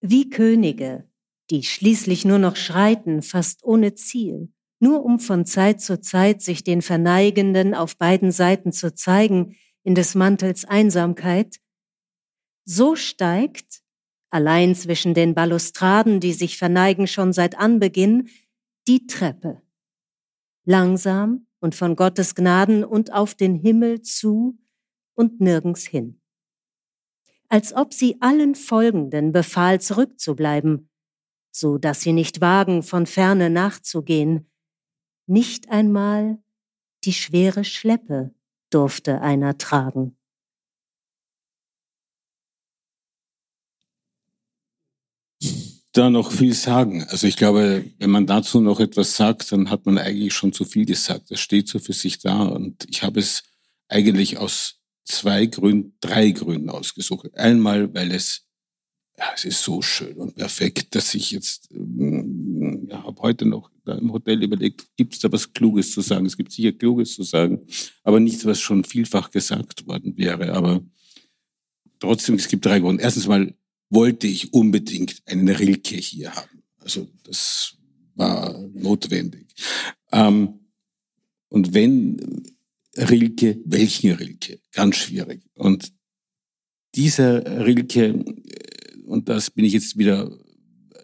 Wie 0.00 0.30
Könige, 0.30 1.08
die 1.50 1.62
schließlich 1.62 2.24
nur 2.24 2.38
noch 2.38 2.56
schreiten, 2.56 3.22
fast 3.22 3.64
ohne 3.64 3.94
Ziel, 3.94 4.52
nur 4.80 5.04
um 5.04 5.20
von 5.20 5.44
Zeit 5.44 5.80
zu 5.80 6.00
Zeit 6.00 6.40
sich 6.42 6.64
den 6.64 6.80
Verneigenden 6.80 7.74
auf 7.74 7.96
beiden 7.96 8.32
Seiten 8.32 8.72
zu 8.72 8.94
zeigen, 8.94 9.56
in 9.82 9.94
des 9.94 10.14
Mantels 10.14 10.64
Einsamkeit, 10.64 11.56
so 12.64 12.96
steigt, 12.96 13.82
allein 14.30 14.74
zwischen 14.74 15.14
den 15.14 15.34
Balustraden, 15.34 16.20
die 16.20 16.32
sich 16.32 16.56
verneigen 16.56 17.06
schon 17.06 17.32
seit 17.32 17.58
Anbeginn, 17.58 18.28
die 18.86 19.06
Treppe. 19.06 19.60
Langsam 20.64 21.46
und 21.60 21.74
von 21.74 21.96
Gottes 21.96 22.34
Gnaden 22.34 22.84
und 22.84 23.12
auf 23.12 23.34
den 23.34 23.54
Himmel 23.54 24.02
zu, 24.02 24.58
und 25.14 25.40
nirgends 25.40 25.86
hin. 25.86 26.20
Als 27.48 27.74
ob 27.74 27.92
sie 27.92 28.16
allen 28.20 28.54
Folgenden 28.54 29.32
befahl, 29.32 29.80
zurückzubleiben, 29.80 30.88
so 31.50 31.78
dass 31.78 32.00
sie 32.00 32.12
nicht 32.12 32.40
wagen, 32.40 32.82
von 32.82 33.06
ferne 33.06 33.50
nachzugehen. 33.50 34.50
Nicht 35.26 35.70
einmal 35.70 36.38
die 37.04 37.12
schwere 37.12 37.64
Schleppe 37.64 38.34
durfte 38.70 39.20
einer 39.20 39.58
tragen. 39.58 40.16
da 45.92 46.08
noch 46.10 46.30
viel 46.30 46.54
sagen. 46.54 47.04
Also 47.08 47.26
ich 47.26 47.36
glaube, 47.36 47.84
wenn 47.98 48.10
man 48.10 48.26
dazu 48.26 48.60
noch 48.60 48.80
etwas 48.80 49.16
sagt, 49.16 49.50
dann 49.52 49.70
hat 49.70 49.86
man 49.86 49.98
eigentlich 49.98 50.34
schon 50.34 50.52
zu 50.52 50.64
viel 50.64 50.86
gesagt. 50.86 51.30
Das 51.30 51.40
steht 51.40 51.68
so 51.68 51.78
für 51.78 51.92
sich 51.92 52.18
da. 52.18 52.42
Und 52.42 52.86
ich 52.88 53.02
habe 53.02 53.20
es 53.20 53.42
eigentlich 53.88 54.38
aus 54.38 54.79
zwei 55.10 55.46
Gründen, 55.46 55.94
drei 56.00 56.30
Gründen 56.30 56.70
ausgesucht. 56.70 57.34
Einmal, 57.34 57.92
weil 57.94 58.12
es, 58.12 58.46
ja, 59.18 59.26
es 59.34 59.44
ist 59.44 59.62
so 59.62 59.82
schön 59.82 60.16
und 60.16 60.34
perfekt, 60.34 60.94
dass 60.94 61.14
ich 61.14 61.30
jetzt, 61.30 61.68
mm, 61.72 62.88
ja, 62.88 63.02
habe 63.04 63.20
heute 63.22 63.44
noch 63.46 63.70
da 63.84 63.96
im 63.96 64.12
Hotel 64.12 64.42
überlegt, 64.42 64.86
gibt 64.96 65.14
es 65.14 65.20
da 65.20 65.30
was 65.32 65.52
Kluges 65.52 65.92
zu 65.92 66.00
sagen? 66.00 66.26
Es 66.26 66.36
gibt 66.36 66.52
sicher 66.52 66.72
Kluges 66.72 67.14
zu 67.14 67.22
sagen, 67.22 67.66
aber 68.02 68.20
nichts, 68.20 68.44
was 68.44 68.60
schon 68.60 68.84
vielfach 68.84 69.30
gesagt 69.30 69.86
worden 69.86 70.16
wäre. 70.16 70.52
Aber 70.52 70.82
trotzdem, 71.98 72.36
es 72.36 72.48
gibt 72.48 72.64
drei 72.64 72.80
Gründe. 72.80 73.02
Erstens 73.02 73.26
mal 73.26 73.54
wollte 73.90 74.26
ich 74.26 74.52
unbedingt 74.52 75.22
einen 75.26 75.48
Rilke 75.48 75.96
hier 75.96 76.34
haben. 76.34 76.62
Also 76.78 77.08
das 77.24 77.76
war 78.14 78.56
notwendig. 78.72 79.48
Ähm, 80.12 80.60
und 81.48 81.74
wenn 81.74 82.44
Rilke, 82.96 83.60
welchen 83.64 84.12
Rilke? 84.12 84.60
Ganz 84.72 84.96
schwierig. 84.96 85.42
Und 85.54 85.92
dieser 86.94 87.64
Rilke, 87.64 88.06
äh, 88.06 89.02
und 89.06 89.28
das 89.28 89.50
bin 89.50 89.64
ich 89.64 89.72
jetzt 89.72 89.96
wieder, 89.98 90.36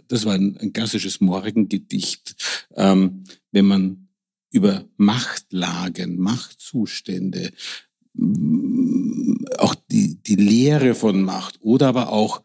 das 0.08 0.24
war 0.24 0.34
ein, 0.34 0.56
ein 0.58 0.72
klassisches 0.72 1.20
Morgengedicht, 1.20 2.68
ähm, 2.76 3.24
wenn 3.52 3.66
man 3.66 4.08
über 4.50 4.88
Machtlagen, 4.96 6.18
Machtzustände, 6.18 7.52
auch 9.58 9.74
die, 9.90 10.22
die 10.22 10.36
Lehre 10.36 10.94
von 10.94 11.22
Macht 11.22 11.58
oder 11.60 11.88
aber 11.88 12.10
auch 12.10 12.42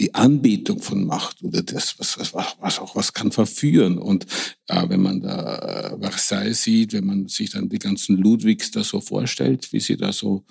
die 0.00 0.14
Anbetung 0.14 0.80
von 0.80 1.04
Macht 1.04 1.42
oder 1.42 1.62
das, 1.62 1.98
was, 1.98 2.18
was, 2.18 2.32
was 2.34 2.78
auch 2.78 2.96
was 2.96 3.12
kann 3.12 3.30
verführen. 3.30 3.98
Und 3.98 4.26
äh, 4.68 4.88
wenn 4.88 5.02
man 5.02 5.20
da 5.20 5.58
äh, 5.58 6.00
Versailles 6.00 6.62
sieht, 6.62 6.92
wenn 6.92 7.04
man 7.04 7.28
sich 7.28 7.50
dann 7.50 7.68
die 7.68 7.78
ganzen 7.78 8.16
Ludwigs 8.16 8.70
da 8.70 8.82
so 8.82 9.00
vorstellt, 9.00 9.72
wie 9.72 9.80
sie 9.80 9.96
da 9.96 10.12
so 10.12 10.44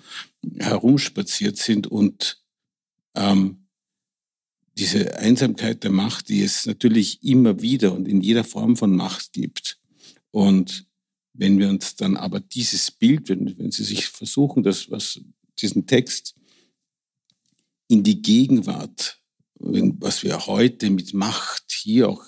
herumspaziert 0.58 1.58
sind 1.58 1.86
und 1.86 2.42
ähm, 3.14 3.66
diese 4.78 5.18
Einsamkeit 5.18 5.84
der 5.84 5.90
Macht, 5.90 6.28
die 6.28 6.42
es 6.42 6.64
natürlich 6.64 7.22
immer 7.22 7.60
wieder 7.60 7.92
und 7.92 8.08
in 8.08 8.22
jeder 8.22 8.44
Form 8.44 8.76
von 8.76 8.94
Macht 8.94 9.32
gibt. 9.32 9.78
Und 10.30 10.86
wenn 11.34 11.58
wir 11.58 11.68
uns 11.68 11.96
dann 11.96 12.16
aber 12.16 12.40
dieses 12.40 12.90
Bild, 12.90 13.28
wenn, 13.28 13.58
wenn 13.58 13.70
Sie 13.70 13.84
sich 13.84 14.06
versuchen, 14.06 14.62
das, 14.62 14.90
was, 14.90 15.20
diesen 15.60 15.86
Text 15.86 16.34
in 17.88 18.02
die 18.02 18.22
Gegenwart 18.22 19.21
was 19.62 20.22
wir 20.22 20.46
heute 20.46 20.90
mit 20.90 21.14
Macht 21.14 21.72
hier 21.72 22.08
auch 22.08 22.24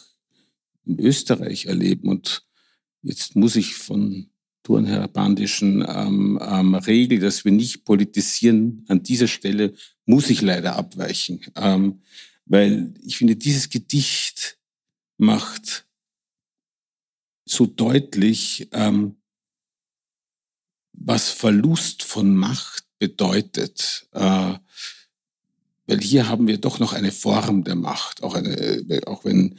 in 0.87 0.99
Österreich 1.01 1.67
erleben. 1.67 2.09
Und 2.09 2.47
jetzt 3.03 3.37
muss 3.37 3.57
ich 3.57 3.75
von 3.75 4.31
Turnherr 4.63 5.09
Bandischen 5.09 5.85
ähm, 5.87 6.39
ähm, 6.41 6.75
Regel, 6.75 7.19
dass 7.19 7.45
wir 7.45 7.53
nicht 7.53 7.85
politisieren, 7.85 8.85
an 8.89 9.03
dieser 9.03 9.29
Stelle 9.29 9.75
muss 10.07 10.31
ich 10.31 10.41
leider 10.43 10.77
abweichen. 10.77 11.41
Ähm, 11.57 12.03
weil 12.47 12.95
ich 13.03 13.19
finde, 13.19 13.37
dieses 13.37 13.69
Gedicht 13.69 14.59
macht 15.19 15.87
so 17.47 17.67
deutlich, 17.67 18.69
ähm, 18.73 19.17
was 20.93 21.31
Verlust 21.31 22.03
von 22.03 22.35
Macht 22.35 22.85
bedeutet. 22.99 24.09
Äh, 24.13 24.55
weil 25.87 26.01
hier 26.01 26.29
haben 26.29 26.47
wir 26.47 26.59
doch 26.59 26.79
noch 26.79 26.93
eine 26.93 27.13
Form 27.13 27.65
der 27.65 27.75
Macht, 27.75 28.23
auch, 28.23 28.35
eine, 28.35 28.83
auch 29.07 29.25
wenn, 29.25 29.59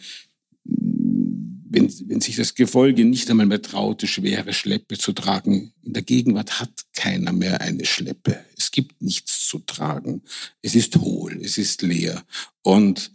wenn, 0.64 1.94
wenn 2.08 2.22
sich 2.22 2.36
das 2.36 2.56
Gefolge 2.56 3.06
nicht 3.06 3.30
einmal 3.30 3.46
mehr 3.46 3.62
traute, 3.62 4.08
schwere 4.08 4.54
Schleppe 4.54 4.98
zu 4.98 5.14
tragen. 5.14 5.74
In 5.84 5.94
der 5.94 6.04
Gegenwart 6.04 6.60
hat 6.60 6.72
keiner 6.94 7.32
mehr 7.32 7.62
eine 7.62 7.86
Schleppe. 7.86 8.44
Es 8.58 8.72
gibt 8.72 9.02
nichts 9.02 9.48
zu 9.48 9.60
tragen. 9.60 10.24
Es 10.62 10.74
ist 10.76 10.96
hohl, 10.98 11.40
es 11.44 11.58
ist 11.58 11.82
leer. 11.82 12.24
Und 12.62 13.12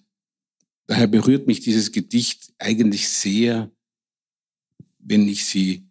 daher 0.86 1.06
berührt 1.06 1.46
mich 1.46 1.61
dieses 1.61 1.90
Gedicht 1.90 2.52
eigentlich 2.58 3.08
sehr, 3.08 3.70
wenn 4.98 5.26
ich 5.26 5.46
sie, 5.46 5.88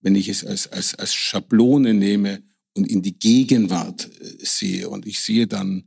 wenn 0.00 0.14
ich 0.14 0.28
es 0.28 0.44
als, 0.44 0.66
als, 0.66 0.94
als 0.96 1.14
Schablone 1.14 1.94
nehme 1.94 2.42
und 2.78 2.86
in 2.86 3.02
die 3.02 3.18
Gegenwart 3.18 4.08
äh, 4.20 4.44
sehe. 4.44 4.88
Und 4.88 5.06
ich 5.06 5.20
sehe 5.20 5.46
dann, 5.46 5.84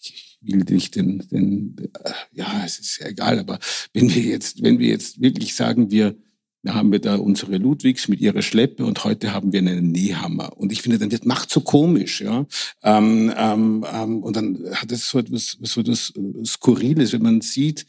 ich 0.00 0.38
will 0.40 0.64
nicht 0.64 0.94
den, 0.94 1.26
den, 1.30 1.76
äh, 2.04 2.12
ja, 2.32 2.62
es 2.64 2.78
ist 2.78 3.00
ja 3.00 3.08
egal, 3.08 3.38
aber 3.38 3.58
wenn 3.92 4.14
wir 4.14 4.22
jetzt, 4.22 4.62
wenn 4.62 4.78
wir 4.78 4.88
jetzt 4.88 5.20
wirklich 5.20 5.54
sagen, 5.54 5.90
wir, 5.90 6.14
da 6.62 6.74
haben 6.74 6.92
wir 6.92 6.98
da 6.98 7.16
unsere 7.16 7.58
Ludwigs 7.58 8.08
mit 8.08 8.20
ihrer 8.20 8.40
Schleppe 8.42 8.86
und 8.86 9.04
heute 9.04 9.32
haben 9.32 9.52
wir 9.52 9.58
einen 9.58 9.90
Nähhammer. 9.90 10.56
Und 10.56 10.72
ich 10.72 10.80
finde, 10.80 10.98
dann 10.98 11.12
wird 11.12 11.26
Macht 11.26 11.50
so 11.50 11.60
komisch, 11.60 12.20
ja. 12.20 12.46
Ähm, 12.82 13.32
ähm, 13.36 13.84
ähm, 13.92 14.22
und 14.22 14.36
dann 14.36 14.58
hat 14.72 14.90
es 14.92 15.08
so 15.08 15.18
etwas, 15.18 15.58
so 15.60 15.80
etwas 15.80 16.12
äh, 16.16 16.44
Skurriles, 16.44 17.12
wenn 17.12 17.22
man 17.22 17.40
sieht, 17.40 17.86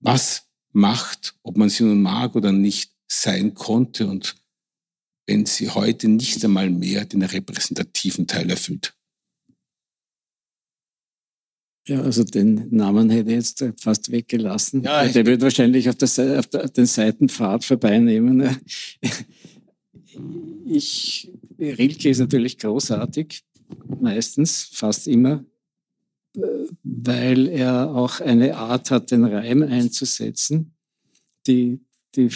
was 0.00 0.42
Macht, 0.72 1.34
ob 1.42 1.56
man 1.56 1.68
sie 1.68 1.84
nun 1.84 2.02
mag 2.02 2.36
oder 2.36 2.52
nicht, 2.52 2.92
sein 3.08 3.54
konnte 3.54 4.06
und 4.06 4.36
wenn 5.30 5.46
sie 5.46 5.70
heute 5.70 6.08
nicht 6.08 6.44
einmal 6.44 6.68
mehr 6.70 7.04
den 7.04 7.22
repräsentativen 7.22 8.26
Teil 8.26 8.50
erfüllt. 8.50 8.94
Ja, 11.86 12.02
also 12.02 12.24
den 12.24 12.68
Namen 12.70 13.10
hätte 13.10 13.30
ich 13.30 13.36
jetzt 13.36 13.64
fast 13.80 14.10
weggelassen. 14.10 14.82
Ja, 14.82 15.06
der 15.06 15.24
wird 15.26 15.40
wahrscheinlich 15.40 15.88
auf, 15.88 15.94
der, 15.94 16.38
auf 16.38 16.46
der, 16.48 16.68
den 16.68 16.86
Seitenpfad 16.86 17.64
vorbeinehmen. 17.64 18.58
Ich, 20.66 21.32
Rilke 21.58 22.10
ist 22.10 22.18
natürlich 22.18 22.58
großartig, 22.58 23.42
meistens, 24.00 24.68
fast 24.72 25.06
immer, 25.06 25.44
weil 26.82 27.48
er 27.48 27.94
auch 27.94 28.20
eine 28.20 28.56
Art 28.56 28.90
hat, 28.90 29.12
den 29.12 29.24
Reim 29.24 29.62
einzusetzen, 29.62 30.74
die, 31.46 31.80
die 32.16 32.30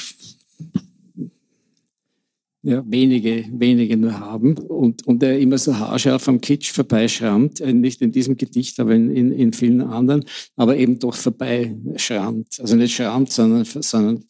ja, 2.64 2.82
wenige, 2.86 3.44
wenige 3.52 3.96
nur 3.98 4.18
haben 4.18 4.56
und, 4.56 5.06
und 5.06 5.22
er 5.22 5.38
immer 5.38 5.58
so 5.58 5.76
haarscharf 5.76 6.26
am 6.28 6.40
Kitsch 6.40 6.72
vorbeischrammt, 6.72 7.60
äh, 7.60 7.74
nicht 7.74 8.00
in 8.00 8.10
diesem 8.10 8.38
Gedicht, 8.38 8.80
aber 8.80 8.94
in, 8.94 9.14
in, 9.14 9.32
in 9.32 9.52
vielen 9.52 9.82
anderen, 9.82 10.24
aber 10.56 10.76
eben 10.78 10.98
doch 10.98 11.14
vorbeischrammt. 11.14 12.56
Also 12.58 12.74
nicht 12.76 12.94
schrammt, 12.94 13.30
sondern, 13.30 13.64
sondern 13.64 14.24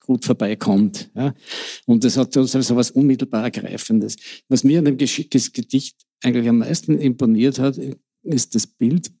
gut 0.00 0.24
vorbeikommt. 0.24 1.10
Ja. 1.14 1.32
Und 1.86 2.02
das 2.02 2.16
hat 2.16 2.32
so 2.32 2.40
also 2.40 2.74
was 2.74 2.90
unmittelbar 2.90 3.44
Ergreifendes. 3.44 4.16
Was 4.48 4.64
mir 4.64 4.80
an 4.80 4.86
dem 4.86 4.96
Gedicht 4.96 5.96
eigentlich 6.24 6.48
am 6.48 6.58
meisten 6.58 6.98
imponiert 6.98 7.60
hat, 7.60 7.78
ist 8.22 8.56
das 8.56 8.66
Bild, 8.66 9.12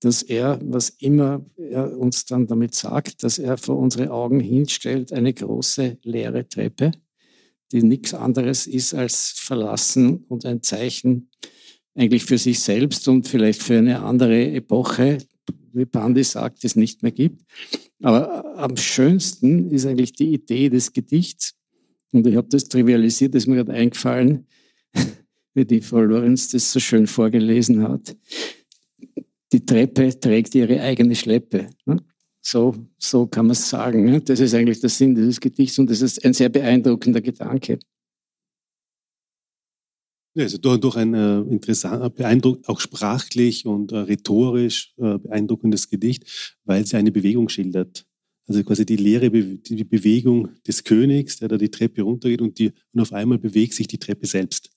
dass 0.00 0.22
er, 0.22 0.60
was 0.62 0.90
immer 0.90 1.44
er 1.56 1.98
uns 1.98 2.24
dann 2.26 2.46
damit 2.46 2.76
sagt, 2.76 3.24
dass 3.24 3.40
er 3.40 3.58
vor 3.58 3.76
unsere 3.76 4.12
Augen 4.12 4.38
hinstellt, 4.38 5.12
eine 5.12 5.34
große 5.34 5.98
leere 6.04 6.48
Treppe 6.48 6.92
die 7.72 7.82
nichts 7.82 8.14
anderes 8.14 8.66
ist 8.66 8.94
als 8.94 9.34
verlassen 9.36 10.24
und 10.28 10.44
ein 10.44 10.62
Zeichen 10.62 11.30
eigentlich 11.94 12.24
für 12.24 12.38
sich 12.38 12.60
selbst 12.60 13.08
und 13.08 13.26
vielleicht 13.26 13.62
für 13.62 13.78
eine 13.78 14.02
andere 14.02 14.52
Epoche, 14.52 15.18
wie 15.72 15.84
Pandi 15.84 16.24
sagt, 16.24 16.64
es 16.64 16.76
nicht 16.76 17.02
mehr 17.02 17.12
gibt. 17.12 17.42
Aber 18.02 18.56
am 18.56 18.76
schönsten 18.76 19.70
ist 19.70 19.86
eigentlich 19.86 20.12
die 20.12 20.32
Idee 20.32 20.68
des 20.68 20.92
Gedichts. 20.92 21.54
Und 22.12 22.26
ich 22.26 22.36
habe 22.36 22.48
das 22.48 22.68
trivialisiert, 22.68 23.34
das 23.34 23.42
ist 23.42 23.48
mir 23.48 23.56
gerade 23.56 23.72
eingefallen, 23.72 24.46
wie 25.54 25.64
die 25.64 25.80
Frau 25.80 26.00
Lorenz 26.00 26.50
das 26.50 26.72
so 26.72 26.80
schön 26.80 27.06
vorgelesen 27.06 27.82
hat. 27.82 28.16
Die 29.52 29.64
Treppe 29.64 30.18
trägt 30.18 30.54
ihre 30.54 30.80
eigene 30.80 31.14
Schleppe. 31.14 31.70
So, 32.50 32.74
so 32.96 33.26
kann 33.26 33.44
man 33.44 33.52
es 33.52 33.68
sagen. 33.68 34.06
Ne? 34.06 34.22
Das 34.22 34.40
ist 34.40 34.54
eigentlich 34.54 34.80
der 34.80 34.88
Sinn 34.88 35.14
dieses 35.14 35.38
Gedichts 35.38 35.78
und 35.78 35.90
das 35.90 36.00
ist 36.00 36.24
ein 36.24 36.32
sehr 36.32 36.48
beeindruckender 36.48 37.20
Gedanke. 37.20 37.78
Ja, 40.34 40.44
also 40.44 40.56
durch, 40.56 40.80
durch 40.80 40.96
ein 40.96 41.12
äh, 41.12 41.40
interessant, 41.40 42.14
beeindruckend, 42.14 42.66
auch 42.70 42.80
sprachlich 42.80 43.66
und 43.66 43.92
äh, 43.92 43.98
rhetorisch 43.98 44.94
äh, 44.96 45.18
beeindruckendes 45.18 45.90
Gedicht, 45.90 46.56
weil 46.64 46.86
sie 46.86 46.96
eine 46.96 47.12
Bewegung 47.12 47.50
schildert. 47.50 48.06
Also 48.48 48.64
quasi 48.64 48.86
die 48.86 48.96
leere 48.96 49.30
Be 49.30 49.58
die 49.58 49.84
Bewegung 49.84 50.48
des 50.66 50.82
Königs, 50.82 51.36
der 51.38 51.48
da 51.48 51.58
die 51.58 51.70
Treppe 51.70 52.02
runtergeht 52.02 52.40
und, 52.40 52.58
die, 52.58 52.72
und 52.92 53.00
auf 53.00 53.12
einmal 53.12 53.38
bewegt 53.38 53.74
sich 53.74 53.86
die 53.86 53.98
Treppe 53.98 54.26
selbst. 54.26 54.70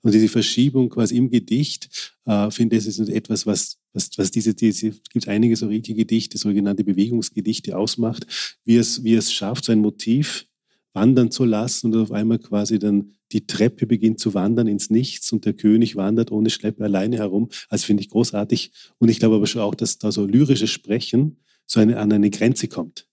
Und 0.00 0.14
diese 0.14 0.28
Verschiebung 0.28 0.88
quasi 0.88 1.16
im 1.16 1.28
Gedicht, 1.28 2.14
äh, 2.24 2.50
finde 2.52 2.76
ich, 2.76 2.86
ist 2.86 3.00
etwas, 3.00 3.44
was, 3.44 3.78
was, 3.92 4.10
was 4.16 4.30
diese, 4.30 4.54
diese 4.54 4.92
gibt 5.12 5.26
einige 5.26 5.56
so 5.56 5.66
richtige 5.66 5.98
Gedichte, 5.98 6.38
sogenannte 6.38 6.84
Bewegungsgedichte 6.84 7.76
ausmacht, 7.76 8.26
wie 8.64 8.76
es, 8.76 9.02
wie 9.02 9.14
es 9.14 9.32
schafft, 9.32 9.64
so 9.64 9.72
ein 9.72 9.80
Motiv 9.80 10.46
wandern 10.92 11.30
zu 11.30 11.44
lassen 11.44 11.92
und 11.92 12.00
auf 12.00 12.12
einmal 12.12 12.38
quasi 12.38 12.78
dann 12.78 13.12
die 13.32 13.46
Treppe 13.46 13.86
beginnt 13.86 14.20
zu 14.20 14.34
wandern 14.34 14.68
ins 14.68 14.88
Nichts 14.88 15.32
und 15.32 15.44
der 15.44 15.52
König 15.52 15.96
wandert 15.96 16.30
ohne 16.30 16.48
Schleppe 16.48 16.84
alleine 16.84 17.16
herum. 17.16 17.48
Also 17.68 17.86
finde 17.86 18.02
ich 18.02 18.08
großartig. 18.08 18.70
Und 18.98 19.08
ich 19.08 19.18
glaube 19.18 19.36
aber 19.36 19.46
schon 19.46 19.62
auch, 19.62 19.74
dass 19.74 19.98
da 19.98 20.12
so 20.12 20.24
lyrisches 20.24 20.70
Sprechen 20.70 21.38
so 21.66 21.80
eine, 21.80 21.98
an 21.98 22.12
eine 22.12 22.30
Grenze 22.30 22.68
kommt. 22.68 23.08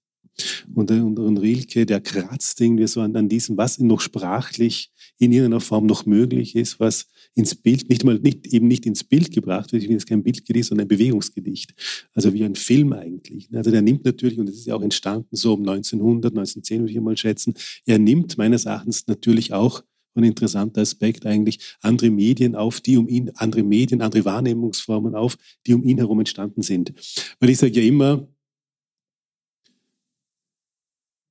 Und, 0.73 0.89
und, 0.91 1.19
und 1.19 1.37
Rilke, 1.37 1.85
der 1.85 2.01
kratzt 2.01 2.59
irgendwie 2.59 2.87
so 2.87 3.01
an, 3.01 3.15
an 3.15 3.29
diesem, 3.29 3.57
was 3.57 3.79
noch 3.79 4.01
sprachlich 4.01 4.91
in 5.19 5.31
irgendeiner 5.31 5.61
Form 5.61 5.85
noch 5.85 6.05
möglich 6.05 6.55
ist, 6.55 6.79
was 6.79 7.07
ins 7.35 7.55
Bild, 7.55 7.89
nicht 7.89 8.03
mal, 8.03 8.19
nicht, 8.19 8.47
eben 8.47 8.67
nicht 8.67 8.85
ins 8.85 9.03
Bild 9.03 9.31
gebracht 9.31 9.71
wird. 9.71 9.83
Ich 9.83 9.87
finde 9.87 9.97
es 9.97 10.05
kein 10.05 10.23
Bildgedicht, 10.23 10.69
sondern 10.69 10.85
ein 10.85 10.87
Bewegungsgedicht. 10.87 11.73
Also 12.13 12.33
wie 12.33 12.43
ein 12.43 12.55
Film 12.55 12.93
eigentlich. 12.93 13.49
Also 13.53 13.71
der 13.71 13.81
nimmt 13.81 14.05
natürlich, 14.05 14.39
und 14.39 14.47
das 14.47 14.55
ist 14.55 14.67
ja 14.67 14.75
auch 14.75 14.81
entstanden 14.81 15.35
so 15.35 15.53
um 15.53 15.61
1900, 15.61 16.31
1910 16.31 16.81
würde 16.81 16.91
ich 16.91 16.99
mal 16.99 17.17
schätzen, 17.17 17.53
er 17.85 17.99
nimmt 17.99 18.37
meines 18.37 18.65
Erachtens 18.65 19.07
natürlich 19.07 19.53
auch 19.53 19.83
ein 20.15 20.23
interessanter 20.23 20.81
Aspekt 20.81 21.25
eigentlich 21.25 21.59
andere 21.81 22.11
Medien 22.11 22.55
auf, 22.55 22.81
die 22.81 22.97
um 22.97 23.07
ihn, 23.07 23.31
andere 23.35 23.63
Medien, 23.63 24.01
andere 24.01 24.25
Wahrnehmungsformen 24.25 25.15
auf, 25.15 25.37
die 25.65 25.73
um 25.73 25.83
ihn 25.83 25.97
herum 25.97 26.19
entstanden 26.19 26.61
sind. 26.61 26.93
Weil 27.39 27.49
ich 27.49 27.57
sage 27.57 27.79
ja 27.79 27.87
immer, 27.87 28.27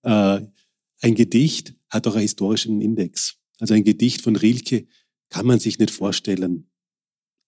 äh, 0.03 0.41
ein 1.01 1.15
Gedicht 1.15 1.75
hat 1.91 2.07
auch 2.07 2.15
einen 2.15 2.23
historischen 2.23 2.81
Index. 2.81 3.37
Also 3.59 3.75
ein 3.75 3.85
Gedicht 3.85 4.23
von 4.23 4.37
Rilke 4.37 4.87
kann 5.29 5.47
man 5.47 5.59
sich 5.59 5.79
nicht 5.79 5.91
vorstellen. 5.91 6.71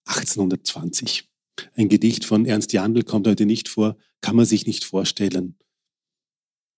1820. 0.05 1.29
Ein 1.73 1.89
Gedicht 1.89 2.25
von 2.25 2.45
Ernst 2.45 2.73
Jandl 2.73 3.03
kommt 3.03 3.27
heute 3.27 3.45
nicht 3.45 3.69
vor, 3.69 3.97
kann 4.21 4.35
man 4.35 4.45
sich 4.45 4.65
nicht 4.65 4.83
vorstellen. 4.83 5.57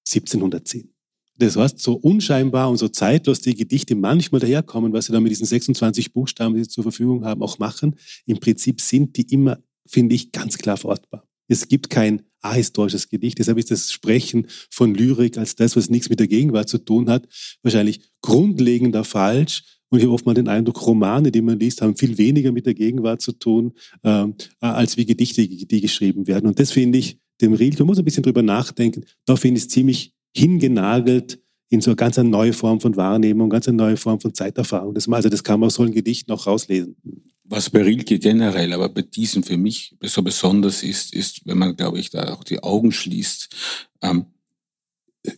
1710. 0.07 0.93
Das 1.39 1.55
heißt, 1.55 1.79
so 1.79 1.93
unscheinbar 1.93 2.69
und 2.69 2.77
so 2.77 2.87
zeitlos 2.87 3.41
die 3.41 3.55
Gedichte 3.55 3.95
manchmal 3.95 4.41
daherkommen, 4.41 4.91
was 4.91 5.05
sie 5.05 5.13
da 5.13 5.19
mit 5.19 5.31
diesen 5.31 5.45
26 5.45 6.13
Buchstaben, 6.13 6.55
die 6.55 6.63
sie 6.63 6.69
zur 6.69 6.83
Verfügung 6.83 7.25
haben, 7.25 7.43
auch 7.43 7.59
machen, 7.59 7.95
im 8.25 8.39
Prinzip 8.39 8.81
sind 8.81 9.15
die 9.17 9.31
immer, 9.33 9.59
finde 9.85 10.15
ich, 10.15 10.31
ganz 10.31 10.57
klar 10.57 10.77
verortbar. 10.77 11.27
Es 11.47 11.67
gibt 11.67 11.89
kein 11.89 12.21
ahistorisches 12.41 13.09
Gedicht. 13.09 13.39
Deshalb 13.39 13.57
ist 13.57 13.71
das 13.71 13.91
Sprechen 13.91 14.47
von 14.69 14.93
Lyrik 14.93 15.37
als 15.37 15.55
das, 15.55 15.75
was 15.75 15.89
nichts 15.89 16.09
mit 16.09 16.19
der 16.19 16.27
Gegenwart 16.27 16.69
zu 16.69 16.77
tun 16.77 17.09
hat, 17.09 17.27
wahrscheinlich 17.63 18.01
grundlegender 18.21 19.03
falsch. 19.03 19.63
Und 19.89 19.99
ich 19.99 20.05
habe 20.05 20.13
oft 20.13 20.25
mal 20.25 20.33
den 20.33 20.47
Eindruck, 20.47 20.85
Romane, 20.85 21.31
die 21.31 21.41
man 21.41 21.59
liest, 21.59 21.81
haben 21.81 21.95
viel 21.95 22.17
weniger 22.17 22.51
mit 22.51 22.65
der 22.65 22.73
Gegenwart 22.73 23.21
zu 23.21 23.31
tun, 23.31 23.73
ähm, 24.03 24.35
als 24.59 24.97
wie 24.97 25.05
Gedichte, 25.05 25.47
die 25.47 25.81
geschrieben 25.81 26.27
werden. 26.27 26.47
Und 26.47 26.59
das 26.59 26.71
finde 26.71 26.97
ich 26.97 27.19
dem 27.41 27.53
Rilke, 27.53 27.79
man 27.79 27.87
muss 27.87 27.99
ein 27.99 28.05
bisschen 28.05 28.23
drüber 28.23 28.41
nachdenken, 28.41 29.05
da 29.25 29.35
finde 29.35 29.59
ich 29.59 29.65
es 29.65 29.69
ziemlich 29.69 30.13
hingenagelt 30.35 31.39
in 31.69 31.81
so 31.81 31.91
eine 31.91 31.95
ganz 31.95 32.17
neue 32.17 32.53
Form 32.53 32.79
von 32.79 32.95
Wahrnehmung, 32.95 33.49
ganz 33.49 33.67
eine 33.67 33.77
neue 33.77 33.97
Form 33.97 34.19
von 34.19 34.33
Zeiterfahrung. 34.33 34.93
Das, 34.93 35.07
also 35.07 35.29
das 35.29 35.43
kann 35.43 35.59
man 35.59 35.67
aus 35.67 35.75
so 35.75 35.83
einem 35.83 35.93
Gedicht 35.93 36.27
noch 36.27 36.47
rauslesen 36.47 36.95
was 37.49 37.69
bei 37.69 37.81
Rilke 37.81 38.19
generell, 38.19 38.73
aber 38.73 38.89
bei 38.89 39.01
diesem 39.01 39.43
für 39.43 39.57
mich 39.57 39.95
so 40.01 40.21
besonders 40.21 40.83
ist, 40.83 41.13
ist, 41.13 41.45
wenn 41.45 41.57
man, 41.57 41.75
glaube 41.75 41.99
ich, 41.99 42.09
da 42.09 42.33
auch 42.33 42.43
die 42.43 42.61
Augen 42.61 42.91
schließt, 42.91 43.49
ähm, 44.01 44.25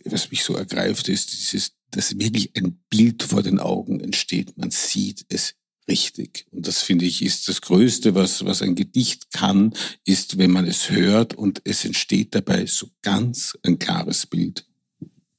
was 0.04 0.30
mich 0.30 0.44
so 0.44 0.54
ergreift, 0.54 1.08
ist 1.08 1.32
dieses, 1.32 1.72
dass 1.90 2.18
wirklich 2.18 2.56
ein 2.56 2.80
Bild 2.88 3.22
vor 3.22 3.42
den 3.42 3.58
Augen 3.58 4.00
entsteht. 4.00 4.56
Man 4.56 4.70
sieht 4.70 5.24
es 5.28 5.54
richtig. 5.88 6.46
Und 6.52 6.66
das 6.66 6.82
finde 6.82 7.04
ich 7.04 7.22
ist 7.22 7.48
das 7.48 7.60
Größte, 7.60 8.14
was, 8.14 8.44
was 8.44 8.62
ein 8.62 8.76
Gedicht 8.76 9.32
kann, 9.32 9.74
ist, 10.04 10.38
wenn 10.38 10.52
man 10.52 10.66
es 10.66 10.90
hört 10.90 11.34
und 11.34 11.62
es 11.64 11.84
entsteht 11.84 12.34
dabei 12.34 12.66
so 12.66 12.90
ganz 13.02 13.58
ein 13.62 13.78
klares 13.78 14.26
Bild. 14.26 14.66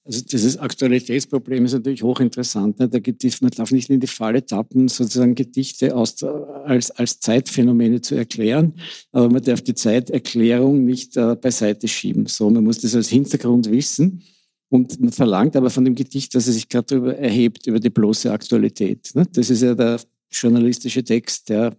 Also 0.03 0.21
dieses 0.21 0.57
Aktualitätsproblem 0.57 1.65
ist 1.65 1.73
natürlich 1.73 2.01
hochinteressant. 2.01 2.79
Ne? 2.79 2.89
Man 2.89 3.51
darf 3.51 3.71
nicht 3.71 3.89
in 3.89 3.99
die 3.99 4.07
Falle 4.07 4.43
tappen, 4.43 4.87
sozusagen 4.87 5.35
Gedichte 5.35 5.95
aus, 5.95 6.23
als, 6.23 6.89
als 6.91 7.19
Zeitphänomene 7.19 8.01
zu 8.01 8.15
erklären, 8.15 8.73
aber 9.11 9.29
man 9.29 9.43
darf 9.43 9.61
die 9.61 9.75
Zeiterklärung 9.75 10.85
nicht 10.85 11.17
äh, 11.17 11.35
beiseite 11.35 11.87
schieben. 11.87 12.25
So, 12.25 12.49
man 12.49 12.63
muss 12.63 12.79
das 12.79 12.95
als 12.95 13.09
Hintergrund 13.09 13.69
wissen 13.69 14.23
und 14.69 14.99
man 14.99 15.11
verlangt 15.11 15.55
aber 15.55 15.69
von 15.69 15.85
dem 15.85 15.95
Gedicht, 15.95 16.33
dass 16.33 16.47
es 16.47 16.55
sich 16.55 16.67
gerade 16.67 16.87
darüber 16.87 17.15
erhebt, 17.15 17.67
über 17.67 17.79
die 17.79 17.89
bloße 17.89 18.31
Aktualität. 18.31 19.11
Ne? 19.13 19.27
Das 19.33 19.49
ist 19.51 19.61
ja 19.61 19.75
der 19.75 19.99
journalistische 20.31 21.03
Text, 21.03 21.49
der, 21.49 21.77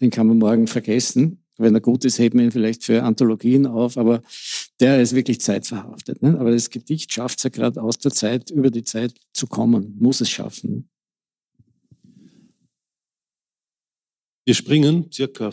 den 0.00 0.10
kann 0.10 0.26
man 0.26 0.38
morgen 0.38 0.66
vergessen. 0.66 1.42
Wenn 1.58 1.74
er 1.74 1.80
gut 1.80 2.04
ist, 2.04 2.18
heben 2.18 2.38
wir 2.38 2.46
ihn 2.46 2.52
vielleicht 2.52 2.84
für 2.84 3.02
Anthologien 3.02 3.66
auf, 3.66 3.96
aber 3.96 4.22
der 4.80 5.00
ist 5.00 5.14
wirklich 5.14 5.40
zeitverhaftet. 5.40 6.22
Ne? 6.22 6.38
Aber 6.38 6.50
das 6.50 6.70
Gedicht 6.70 7.12
schafft 7.12 7.38
es 7.38 7.44
ja 7.44 7.50
gerade 7.50 7.82
aus 7.82 7.98
der 7.98 8.12
Zeit, 8.12 8.50
über 8.50 8.70
die 8.70 8.84
Zeit 8.84 9.14
zu 9.32 9.46
kommen, 9.46 9.96
muss 9.98 10.20
es 10.20 10.30
schaffen. 10.30 10.88
Wir 14.44 14.54
springen 14.54 15.10
circa, 15.12 15.50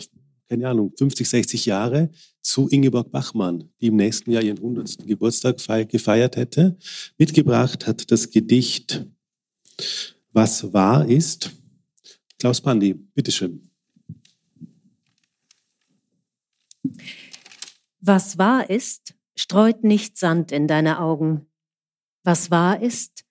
keine 0.48 0.68
Ahnung, 0.68 0.92
50, 0.96 1.28
60 1.28 1.66
Jahre 1.66 2.10
zu 2.40 2.68
Ingeborg 2.68 3.10
Bachmann, 3.10 3.70
die 3.80 3.88
im 3.88 3.96
nächsten 3.96 4.30
Jahr 4.30 4.42
ihren 4.42 4.58
100. 4.58 5.06
Geburtstag 5.06 5.56
gefeiert 5.88 6.36
hätte. 6.36 6.76
Mitgebracht 7.18 7.86
hat 7.86 8.10
das 8.10 8.30
Gedicht 8.30 9.04
Was 10.32 10.72
wahr 10.72 11.08
ist. 11.08 11.50
Klaus 12.38 12.60
Pandi, 12.60 12.94
bitteschön. 12.94 13.68
Was 18.06 18.36
wahr 18.36 18.68
ist, 18.68 19.14
streut 19.34 19.82
nicht 19.82 20.18
Sand 20.18 20.52
in 20.52 20.68
deine 20.68 21.00
Augen. 21.00 21.50
Was 22.22 22.50
wahr 22.50 22.82
ist, 22.82 23.24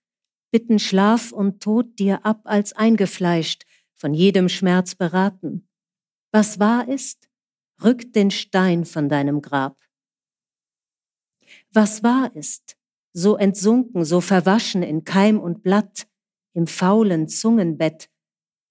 bitten 0.49 0.79
Schlaf 0.79 1.31
und 1.31 1.61
Tod 1.61 1.99
dir 1.99 2.25
ab 2.25 2.41
als 2.45 2.73
eingefleischt, 2.73 3.65
von 3.93 4.15
jedem 4.15 4.49
Schmerz 4.49 4.95
beraten. 4.95 5.69
Was 6.31 6.59
wahr 6.59 6.87
ist, 6.87 7.29
rückt 7.83 8.15
den 8.15 8.31
Stein 8.31 8.83
von 8.83 9.09
deinem 9.09 9.43
Grab. 9.43 9.79
Was 11.71 12.01
wahr 12.01 12.35
ist, 12.35 12.75
so 13.13 13.37
entsunken, 13.37 14.03
so 14.05 14.21
verwaschen 14.21 14.81
in 14.81 15.03
Keim 15.03 15.39
und 15.39 15.61
Blatt, 15.61 16.07
im 16.53 16.65
faulen 16.65 17.27
Zungenbett, 17.27 18.09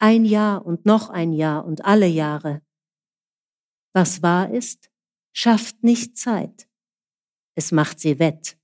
ein 0.01 0.25
Jahr 0.25 0.67
und 0.67 0.85
noch 0.85 1.11
ein 1.11 1.33
Jahr 1.33 1.65
und 1.65 1.85
alle 1.85 2.09
Jahre. 2.09 2.61
Was 3.93 4.21
wahr 4.21 4.51
ist, 4.51 4.92
schafft 5.33 5.83
nicht 5.83 6.17
Zeit, 6.17 6.69
es 7.55 7.73
macht 7.73 8.01
sie 8.01 8.19
wett. 8.19 8.57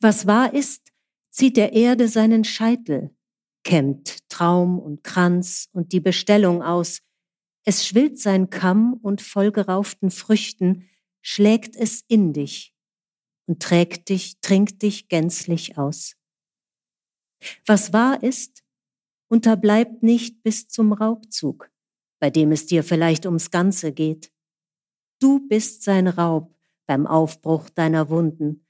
Was 0.00 0.26
wahr 0.26 0.52
ist, 0.54 0.92
zieht 1.30 1.56
der 1.56 1.72
Erde 1.72 2.08
seinen 2.08 2.44
Scheitel, 2.44 3.16
kämmt 3.64 4.28
Traum 4.28 4.78
und 4.78 5.02
Kranz 5.04 5.68
und 5.72 5.92
die 5.92 6.00
Bestellung 6.00 6.62
aus, 6.62 7.02
es 7.64 7.86
schwillt 7.86 8.18
sein 8.18 8.50
Kamm 8.50 8.94
und 8.94 9.22
vollgerauften 9.22 10.10
Früchten 10.10 10.88
schlägt 11.20 11.76
es 11.76 12.04
in 12.08 12.32
dich 12.32 12.74
und 13.46 13.62
trägt 13.62 14.08
dich, 14.08 14.40
trinkt 14.40 14.82
dich 14.82 15.08
gänzlich 15.08 15.78
aus. 15.78 16.16
Was 17.66 17.92
wahr 17.92 18.22
ist, 18.22 18.64
unterbleibt 19.28 20.02
nicht 20.02 20.42
bis 20.42 20.66
zum 20.68 20.92
Raubzug, 20.92 21.70
bei 22.20 22.30
dem 22.30 22.52
es 22.52 22.66
dir 22.66 22.82
vielleicht 22.84 23.26
ums 23.26 23.50
Ganze 23.50 23.92
geht. 23.92 24.31
Du 25.22 25.38
bist 25.46 25.84
sein 25.84 26.08
Raub 26.08 26.52
beim 26.88 27.06
Aufbruch 27.06 27.70
deiner 27.70 28.10
Wunden. 28.10 28.66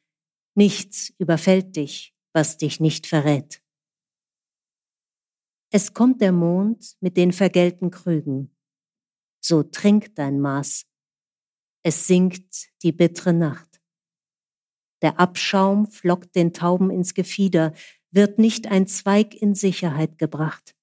Nichts 0.54 1.10
überfällt 1.16 1.76
dich, 1.76 2.14
was 2.34 2.58
dich 2.58 2.78
nicht 2.78 3.06
verrät. 3.06 3.62
Es 5.70 5.94
kommt 5.94 6.20
der 6.20 6.32
Mond 6.32 6.98
mit 7.00 7.16
den 7.16 7.32
vergällten 7.32 7.90
Krügen. 7.90 8.54
So 9.42 9.62
trink 9.62 10.14
dein 10.14 10.40
Maß. 10.40 10.84
Es 11.82 12.06
sinkt 12.06 12.68
die 12.82 12.92
bittere 12.92 13.32
Nacht. 13.32 13.80
Der 15.00 15.18
Abschaum 15.18 15.90
flockt 15.90 16.36
den 16.36 16.52
Tauben 16.52 16.90
ins 16.90 17.14
Gefieder, 17.14 17.72
wird 18.10 18.38
nicht 18.38 18.66
ein 18.66 18.86
Zweig 18.86 19.34
in 19.34 19.54
Sicherheit 19.54 20.18
gebracht. 20.18 20.76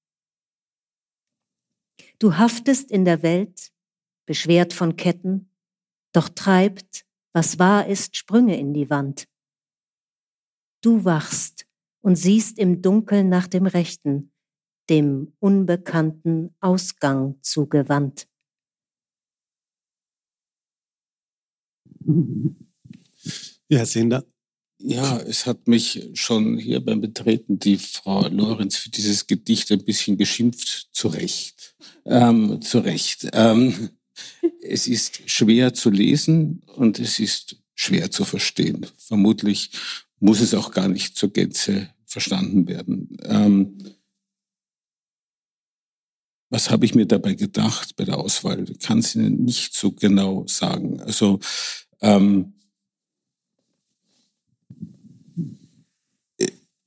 Du 2.17 2.37
haftest 2.37 2.89
in 2.89 3.05
der 3.05 3.21
Welt, 3.21 3.71
beschwert 4.25 4.73
von 4.73 4.95
Ketten, 4.95 5.48
doch 6.13 6.29
treibt, 6.29 7.05
was 7.33 7.59
wahr 7.59 7.87
ist, 7.87 8.15
Sprünge 8.15 8.57
in 8.57 8.73
die 8.73 8.89
Wand. 8.89 9.25
Du 10.81 11.05
wachst 11.05 11.65
und 12.01 12.15
siehst 12.15 12.57
im 12.57 12.81
Dunkeln 12.81 13.29
nach 13.29 13.47
dem 13.47 13.65
Rechten, 13.65 14.31
dem 14.89 15.33
unbekannten 15.39 16.55
Ausgang 16.59 17.39
zugewandt. 17.41 18.27
Ja, 23.67 23.77
Herr 23.77 23.85
Sender. 23.85 24.25
Ja, 24.81 25.19
es 25.19 25.45
hat 25.45 25.67
mich 25.67 26.09
schon 26.13 26.57
hier 26.57 26.79
beim 26.83 27.01
Betreten 27.01 27.59
die 27.59 27.77
Frau 27.77 28.27
Lorenz 28.29 28.77
für 28.77 28.89
dieses 28.89 29.27
Gedicht 29.27 29.69
ein 29.71 29.83
bisschen 29.83 30.17
geschimpft, 30.17 30.89
zu 30.93 31.09
Recht. 31.09 31.75
Ähm, 32.05 32.61
zu 32.61 32.79
Recht. 32.79 33.27
Ähm, 33.33 33.89
es 34.61 34.87
ist 34.87 35.29
schwer 35.29 35.73
zu 35.73 35.89
lesen 35.89 36.61
und 36.75 36.99
es 36.99 37.19
ist 37.19 37.57
schwer 37.75 38.11
zu 38.11 38.25
verstehen. 38.25 38.85
Vermutlich 38.97 39.71
muss 40.19 40.41
es 40.41 40.53
auch 40.53 40.71
gar 40.71 40.87
nicht 40.87 41.15
zur 41.15 41.31
Gänze 41.31 41.89
verstanden 42.05 42.67
werden. 42.67 43.17
Ähm, 43.23 43.77
was 46.49 46.71
habe 46.71 46.85
ich 46.85 46.95
mir 46.95 47.05
dabei 47.05 47.35
gedacht 47.35 47.95
bei 47.95 48.05
der 48.05 48.17
Auswahl? 48.17 48.67
Ich 48.69 48.79
kann 48.79 48.99
es 48.99 49.15
Ihnen 49.15 49.45
nicht 49.45 49.73
so 49.73 49.91
genau 49.91 50.45
sagen. 50.47 50.99
Also 51.01 51.39
ähm, 52.01 52.53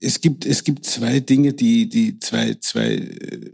es 0.00 0.20
gibt 0.20 0.44
es 0.44 0.64
gibt 0.64 0.84
zwei 0.84 1.20
Dinge, 1.20 1.54
die 1.54 1.88
die 1.88 2.18
zwei 2.18 2.54
zwei 2.54 2.94
äh, 2.94 3.52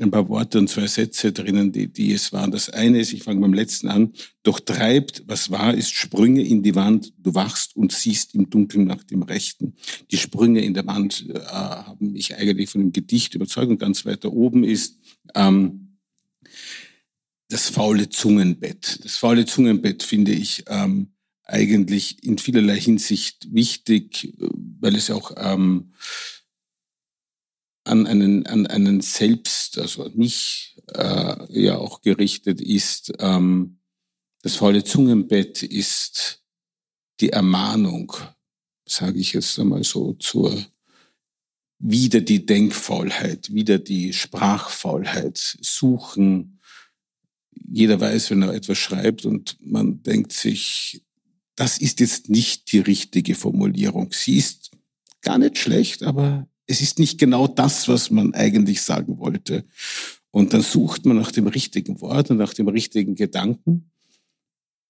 ein 0.00 0.10
paar 0.10 0.28
Worte 0.28 0.58
und 0.58 0.68
zwei 0.68 0.86
Sätze 0.86 1.32
drinnen, 1.32 1.72
die, 1.72 1.88
die 1.88 2.12
es 2.12 2.32
waren. 2.32 2.50
Das 2.50 2.70
eine 2.70 3.00
ist, 3.00 3.12
ich 3.12 3.22
fange 3.22 3.40
beim 3.40 3.54
letzten 3.54 3.88
an, 3.88 4.12
durchtreibt, 4.42 5.24
was 5.26 5.50
wahr 5.50 5.74
ist, 5.74 5.94
Sprünge 5.94 6.42
in 6.42 6.62
die 6.62 6.74
Wand, 6.74 7.12
du 7.18 7.34
wachst 7.34 7.76
und 7.76 7.92
siehst 7.92 8.34
im 8.34 8.50
Dunkeln 8.50 8.84
nach 8.84 9.02
dem 9.04 9.22
Rechten. 9.22 9.74
Die 10.10 10.18
Sprünge 10.18 10.60
in 10.60 10.74
der 10.74 10.86
Wand 10.86 11.26
äh, 11.28 11.38
haben 11.40 12.12
mich 12.12 12.36
eigentlich 12.36 12.70
von 12.70 12.80
dem 12.80 12.92
Gedicht 12.92 13.34
überzeugt 13.34 13.70
und 13.70 13.78
ganz 13.78 14.04
weiter 14.04 14.32
oben 14.32 14.64
ist 14.64 14.98
ähm, 15.34 15.98
das 17.48 17.68
faule 17.68 18.08
Zungenbett. 18.08 19.04
Das 19.04 19.16
faule 19.16 19.46
Zungenbett 19.46 20.02
finde 20.02 20.32
ich 20.32 20.64
ähm, 20.68 21.12
eigentlich 21.44 22.22
in 22.24 22.38
vielerlei 22.38 22.78
Hinsicht 22.78 23.46
wichtig, 23.52 24.34
weil 24.80 24.96
es 24.96 25.10
auch 25.10 25.32
ähm, 25.36 25.92
an 27.86 28.06
einen, 28.06 28.46
an 28.46 28.66
einen 28.66 29.00
selbst, 29.00 29.78
also 29.78 30.10
mich 30.14 30.76
äh, 30.92 31.62
ja 31.62 31.78
auch 31.78 32.02
gerichtet 32.02 32.60
ist. 32.60 33.12
Ähm, 33.18 33.78
das 34.42 34.56
faule 34.56 34.84
Zungenbett 34.84 35.62
ist 35.62 36.42
die 37.20 37.30
Ermahnung, 37.30 38.12
sage 38.86 39.18
ich 39.18 39.32
jetzt 39.32 39.58
einmal 39.58 39.84
so, 39.84 40.14
zur 40.14 40.64
wieder 41.78 42.20
die 42.20 42.46
Denkfaulheit, 42.46 43.52
wieder 43.52 43.78
die 43.78 44.12
Sprachfaulheit 44.12 45.58
suchen. 45.60 46.60
Jeder 47.68 48.00
weiß, 48.00 48.30
wenn 48.30 48.42
er 48.42 48.54
etwas 48.54 48.78
schreibt 48.78 49.26
und 49.26 49.58
man 49.60 50.02
denkt 50.02 50.32
sich, 50.32 51.02
das 51.54 51.78
ist 51.78 52.00
jetzt 52.00 52.28
nicht 52.28 52.72
die 52.72 52.80
richtige 52.80 53.34
Formulierung. 53.34 54.12
Sie 54.12 54.36
ist 54.36 54.70
gar 55.22 55.38
nicht 55.38 55.58
schlecht, 55.58 56.02
aber 56.02 56.48
es 56.66 56.80
ist 56.80 56.98
nicht 56.98 57.18
genau 57.18 57.46
das, 57.46 57.88
was 57.88 58.10
man 58.10 58.34
eigentlich 58.34 58.82
sagen 58.82 59.18
wollte. 59.18 59.64
Und 60.30 60.52
dann 60.52 60.62
sucht 60.62 61.06
man 61.06 61.16
nach 61.16 61.32
dem 61.32 61.46
richtigen 61.46 62.00
Wort 62.00 62.30
und 62.30 62.38
nach 62.38 62.52
dem 62.52 62.68
richtigen 62.68 63.14
Gedanken. 63.14 63.90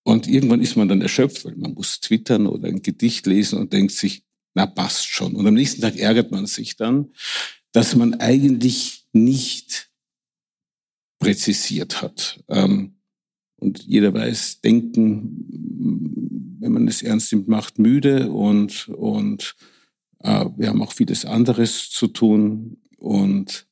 Und 0.03 0.27
irgendwann 0.27 0.61
ist 0.61 0.77
man 0.77 0.89
dann 0.89 1.03
erschöpft, 1.03 1.45
weil 1.45 1.57
man 1.57 1.74
muss 1.74 2.01
twittern 2.01 2.47
oder 2.47 2.68
ein 2.68 2.83
Gedicht 2.83 3.27
lesen 3.27 3.59
und 3.59 3.72
denkt 3.72 3.93
sich, 3.93 4.24
na 4.55 4.66
passt 4.66 5.07
schon. 5.07 5.35
Und 5.35 5.47
am 5.47 5.55
nächsten 5.55 5.83
Tag 5.83 5.97
ärgert 5.97 6.31
man 6.31 6.47
sich 6.47 6.77
dann, 6.77 7.12
dass 7.72 7.95
man 7.95 8.14
eigentlich 8.14 9.07
nicht 9.12 9.91
präzisiert 11.18 12.03
hat. 12.03 12.43
Ähm, 12.49 12.97
und 13.57 13.83
jeder 13.83 14.14
weiß, 14.14 14.61
denken, 14.61 16.57
wenn 16.61 16.72
man 16.72 16.89
es 16.89 17.03
ernst 17.03 17.33
nimmt, 17.33 17.49
macht 17.49 17.79
müde 17.79 18.31
und, 18.31 18.89
und 18.89 19.57
wir 20.57 20.68
haben 20.68 20.83
auch 20.83 20.93
vieles 20.93 21.24
anderes 21.24 21.91
zu 21.91 22.09
tun 22.09 22.79
und 22.99 23.66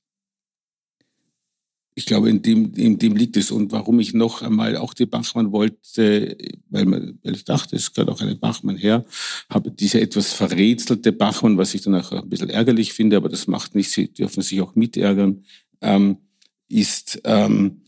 ich 1.96 2.06
glaube, 2.06 2.28
in 2.28 2.42
dem, 2.42 2.74
in 2.74 2.98
dem 2.98 3.14
liegt 3.14 3.36
es. 3.36 3.52
Und 3.52 3.70
warum 3.70 4.00
ich 4.00 4.14
noch 4.14 4.42
einmal 4.42 4.76
auch 4.76 4.94
die 4.94 5.06
Bachmann 5.06 5.52
wollte, 5.52 6.36
weil, 6.68 6.86
man, 6.86 7.18
weil 7.22 7.36
ich 7.36 7.44
dachte, 7.44 7.76
es 7.76 7.92
gehört 7.92 8.10
auch 8.10 8.20
eine 8.20 8.34
Bachmann 8.34 8.76
her, 8.76 9.04
habe 9.48 9.70
diese 9.70 10.00
etwas 10.00 10.32
verrätselte 10.32 11.12
Bachmann, 11.12 11.56
was 11.56 11.72
ich 11.74 11.82
dann 11.82 11.94
auch 11.94 12.10
ein 12.10 12.28
bisschen 12.28 12.50
ärgerlich 12.50 12.92
finde, 12.92 13.16
aber 13.16 13.28
das 13.28 13.46
macht 13.46 13.76
nicht, 13.76 13.92
sie 13.92 14.12
dürfen 14.12 14.42
sich 14.42 14.60
auch 14.60 14.74
mitärgern, 14.74 15.44
ähm, 15.80 16.18
ist, 16.68 17.20
ähm, 17.24 17.80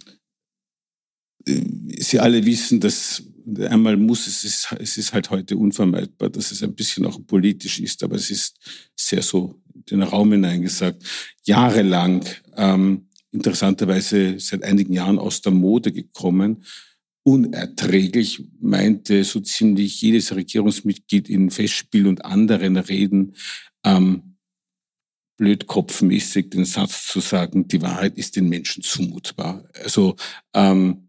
Sie 1.48 2.18
alle 2.18 2.44
wissen, 2.44 2.80
dass 2.80 3.22
einmal 3.68 3.96
muss 3.96 4.26
es, 4.26 4.44
ist, 4.44 4.74
es 4.78 4.96
ist 4.96 5.12
halt 5.12 5.30
heute 5.30 5.56
unvermeidbar, 5.56 6.30
dass 6.30 6.50
es 6.50 6.62
ein 6.62 6.74
bisschen 6.74 7.06
auch 7.06 7.18
politisch 7.26 7.80
ist, 7.80 8.02
aber 8.02 8.16
es 8.16 8.30
ist 8.30 8.56
sehr 8.96 9.22
so 9.22 9.60
in 9.74 10.00
den 10.00 10.02
Raum 10.02 10.32
hineingesagt. 10.32 11.02
Jahrelang 11.44 12.24
ähm, 12.56 13.08
interessanterweise 13.30 14.38
seit 14.40 14.62
einigen 14.62 14.92
Jahren 14.92 15.18
aus 15.18 15.40
der 15.40 15.52
Mode 15.52 15.92
gekommen. 15.92 16.64
Unerträglich 17.22 18.44
meinte 18.60 19.24
so 19.24 19.40
ziemlich 19.40 20.00
jedes 20.00 20.34
Regierungsmitglied 20.34 21.28
in 21.28 21.50
Festspiel 21.50 22.06
und 22.06 22.24
anderen 22.24 22.76
Reden, 22.76 23.34
ähm, 23.84 24.36
blödkopfmäßig 25.36 26.50
den 26.50 26.64
Satz 26.64 27.08
zu 27.08 27.20
sagen, 27.20 27.68
die 27.68 27.82
Wahrheit 27.82 28.16
ist 28.16 28.36
den 28.36 28.48
Menschen 28.48 28.82
zumutbar. 28.82 29.64
Also 29.84 30.16
ähm, 30.54 31.05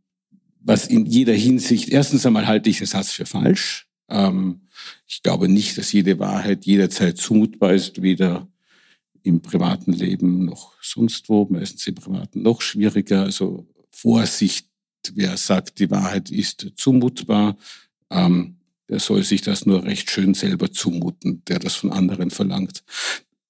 was 0.68 0.86
in 0.86 1.06
jeder 1.06 1.34
Hinsicht, 1.34 1.90
erstens 1.90 2.26
einmal 2.26 2.46
halte 2.46 2.70
ich 2.70 2.80
den 2.80 2.88
Satz 2.88 3.14
für 3.14 3.26
falsch. 3.26 3.88
Ähm, 4.10 4.68
ich 5.08 5.24
glaube 5.24 5.48
nicht, 5.48 5.78
dass 5.78 5.94
jede 5.94 6.20
Wahrheit 6.20 6.66
jederzeit 6.66 7.18
zumutbar 7.18 7.74
ist, 7.74 8.02
weder 8.02 8.48
im 9.24 9.42
privaten 9.42 9.94
Leben 9.94 10.44
noch 10.44 10.74
sonst 10.82 11.30
wo, 11.30 11.48
meistens 11.50 11.88
im 11.88 11.96
privaten 11.96 12.42
noch 12.42 12.60
schwieriger. 12.60 13.24
Also 13.24 13.66
Vorsicht, 13.92 14.68
wer 15.14 15.38
sagt, 15.38 15.80
die 15.80 15.90
Wahrheit 15.90 16.32
ist 16.32 16.74
zumutbar, 16.76 17.58
ähm, 18.10 18.58
der 18.90 19.00
soll 19.00 19.24
sich 19.24 19.42
das 19.42 19.66
nur 19.66 19.86
recht 19.86 20.12
schön 20.12 20.34
selber 20.34 20.70
zumuten, 20.70 21.44
der 21.48 21.60
das 21.60 21.76
von 21.76 21.94
anderen 21.94 22.30
verlangt. 22.30 22.84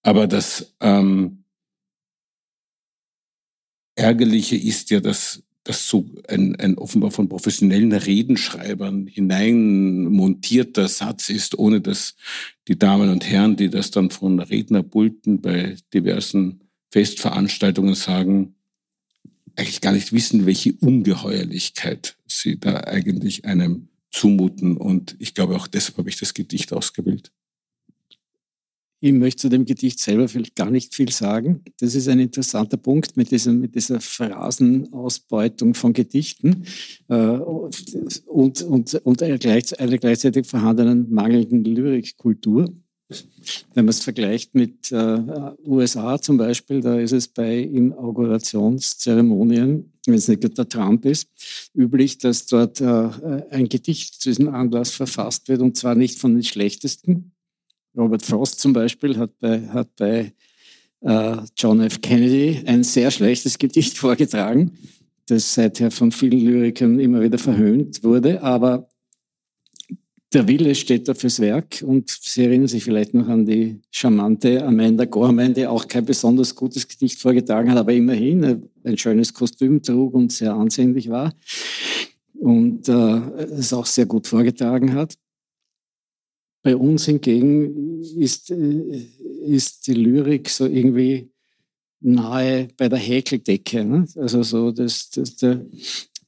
Aber 0.04 0.28
das 0.28 0.76
ähm, 0.82 1.46
Ärgerliche 3.96 4.56
ist 4.56 4.92
ja, 4.92 5.00
dass 5.00 5.42
das 5.68 5.88
so 5.88 6.06
ein, 6.30 6.56
ein 6.56 6.78
offenbar 6.78 7.12
von 7.12 7.28
professionellen 7.28 7.92
Redenschreibern 7.92 9.08
hinein 9.08 10.06
montierter 10.06 10.88
Satz 10.88 11.30
ist, 11.30 11.60
ohne 11.60 11.82
dass 11.82 12.16
die 12.68 12.80
Damen 12.80 13.10
und 13.10 13.30
Herren, 13.30 13.58
die 13.58 13.70
das 13.70 13.92
dann 13.92 14.10
von 14.10 14.40
Rednerpulten 14.40 15.42
bei 15.42 15.76
diversen 15.94 16.62
Festveranstaltungen 16.92 17.96
sagen, 17.96 18.56
eigentlich 19.56 19.82
gar 19.82 19.92
nicht 19.92 20.14
wissen, 20.14 20.46
welche 20.46 20.74
Ungeheuerlichkeit 20.74 22.18
sie 22.28 22.60
da 22.60 22.82
eigentlich 22.82 23.46
einem 23.46 23.90
zumuten. 24.12 24.78
Und 24.78 25.16
ich 25.20 25.34
glaube, 25.34 25.56
auch 25.56 25.68
deshalb 25.68 25.98
habe 25.98 26.10
ich 26.10 26.18
das 26.18 26.34
Gedicht 26.34 26.72
ausgewählt. 26.72 27.32
Ich 29.00 29.14
möchte 29.14 29.42
zu 29.42 29.50
dem 29.50 29.66
Gedicht 29.66 30.00
selber 30.00 30.26
gar 30.56 30.72
nicht 30.72 30.96
viel 30.96 31.12
sagen. 31.12 31.62
Das 31.80 31.94
ist 31.94 32.08
ein 32.08 32.20
interessanter 32.20 32.78
Punkt 32.78 33.16
mit, 33.16 33.30
diesem, 33.30 33.62
mit 33.62 33.76
dieser 33.76 34.02
Phrasenausbeutung 34.02 35.76
von 35.76 35.94
Gedichten 35.94 36.64
äh, 37.08 37.16
und, 37.16 38.64
und, 38.64 38.96
und 38.96 39.22
einer 39.22 39.38
gleichzeitig 39.38 40.48
vorhandenen 40.48 41.12
mangelnden 41.12 41.64
Lyrikkultur. 41.64 42.74
Wenn 43.74 43.86
man 43.86 43.90
es 43.90 44.04
vergleicht 44.04 44.54
mit 44.56 44.92
äh, 44.92 45.20
USA 45.64 46.20
zum 46.20 46.38
Beispiel, 46.38 46.82
da 46.82 47.00
ist 47.00 47.14
es 47.14 47.28
bei 47.28 47.60
Inaugurationszeremonien, 47.60 49.94
wenn 50.08 50.14
es 50.14 50.28
nicht 50.28 50.58
der 50.58 50.68
Trump 50.68 51.06
ist, 51.06 51.30
üblich, 51.74 52.18
dass 52.18 52.48
dort 52.48 52.82
äh, 52.82 53.10
ein 53.52 53.70
Gedicht 53.70 54.22
zu 54.22 54.30
diesem 54.30 54.50
Anlass 54.50 54.92
verfasst 54.92 55.48
wird 55.50 55.62
und 55.62 55.78
zwar 55.78 55.96
nicht 55.96 56.20
von 56.20 56.34
den 56.34 56.44
schlechtesten, 56.44 57.32
Robert 57.98 58.24
Frost 58.24 58.60
zum 58.60 58.74
Beispiel 58.74 59.18
hat 59.18 59.38
bei, 59.40 59.62
hat 59.70 59.96
bei 59.96 60.34
äh, 61.02 61.38
John 61.56 61.82
F. 61.82 62.02
Kennedy 62.02 62.62
ein 62.66 62.84
sehr 62.84 63.12
schlechtes 63.12 63.58
Gedicht 63.58 63.98
vorgetragen, 63.98 64.78
das 65.26 65.54
seither 65.54 65.92
von 65.92 66.12
vielen 66.12 66.40
Lyrikern 66.40 67.00
immer 67.00 67.22
wieder 67.22 67.38
verhöhnt 67.38 68.04
wurde. 68.04 68.42
Aber 68.44 68.88
der 70.34 70.48
Wille 70.48 70.76
steht 70.76 71.08
da 71.08 71.14
fürs 71.14 71.40
Werk 71.40 71.84
und 71.86 72.10
Sie 72.10 72.44
erinnern 72.44 72.68
sich 72.68 72.84
vielleicht 72.84 73.14
noch 73.14 73.28
an 73.30 73.46
die 73.46 73.80
charmante 73.92 74.64
Amanda 74.64 75.06
Gorman, 75.06 75.54
die 75.54 75.66
auch 75.66 75.88
kein 75.88 76.06
besonders 76.06 76.54
gutes 76.54 76.88
Gedicht 76.88 77.20
vorgetragen 77.20 77.72
hat, 77.72 77.78
aber 77.78 77.94
immerhin 77.94 78.70
ein 78.84 78.98
schönes 78.98 79.34
Kostüm 79.34 79.82
trug 79.82 80.14
und 80.14 80.32
sehr 80.32 80.54
ansehnlich 80.54 81.10
war 81.10 81.34
und 82.34 82.88
äh, 82.90 83.18
es 83.58 83.74
auch 83.74 83.86
sehr 83.86 84.06
gut 84.06 84.28
vorgetragen 84.28 84.94
hat. 84.94 85.16
Bei 86.68 86.76
uns 86.76 87.06
hingegen 87.06 88.04
ist, 88.20 88.52
äh, 88.52 89.08
ist 89.46 89.88
die 89.88 89.94
Lyrik 89.94 90.50
so 90.50 90.66
irgendwie 90.66 91.32
nahe 92.02 92.68
bei 92.76 92.90
der 92.90 93.00
Häkeldecke. 93.00 93.86
Ne? 93.86 94.06
Also 94.18 94.44
so 94.44 94.72
das, 94.74 95.10
das, 95.12 95.38
das, 95.38 95.60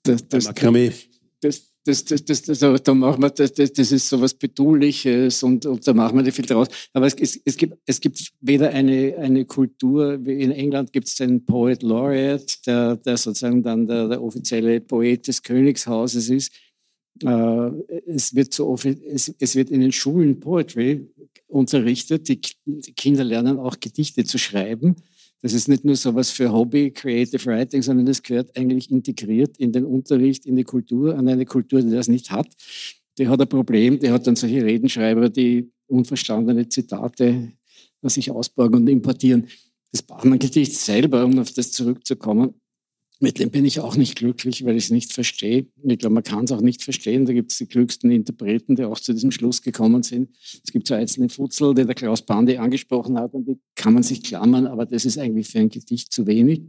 das, 0.01 0.29
das, 0.29 0.45
das, 1.83 2.05
das, 2.05 2.23
das, 2.23 2.41
das, 2.43 2.83
da 2.83 2.93
machen 2.93 3.21
wir, 3.21 3.31
das, 3.31 3.51
das 3.51 3.91
ist 3.91 4.07
so 4.07 4.21
was 4.21 4.33
Betuliches 4.33 5.43
und, 5.43 5.65
und 5.65 5.85
da 5.85 5.93
machen 5.93 6.15
wir 6.15 6.23
nicht 6.23 6.35
viel 6.35 6.45
draus. 6.45 6.69
Aber 6.93 7.07
es, 7.07 7.15
es, 7.15 7.37
es, 7.43 7.57
gibt, 7.57 7.77
es 7.85 7.99
gibt 7.99 8.31
weder 8.39 8.69
eine, 8.69 9.17
eine 9.17 9.43
Kultur, 9.43 10.25
wie 10.25 10.41
in 10.41 10.51
England 10.51 10.93
gibt 10.93 11.09
es 11.09 11.15
den 11.15 11.43
Poet 11.43 11.83
Laureate, 11.83 12.45
der, 12.65 12.95
der 12.95 13.17
sozusagen 13.17 13.61
dann 13.61 13.85
der, 13.85 14.07
der 14.07 14.23
offizielle 14.23 14.79
Poet 14.79 15.27
des 15.27 15.43
Königshauses 15.43 16.29
ist. 16.29 16.53
Äh, 17.23 17.71
es 18.07 18.33
wird, 18.35 18.53
so 18.53 18.67
oft, 18.67 18.85
es, 18.85 19.33
es, 19.39 19.55
wird 19.55 19.69
in 19.69 19.81
den 19.81 19.91
Schulen 19.91 20.39
Poetry 20.39 21.07
unterrichtet. 21.47 22.27
Die, 22.27 22.39
die, 22.65 22.93
Kinder 22.93 23.23
lernen 23.23 23.59
auch 23.59 23.79
Gedichte 23.79 24.23
zu 24.23 24.37
schreiben. 24.37 24.95
Das 25.41 25.53
ist 25.53 25.67
nicht 25.67 25.85
nur 25.85 25.95
so 25.95 26.15
was 26.15 26.31
für 26.31 26.51
Hobby, 26.51 26.91
Creative 26.91 27.45
Writing, 27.45 27.81
sondern 27.81 28.05
das 28.05 28.21
gehört 28.21 28.55
eigentlich 28.57 28.91
integriert 28.91 29.57
in 29.57 29.71
den 29.71 29.85
Unterricht, 29.85 30.45
in 30.45 30.55
die 30.55 30.65
Kultur, 30.65 31.17
an 31.17 31.27
eine 31.27 31.45
Kultur, 31.45 31.81
die 31.81 31.91
das 31.91 32.07
nicht 32.07 32.31
hat. 32.31 32.47
Die 33.17 33.27
hat 33.27 33.39
ein 33.39 33.47
Problem, 33.47 33.99
die 33.99 34.11
hat 34.11 34.27
dann 34.27 34.35
solche 34.35 34.63
Redenschreiber, 34.63 35.29
die 35.29 35.71
unverstandene 35.87 36.67
Zitate 36.67 37.53
sich 38.03 38.31
ausborgen 38.31 38.81
und 38.81 38.87
importieren. 38.87 39.47
Das 39.91 40.03
Bachmann-Gedicht 40.03 40.73
selber, 40.73 41.25
um 41.25 41.39
auf 41.39 41.51
das 41.51 41.71
zurückzukommen, 41.71 42.53
mit 43.21 43.37
dem 43.37 43.51
bin 43.51 43.65
ich 43.65 43.81
auch 43.81 43.97
nicht 43.97 44.17
glücklich, 44.17 44.63
weil 44.63 44.77
ich 44.77 44.85
es 44.85 44.89
nicht 44.91 45.11
verstehe. 45.11 45.67
Ich 45.83 45.99
glaube, 45.99 46.13
man 46.13 46.23
kann 46.23 46.45
es 46.45 46.51
auch 46.53 46.61
nicht 46.61 46.83
verstehen. 46.83 47.25
Da 47.25 47.33
gibt 47.33 47.51
es 47.51 47.57
die 47.57 47.65
klügsten 47.65 48.11
Interpreten, 48.11 48.75
die 48.75 48.85
auch 48.85 48.99
zu 48.99 49.13
diesem 49.13 49.31
Schluss 49.31 49.61
gekommen 49.61 50.03
sind. 50.03 50.29
Es 50.41 50.71
gibt 50.71 50.87
so 50.87 50.93
einzelne 50.93 51.27
Futzel, 51.27 51.75
die 51.75 51.85
der 51.85 51.95
Klaus 51.95 52.21
Bandi 52.21 52.57
angesprochen 52.57 53.19
hat, 53.19 53.33
und 53.33 53.45
die 53.45 53.59
kann 53.75 53.93
man 53.93 54.03
sich 54.03 54.23
klammern, 54.23 54.67
aber 54.67 54.85
das 54.85 55.03
ist 55.03 55.17
eigentlich 55.17 55.49
für 55.49 55.59
ein 55.59 55.69
Gedicht 55.69 56.13
zu 56.13 56.27
wenig. 56.27 56.61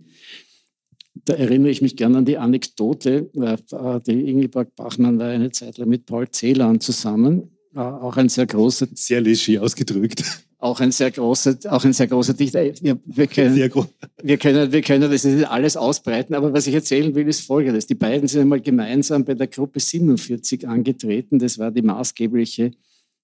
Da 1.25 1.35
erinnere 1.35 1.71
ich 1.71 1.83
mich 1.83 1.97
gerne 1.97 2.19
an 2.19 2.25
die 2.25 2.39
Anekdote. 2.39 3.31
Äh, 3.35 4.01
die 4.07 4.29
Ingeborg 4.29 4.75
Bachmann 4.75 5.19
war 5.19 5.29
eine 5.29 5.53
Zeit 5.53 5.79
lang 5.79 5.89
mit 5.89 6.07
Paul 6.07 6.29
Celan 6.31 6.81
zusammen, 6.81 7.51
auch 7.75 8.17
ein 8.17 8.29
sehr 8.29 8.47
großer. 8.47 8.89
Sehr 8.95 9.21
leger 9.21 9.63
ausgedrückt 9.63 10.25
auch 10.61 10.81
ein 10.81 10.93
sehr 10.93 11.11
großer, 11.11 11.59
auch 11.71 11.85
ein 11.85 11.93
sehr 11.93 12.07
großer 12.07 12.35
Dichter. 12.35 12.63
Wir, 12.83 12.99
wir, 13.05 13.27
können, 13.27 13.57
wir, 13.57 14.37
können, 14.37 14.73
wir 14.73 14.83
können 14.83 15.11
das 15.11 15.25
nicht 15.25 15.49
alles 15.49 15.77
ausbreiten, 15.77 16.35
aber 16.35 16.53
was 16.53 16.67
ich 16.67 16.75
erzählen 16.75 17.15
will, 17.15 17.27
ist 17.29 17.41
Folgendes. 17.41 17.87
Die 17.87 17.95
beiden 17.95 18.29
sind 18.29 18.43
einmal 18.43 18.61
gemeinsam 18.61 19.25
bei 19.25 19.35
der 19.35 19.47
Gruppe 19.47 19.81
47 19.81 20.69
angetreten. 20.69 21.39
Das 21.39 21.59
war 21.59 21.71
die 21.71 21.83
maßgebliche 21.83 22.73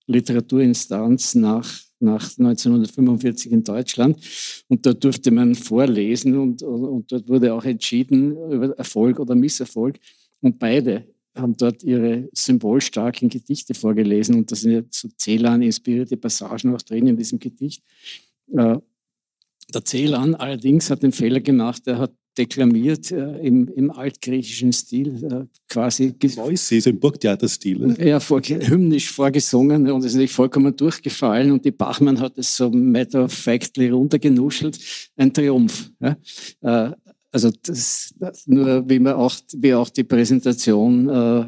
Literaturinstanz 0.07 1.34
nach, 1.34 1.70
nach 2.01 2.22
1945 2.38 3.53
in 3.53 3.62
Deutschland. 3.62 4.18
Und 4.68 4.86
dort 4.86 5.05
durfte 5.05 5.30
man 5.30 5.55
vorlesen 5.55 6.38
und, 6.38 6.62
und 6.62 7.12
dort 7.12 7.28
wurde 7.28 7.53
auch 7.53 7.64
entschieden 7.64 8.30
über 8.51 8.70
Erfolg 8.78 9.20
oder 9.20 9.34
Misserfolg. 9.34 9.99
Und 10.40 10.59
beide 10.59 11.05
haben 11.37 11.57
dort 11.57 11.82
ihre 11.82 12.28
symbolstarken 12.32 13.28
Gedichte 13.28 13.74
vorgelesen 13.74 14.37
und 14.37 14.51
da 14.51 14.57
sind 14.57 14.72
jetzt 14.72 15.01
so 15.01 15.09
Celan-inspirierte 15.18 16.16
Passagen 16.16 16.74
auch 16.74 16.82
drin 16.82 17.07
in 17.07 17.16
diesem 17.16 17.39
Gedicht. 17.39 17.82
Äh, 18.53 18.76
der 19.74 19.84
Celan 19.84 20.34
allerdings 20.34 20.91
hat 20.91 21.03
den 21.03 21.12
Fehler 21.12 21.41
gemacht, 21.41 21.87
er 21.87 21.99
hat 21.99 22.12
deklamiert 22.39 23.11
äh, 23.11 23.39
im, 23.39 23.68
im 23.68 23.91
altgriechischen 23.91 24.72
Stil, 24.72 25.24
äh, 25.24 25.59
quasi. 25.68 26.14
Voice 26.34 26.68
so 26.68 26.91
im 26.91 27.01
Burgtheaterstil. 27.01 27.97
Ja, 27.99 28.20
vor, 28.20 28.43
hymnisch 28.43 29.11
vorgesungen 29.11 29.91
und 29.91 30.01
es 30.01 30.07
ist 30.07 30.14
natürlich 30.14 30.32
vollkommen 30.32 30.76
durchgefallen 30.76 31.51
und 31.53 31.64
die 31.64 31.70
Bachmann 31.70 32.20
hat 32.20 32.37
es 32.39 32.57
so 32.57 32.70
matter 32.70 33.24
of 33.24 33.32
factly 33.32 33.89
runtergenuschelt. 33.89 34.78
Ein 35.16 35.32
Triumph. 35.32 35.91
Ja? 36.01 36.16
Äh, 36.61 36.93
also 37.37 37.53
das, 37.64 38.14
nur 38.47 38.89
wie 38.89 38.99
man 38.99 39.12
auch, 39.12 39.34
wie 39.59 39.74
auch 39.74 39.91
die 39.91 40.05
Präsentation 40.05 41.07
äh, 41.11 41.47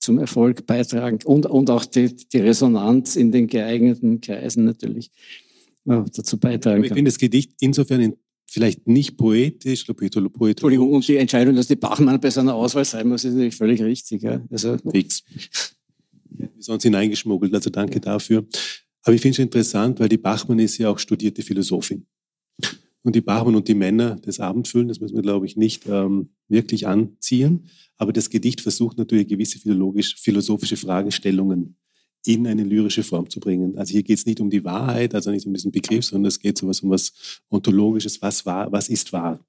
zum 0.00 0.18
Erfolg 0.18 0.66
beitragen 0.66 1.20
und, 1.24 1.46
und 1.46 1.70
auch 1.70 1.84
die, 1.84 2.16
die 2.16 2.38
Resonanz 2.38 3.14
in 3.14 3.30
den 3.30 3.46
geeigneten 3.46 4.20
Kreisen 4.20 4.64
natürlich 4.64 5.12
äh, 5.86 6.02
dazu 6.12 6.40
beitragen 6.40 6.82
kann. 6.82 6.84
Ich 6.86 6.92
finde 6.92 7.08
das 7.08 7.18
Gedicht 7.18 7.52
insofern 7.60 8.14
vielleicht 8.48 8.88
nicht 8.88 9.16
poetisch 9.16 9.88
oder 9.88 9.94
poetologisch. 9.94 10.50
Entschuldigung, 10.50 10.90
und 10.90 11.06
die 11.06 11.18
Entscheidung, 11.18 11.54
dass 11.54 11.68
die 11.68 11.76
Bachmann 11.76 12.20
bei 12.20 12.30
seiner 12.30 12.56
Auswahl 12.56 12.84
sein 12.84 13.06
muss, 13.06 13.24
ist 13.24 13.34
natürlich 13.34 13.54
völlig 13.54 13.80
richtig. 13.80 14.22
Ja. 14.22 14.42
Also, 14.50 14.76
Fix. 14.90 15.22
Wir 16.30 16.50
sonst 16.58 16.82
hineingeschmuggelt, 16.82 17.54
also 17.54 17.70
danke 17.70 18.00
dafür. 18.00 18.44
Aber 19.04 19.14
ich 19.14 19.20
finde 19.22 19.34
es 19.34 19.38
interessant, 19.38 20.00
weil 20.00 20.08
die 20.08 20.18
Bachmann 20.18 20.58
ist 20.58 20.78
ja 20.78 20.90
auch 20.90 20.98
studierte 20.98 21.42
Philosophin. 21.42 22.06
Und 23.02 23.14
die 23.14 23.20
Bachmann 23.22 23.54
und 23.54 23.66
die 23.68 23.74
Männer 23.74 24.16
des 24.16 24.40
Abendfüllen, 24.40 24.88
das 24.88 25.00
müssen 25.00 25.16
wir, 25.16 25.22
glaube 25.22 25.46
ich, 25.46 25.56
nicht 25.56 25.86
ähm, 25.86 26.30
wirklich 26.48 26.86
anziehen. 26.86 27.66
Aber 27.96 28.12
das 28.12 28.28
Gedicht 28.28 28.60
versucht 28.60 28.98
natürlich 28.98 29.28
gewisse 29.28 29.58
philosophische 29.58 30.76
Fragestellungen 30.76 31.76
in 32.26 32.46
eine 32.46 32.64
lyrische 32.64 33.02
Form 33.02 33.30
zu 33.30 33.40
bringen. 33.40 33.78
Also 33.78 33.92
hier 33.92 34.02
geht 34.02 34.18
es 34.18 34.26
nicht 34.26 34.40
um 34.40 34.50
die 34.50 34.64
Wahrheit, 34.64 35.14
also 35.14 35.30
nicht 35.30 35.46
um 35.46 35.54
diesen 35.54 35.72
Begriff, 35.72 36.04
sondern 36.04 36.28
es 36.28 36.38
geht 36.38 36.58
so 36.58 36.68
was 36.68 36.80
um 36.80 36.90
was 36.90 37.12
Ontologisches, 37.48 38.20
was 38.20 38.44
wahr, 38.44 38.70
was 38.70 38.88
ist 38.88 39.12
wahr. 39.12 39.40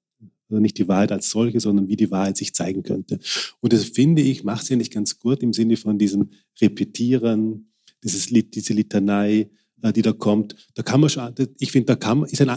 Also 0.48 0.60
nicht 0.60 0.78
die 0.78 0.88
Wahrheit 0.88 1.12
als 1.12 1.30
solche, 1.30 1.60
sondern 1.60 1.88
wie 1.88 1.96
die 1.96 2.10
Wahrheit 2.10 2.36
sich 2.36 2.54
zeigen 2.54 2.82
könnte. 2.82 3.18
Und 3.60 3.72
das 3.72 3.84
finde 3.84 4.22
ich, 4.22 4.44
macht 4.44 4.64
sie 4.64 4.76
nicht 4.76 4.92
ganz 4.92 5.18
gut 5.18 5.42
im 5.42 5.52
Sinne 5.52 5.76
von 5.76 5.98
diesem 5.98 6.30
Repetieren, 6.60 7.72
dieses, 8.02 8.26
diese 8.26 8.72
Litanei, 8.72 9.50
äh, 9.82 9.92
die 9.92 10.02
da 10.02 10.12
kommt. 10.12 10.56
Da 10.74 10.82
kann 10.82 11.00
man 11.00 11.10
schon, 11.10 11.34
ich 11.58 11.72
finde, 11.72 11.86
da 11.86 11.96
kann 11.96 12.20
man, 12.20 12.28
ist 12.28 12.40
ein, 12.40 12.56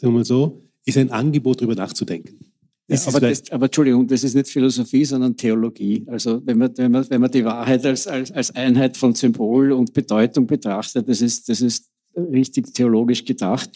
sagen 0.00 0.12
wir 0.12 0.18
mal 0.18 0.24
so, 0.24 0.62
ist 0.84 0.96
ein 0.96 1.10
Angebot, 1.10 1.60
darüber 1.60 1.74
nachzudenken. 1.74 2.38
Ja, 2.90 2.98
aber, 3.06 3.20
das, 3.20 3.50
aber 3.50 3.66
Entschuldigung, 3.66 4.06
das 4.06 4.24
ist 4.24 4.34
nicht 4.34 4.48
Philosophie, 4.48 5.04
sondern 5.04 5.36
Theologie. 5.36 6.04
Also 6.06 6.40
wenn 6.46 6.56
man, 6.56 6.70
wenn 6.76 6.90
man, 6.90 7.10
wenn 7.10 7.20
man 7.20 7.30
die 7.30 7.44
Wahrheit 7.44 7.84
als, 7.84 8.06
als, 8.06 8.32
als 8.32 8.54
Einheit 8.54 8.96
von 8.96 9.14
Symbol 9.14 9.72
und 9.72 9.92
Bedeutung 9.92 10.46
betrachtet, 10.46 11.06
das 11.06 11.20
ist, 11.20 11.50
das 11.50 11.60
ist 11.60 11.90
richtig 12.16 12.72
theologisch 12.72 13.24
gedacht. 13.26 13.70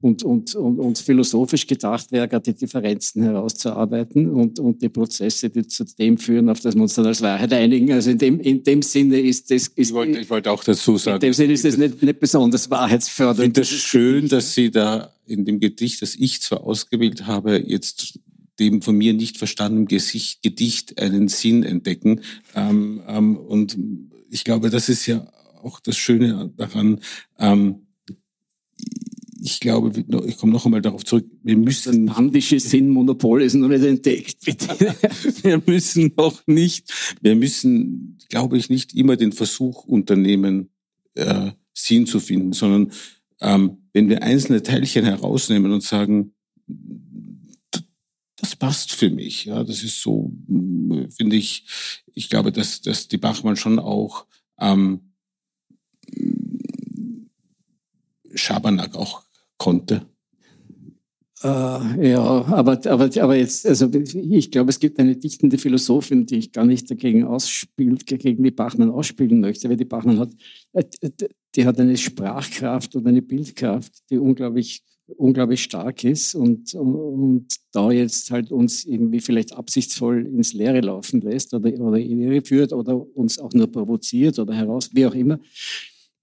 Und, 0.00 0.22
und, 0.22 0.54
und, 0.54 0.78
und 0.78 0.98
philosophisch 0.98 1.66
gedacht 1.66 2.10
wäre 2.12 2.28
gerade 2.28 2.52
die 2.52 2.58
Differenzen 2.58 3.22
herauszuarbeiten 3.22 4.30
und, 4.30 4.58
und 4.58 4.82
die 4.82 4.90
Prozesse, 4.90 5.48
die 5.48 5.66
zu 5.66 5.84
dem 5.84 6.18
führen, 6.18 6.48
auf 6.48 6.60
das 6.60 6.74
wir 6.74 6.82
uns 6.82 6.94
dann 6.94 7.06
als 7.06 7.22
Wahrheit 7.22 7.52
einigen. 7.52 7.92
Also 7.92 8.10
in 8.10 8.18
dem, 8.18 8.40
in 8.40 8.62
dem 8.62 8.82
Sinne 8.82 9.20
ist 9.20 9.50
das... 9.50 9.68
Ist, 9.68 9.72
ich, 9.76 9.92
wollte, 9.92 10.18
ich 10.20 10.28
wollte 10.28 10.50
auch 10.50 10.64
dazu 10.64 10.98
sagen... 10.98 11.16
In 11.16 11.20
dem 11.20 11.32
Sinne 11.32 11.52
ist 11.54 11.64
das 11.64 11.78
nicht, 11.78 12.02
nicht 12.02 12.20
besonders 12.20 12.70
wahrheitsfördernd. 12.70 13.40
Ich 13.40 13.44
finde 13.44 13.60
es 13.62 13.70
das 13.70 13.78
schön, 13.78 14.28
dass 14.28 14.52
Sie 14.52 14.70
da 14.70 15.13
in 15.26 15.44
dem 15.44 15.60
Gedicht, 15.60 16.02
das 16.02 16.14
ich 16.14 16.40
zwar 16.42 16.64
ausgewählt 16.64 17.26
habe, 17.26 17.62
jetzt 17.66 18.18
dem 18.58 18.82
von 18.82 18.96
mir 18.96 19.14
nicht 19.14 19.38
verstandenen 19.38 19.86
Gesicht, 19.86 20.42
Gedicht 20.42 21.00
einen 21.00 21.28
Sinn 21.28 21.62
entdecken. 21.64 22.20
Ähm, 22.54 23.02
ähm, 23.08 23.36
und 23.36 23.76
ich 24.30 24.44
glaube, 24.44 24.70
das 24.70 24.88
ist 24.88 25.06
ja 25.06 25.26
auch 25.62 25.80
das 25.80 25.96
Schöne 25.96 26.52
daran. 26.56 27.00
Ähm, 27.38 27.86
ich 29.42 29.60
glaube, 29.60 29.92
ich 30.26 30.38
komme 30.38 30.52
noch 30.52 30.64
einmal 30.64 30.80
darauf 30.80 31.04
zurück, 31.04 31.26
wir 31.42 31.56
müssen... 31.56 32.06
Das 32.06 32.16
pandische 32.16 32.58
Sinnmonopol 32.58 33.42
ist 33.42 33.54
noch 33.54 33.68
nicht 33.68 33.84
entdeckt, 33.84 34.38
bitte. 34.42 34.68
wir 35.42 35.62
müssen 35.66 36.12
noch 36.16 36.46
nicht, 36.46 37.18
wir 37.20 37.34
müssen, 37.34 38.18
glaube 38.30 38.56
ich, 38.56 38.70
nicht 38.70 38.94
immer 38.94 39.16
den 39.16 39.32
Versuch 39.32 39.84
unternehmen, 39.84 40.70
äh, 41.14 41.50
Sinn 41.74 42.06
zu 42.06 42.20
finden, 42.20 42.52
sondern 42.52 42.92
ähm, 43.40 43.88
wenn 43.92 44.08
wir 44.08 44.22
einzelne 44.22 44.62
Teilchen 44.62 45.04
herausnehmen 45.04 45.72
und 45.72 45.82
sagen, 45.82 46.34
das 48.36 48.56
passt 48.56 48.92
für 48.92 49.10
mich. 49.10 49.46
Ja, 49.46 49.64
das 49.64 49.82
ist 49.82 50.00
so, 50.00 50.32
hm, 50.46 51.10
finde 51.10 51.36
ich, 51.36 51.66
ich 52.14 52.28
glaube, 52.28 52.52
dass, 52.52 52.80
dass 52.80 53.08
die 53.08 53.18
Bachmann 53.18 53.56
schon 53.56 53.78
auch 53.78 54.26
ähm, 54.58 55.12
Schabernack 58.34 58.96
auch 58.96 59.22
konnte. 59.56 60.06
Äh, 61.42 62.10
ja, 62.10 62.22
aber, 62.22 62.80
aber, 62.86 63.10
aber 63.22 63.36
jetzt, 63.36 63.66
also 63.66 63.90
ich 63.92 64.50
glaube, 64.50 64.70
es 64.70 64.80
gibt 64.80 64.98
eine 64.98 65.16
dichtende 65.16 65.58
Philosophin, 65.58 66.26
die 66.26 66.36
ich 66.36 66.52
gar 66.52 66.64
nicht 66.64 66.90
dagegen 66.90 67.24
ausspielt, 67.24 68.06
gegen 68.06 68.42
die 68.42 68.50
Bachmann 68.50 68.90
ausspielen 68.90 69.40
möchte, 69.40 69.68
weil 69.68 69.76
die 69.76 69.84
Bachmann 69.84 70.20
hat, 70.20 70.32
äh, 70.72 71.10
die 71.54 71.66
hat 71.66 71.78
eine 71.78 71.96
Sprachkraft 71.96 72.96
und 72.96 73.06
eine 73.06 73.22
Bildkraft, 73.22 73.92
die 74.10 74.18
unglaublich 74.18 74.82
unglaublich 75.06 75.62
stark 75.62 76.02
ist 76.04 76.34
und, 76.34 76.74
und 76.74 77.46
da 77.72 77.90
jetzt 77.90 78.30
halt 78.30 78.50
uns 78.50 78.84
irgendwie 78.84 79.20
vielleicht 79.20 79.52
absichtsvoll 79.52 80.26
ins 80.26 80.54
Leere 80.54 80.80
laufen 80.80 81.20
lässt 81.20 81.52
oder, 81.52 81.72
oder 81.80 81.98
in 81.98 82.20
Irre 82.20 82.42
führt 82.42 82.72
oder 82.72 82.96
uns 83.14 83.38
auch 83.38 83.52
nur 83.52 83.70
provoziert 83.70 84.38
oder 84.38 84.54
heraus, 84.54 84.90
wie 84.92 85.06
auch 85.06 85.14
immer. 85.14 85.38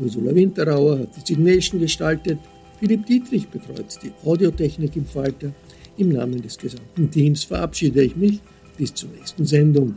Ursula 0.00 0.34
Winterauer 0.34 1.00
hat 1.00 1.14
die 1.16 1.34
Signation 1.34 1.80
gestaltet, 1.80 2.38
Philipp 2.78 3.04
Dietrich 3.04 3.46
betreut 3.48 3.98
die 4.02 4.12
Audiotechnik 4.24 4.96
im 4.96 5.04
Falter. 5.04 5.52
Im 5.98 6.08
Namen 6.08 6.40
des 6.40 6.56
gesamten 6.56 7.10
Teams 7.10 7.44
verabschiede 7.44 8.02
ich 8.02 8.16
mich 8.16 8.40
bis 8.78 8.94
zur 8.94 9.10
nächsten 9.10 9.44
Sendung. 9.44 9.96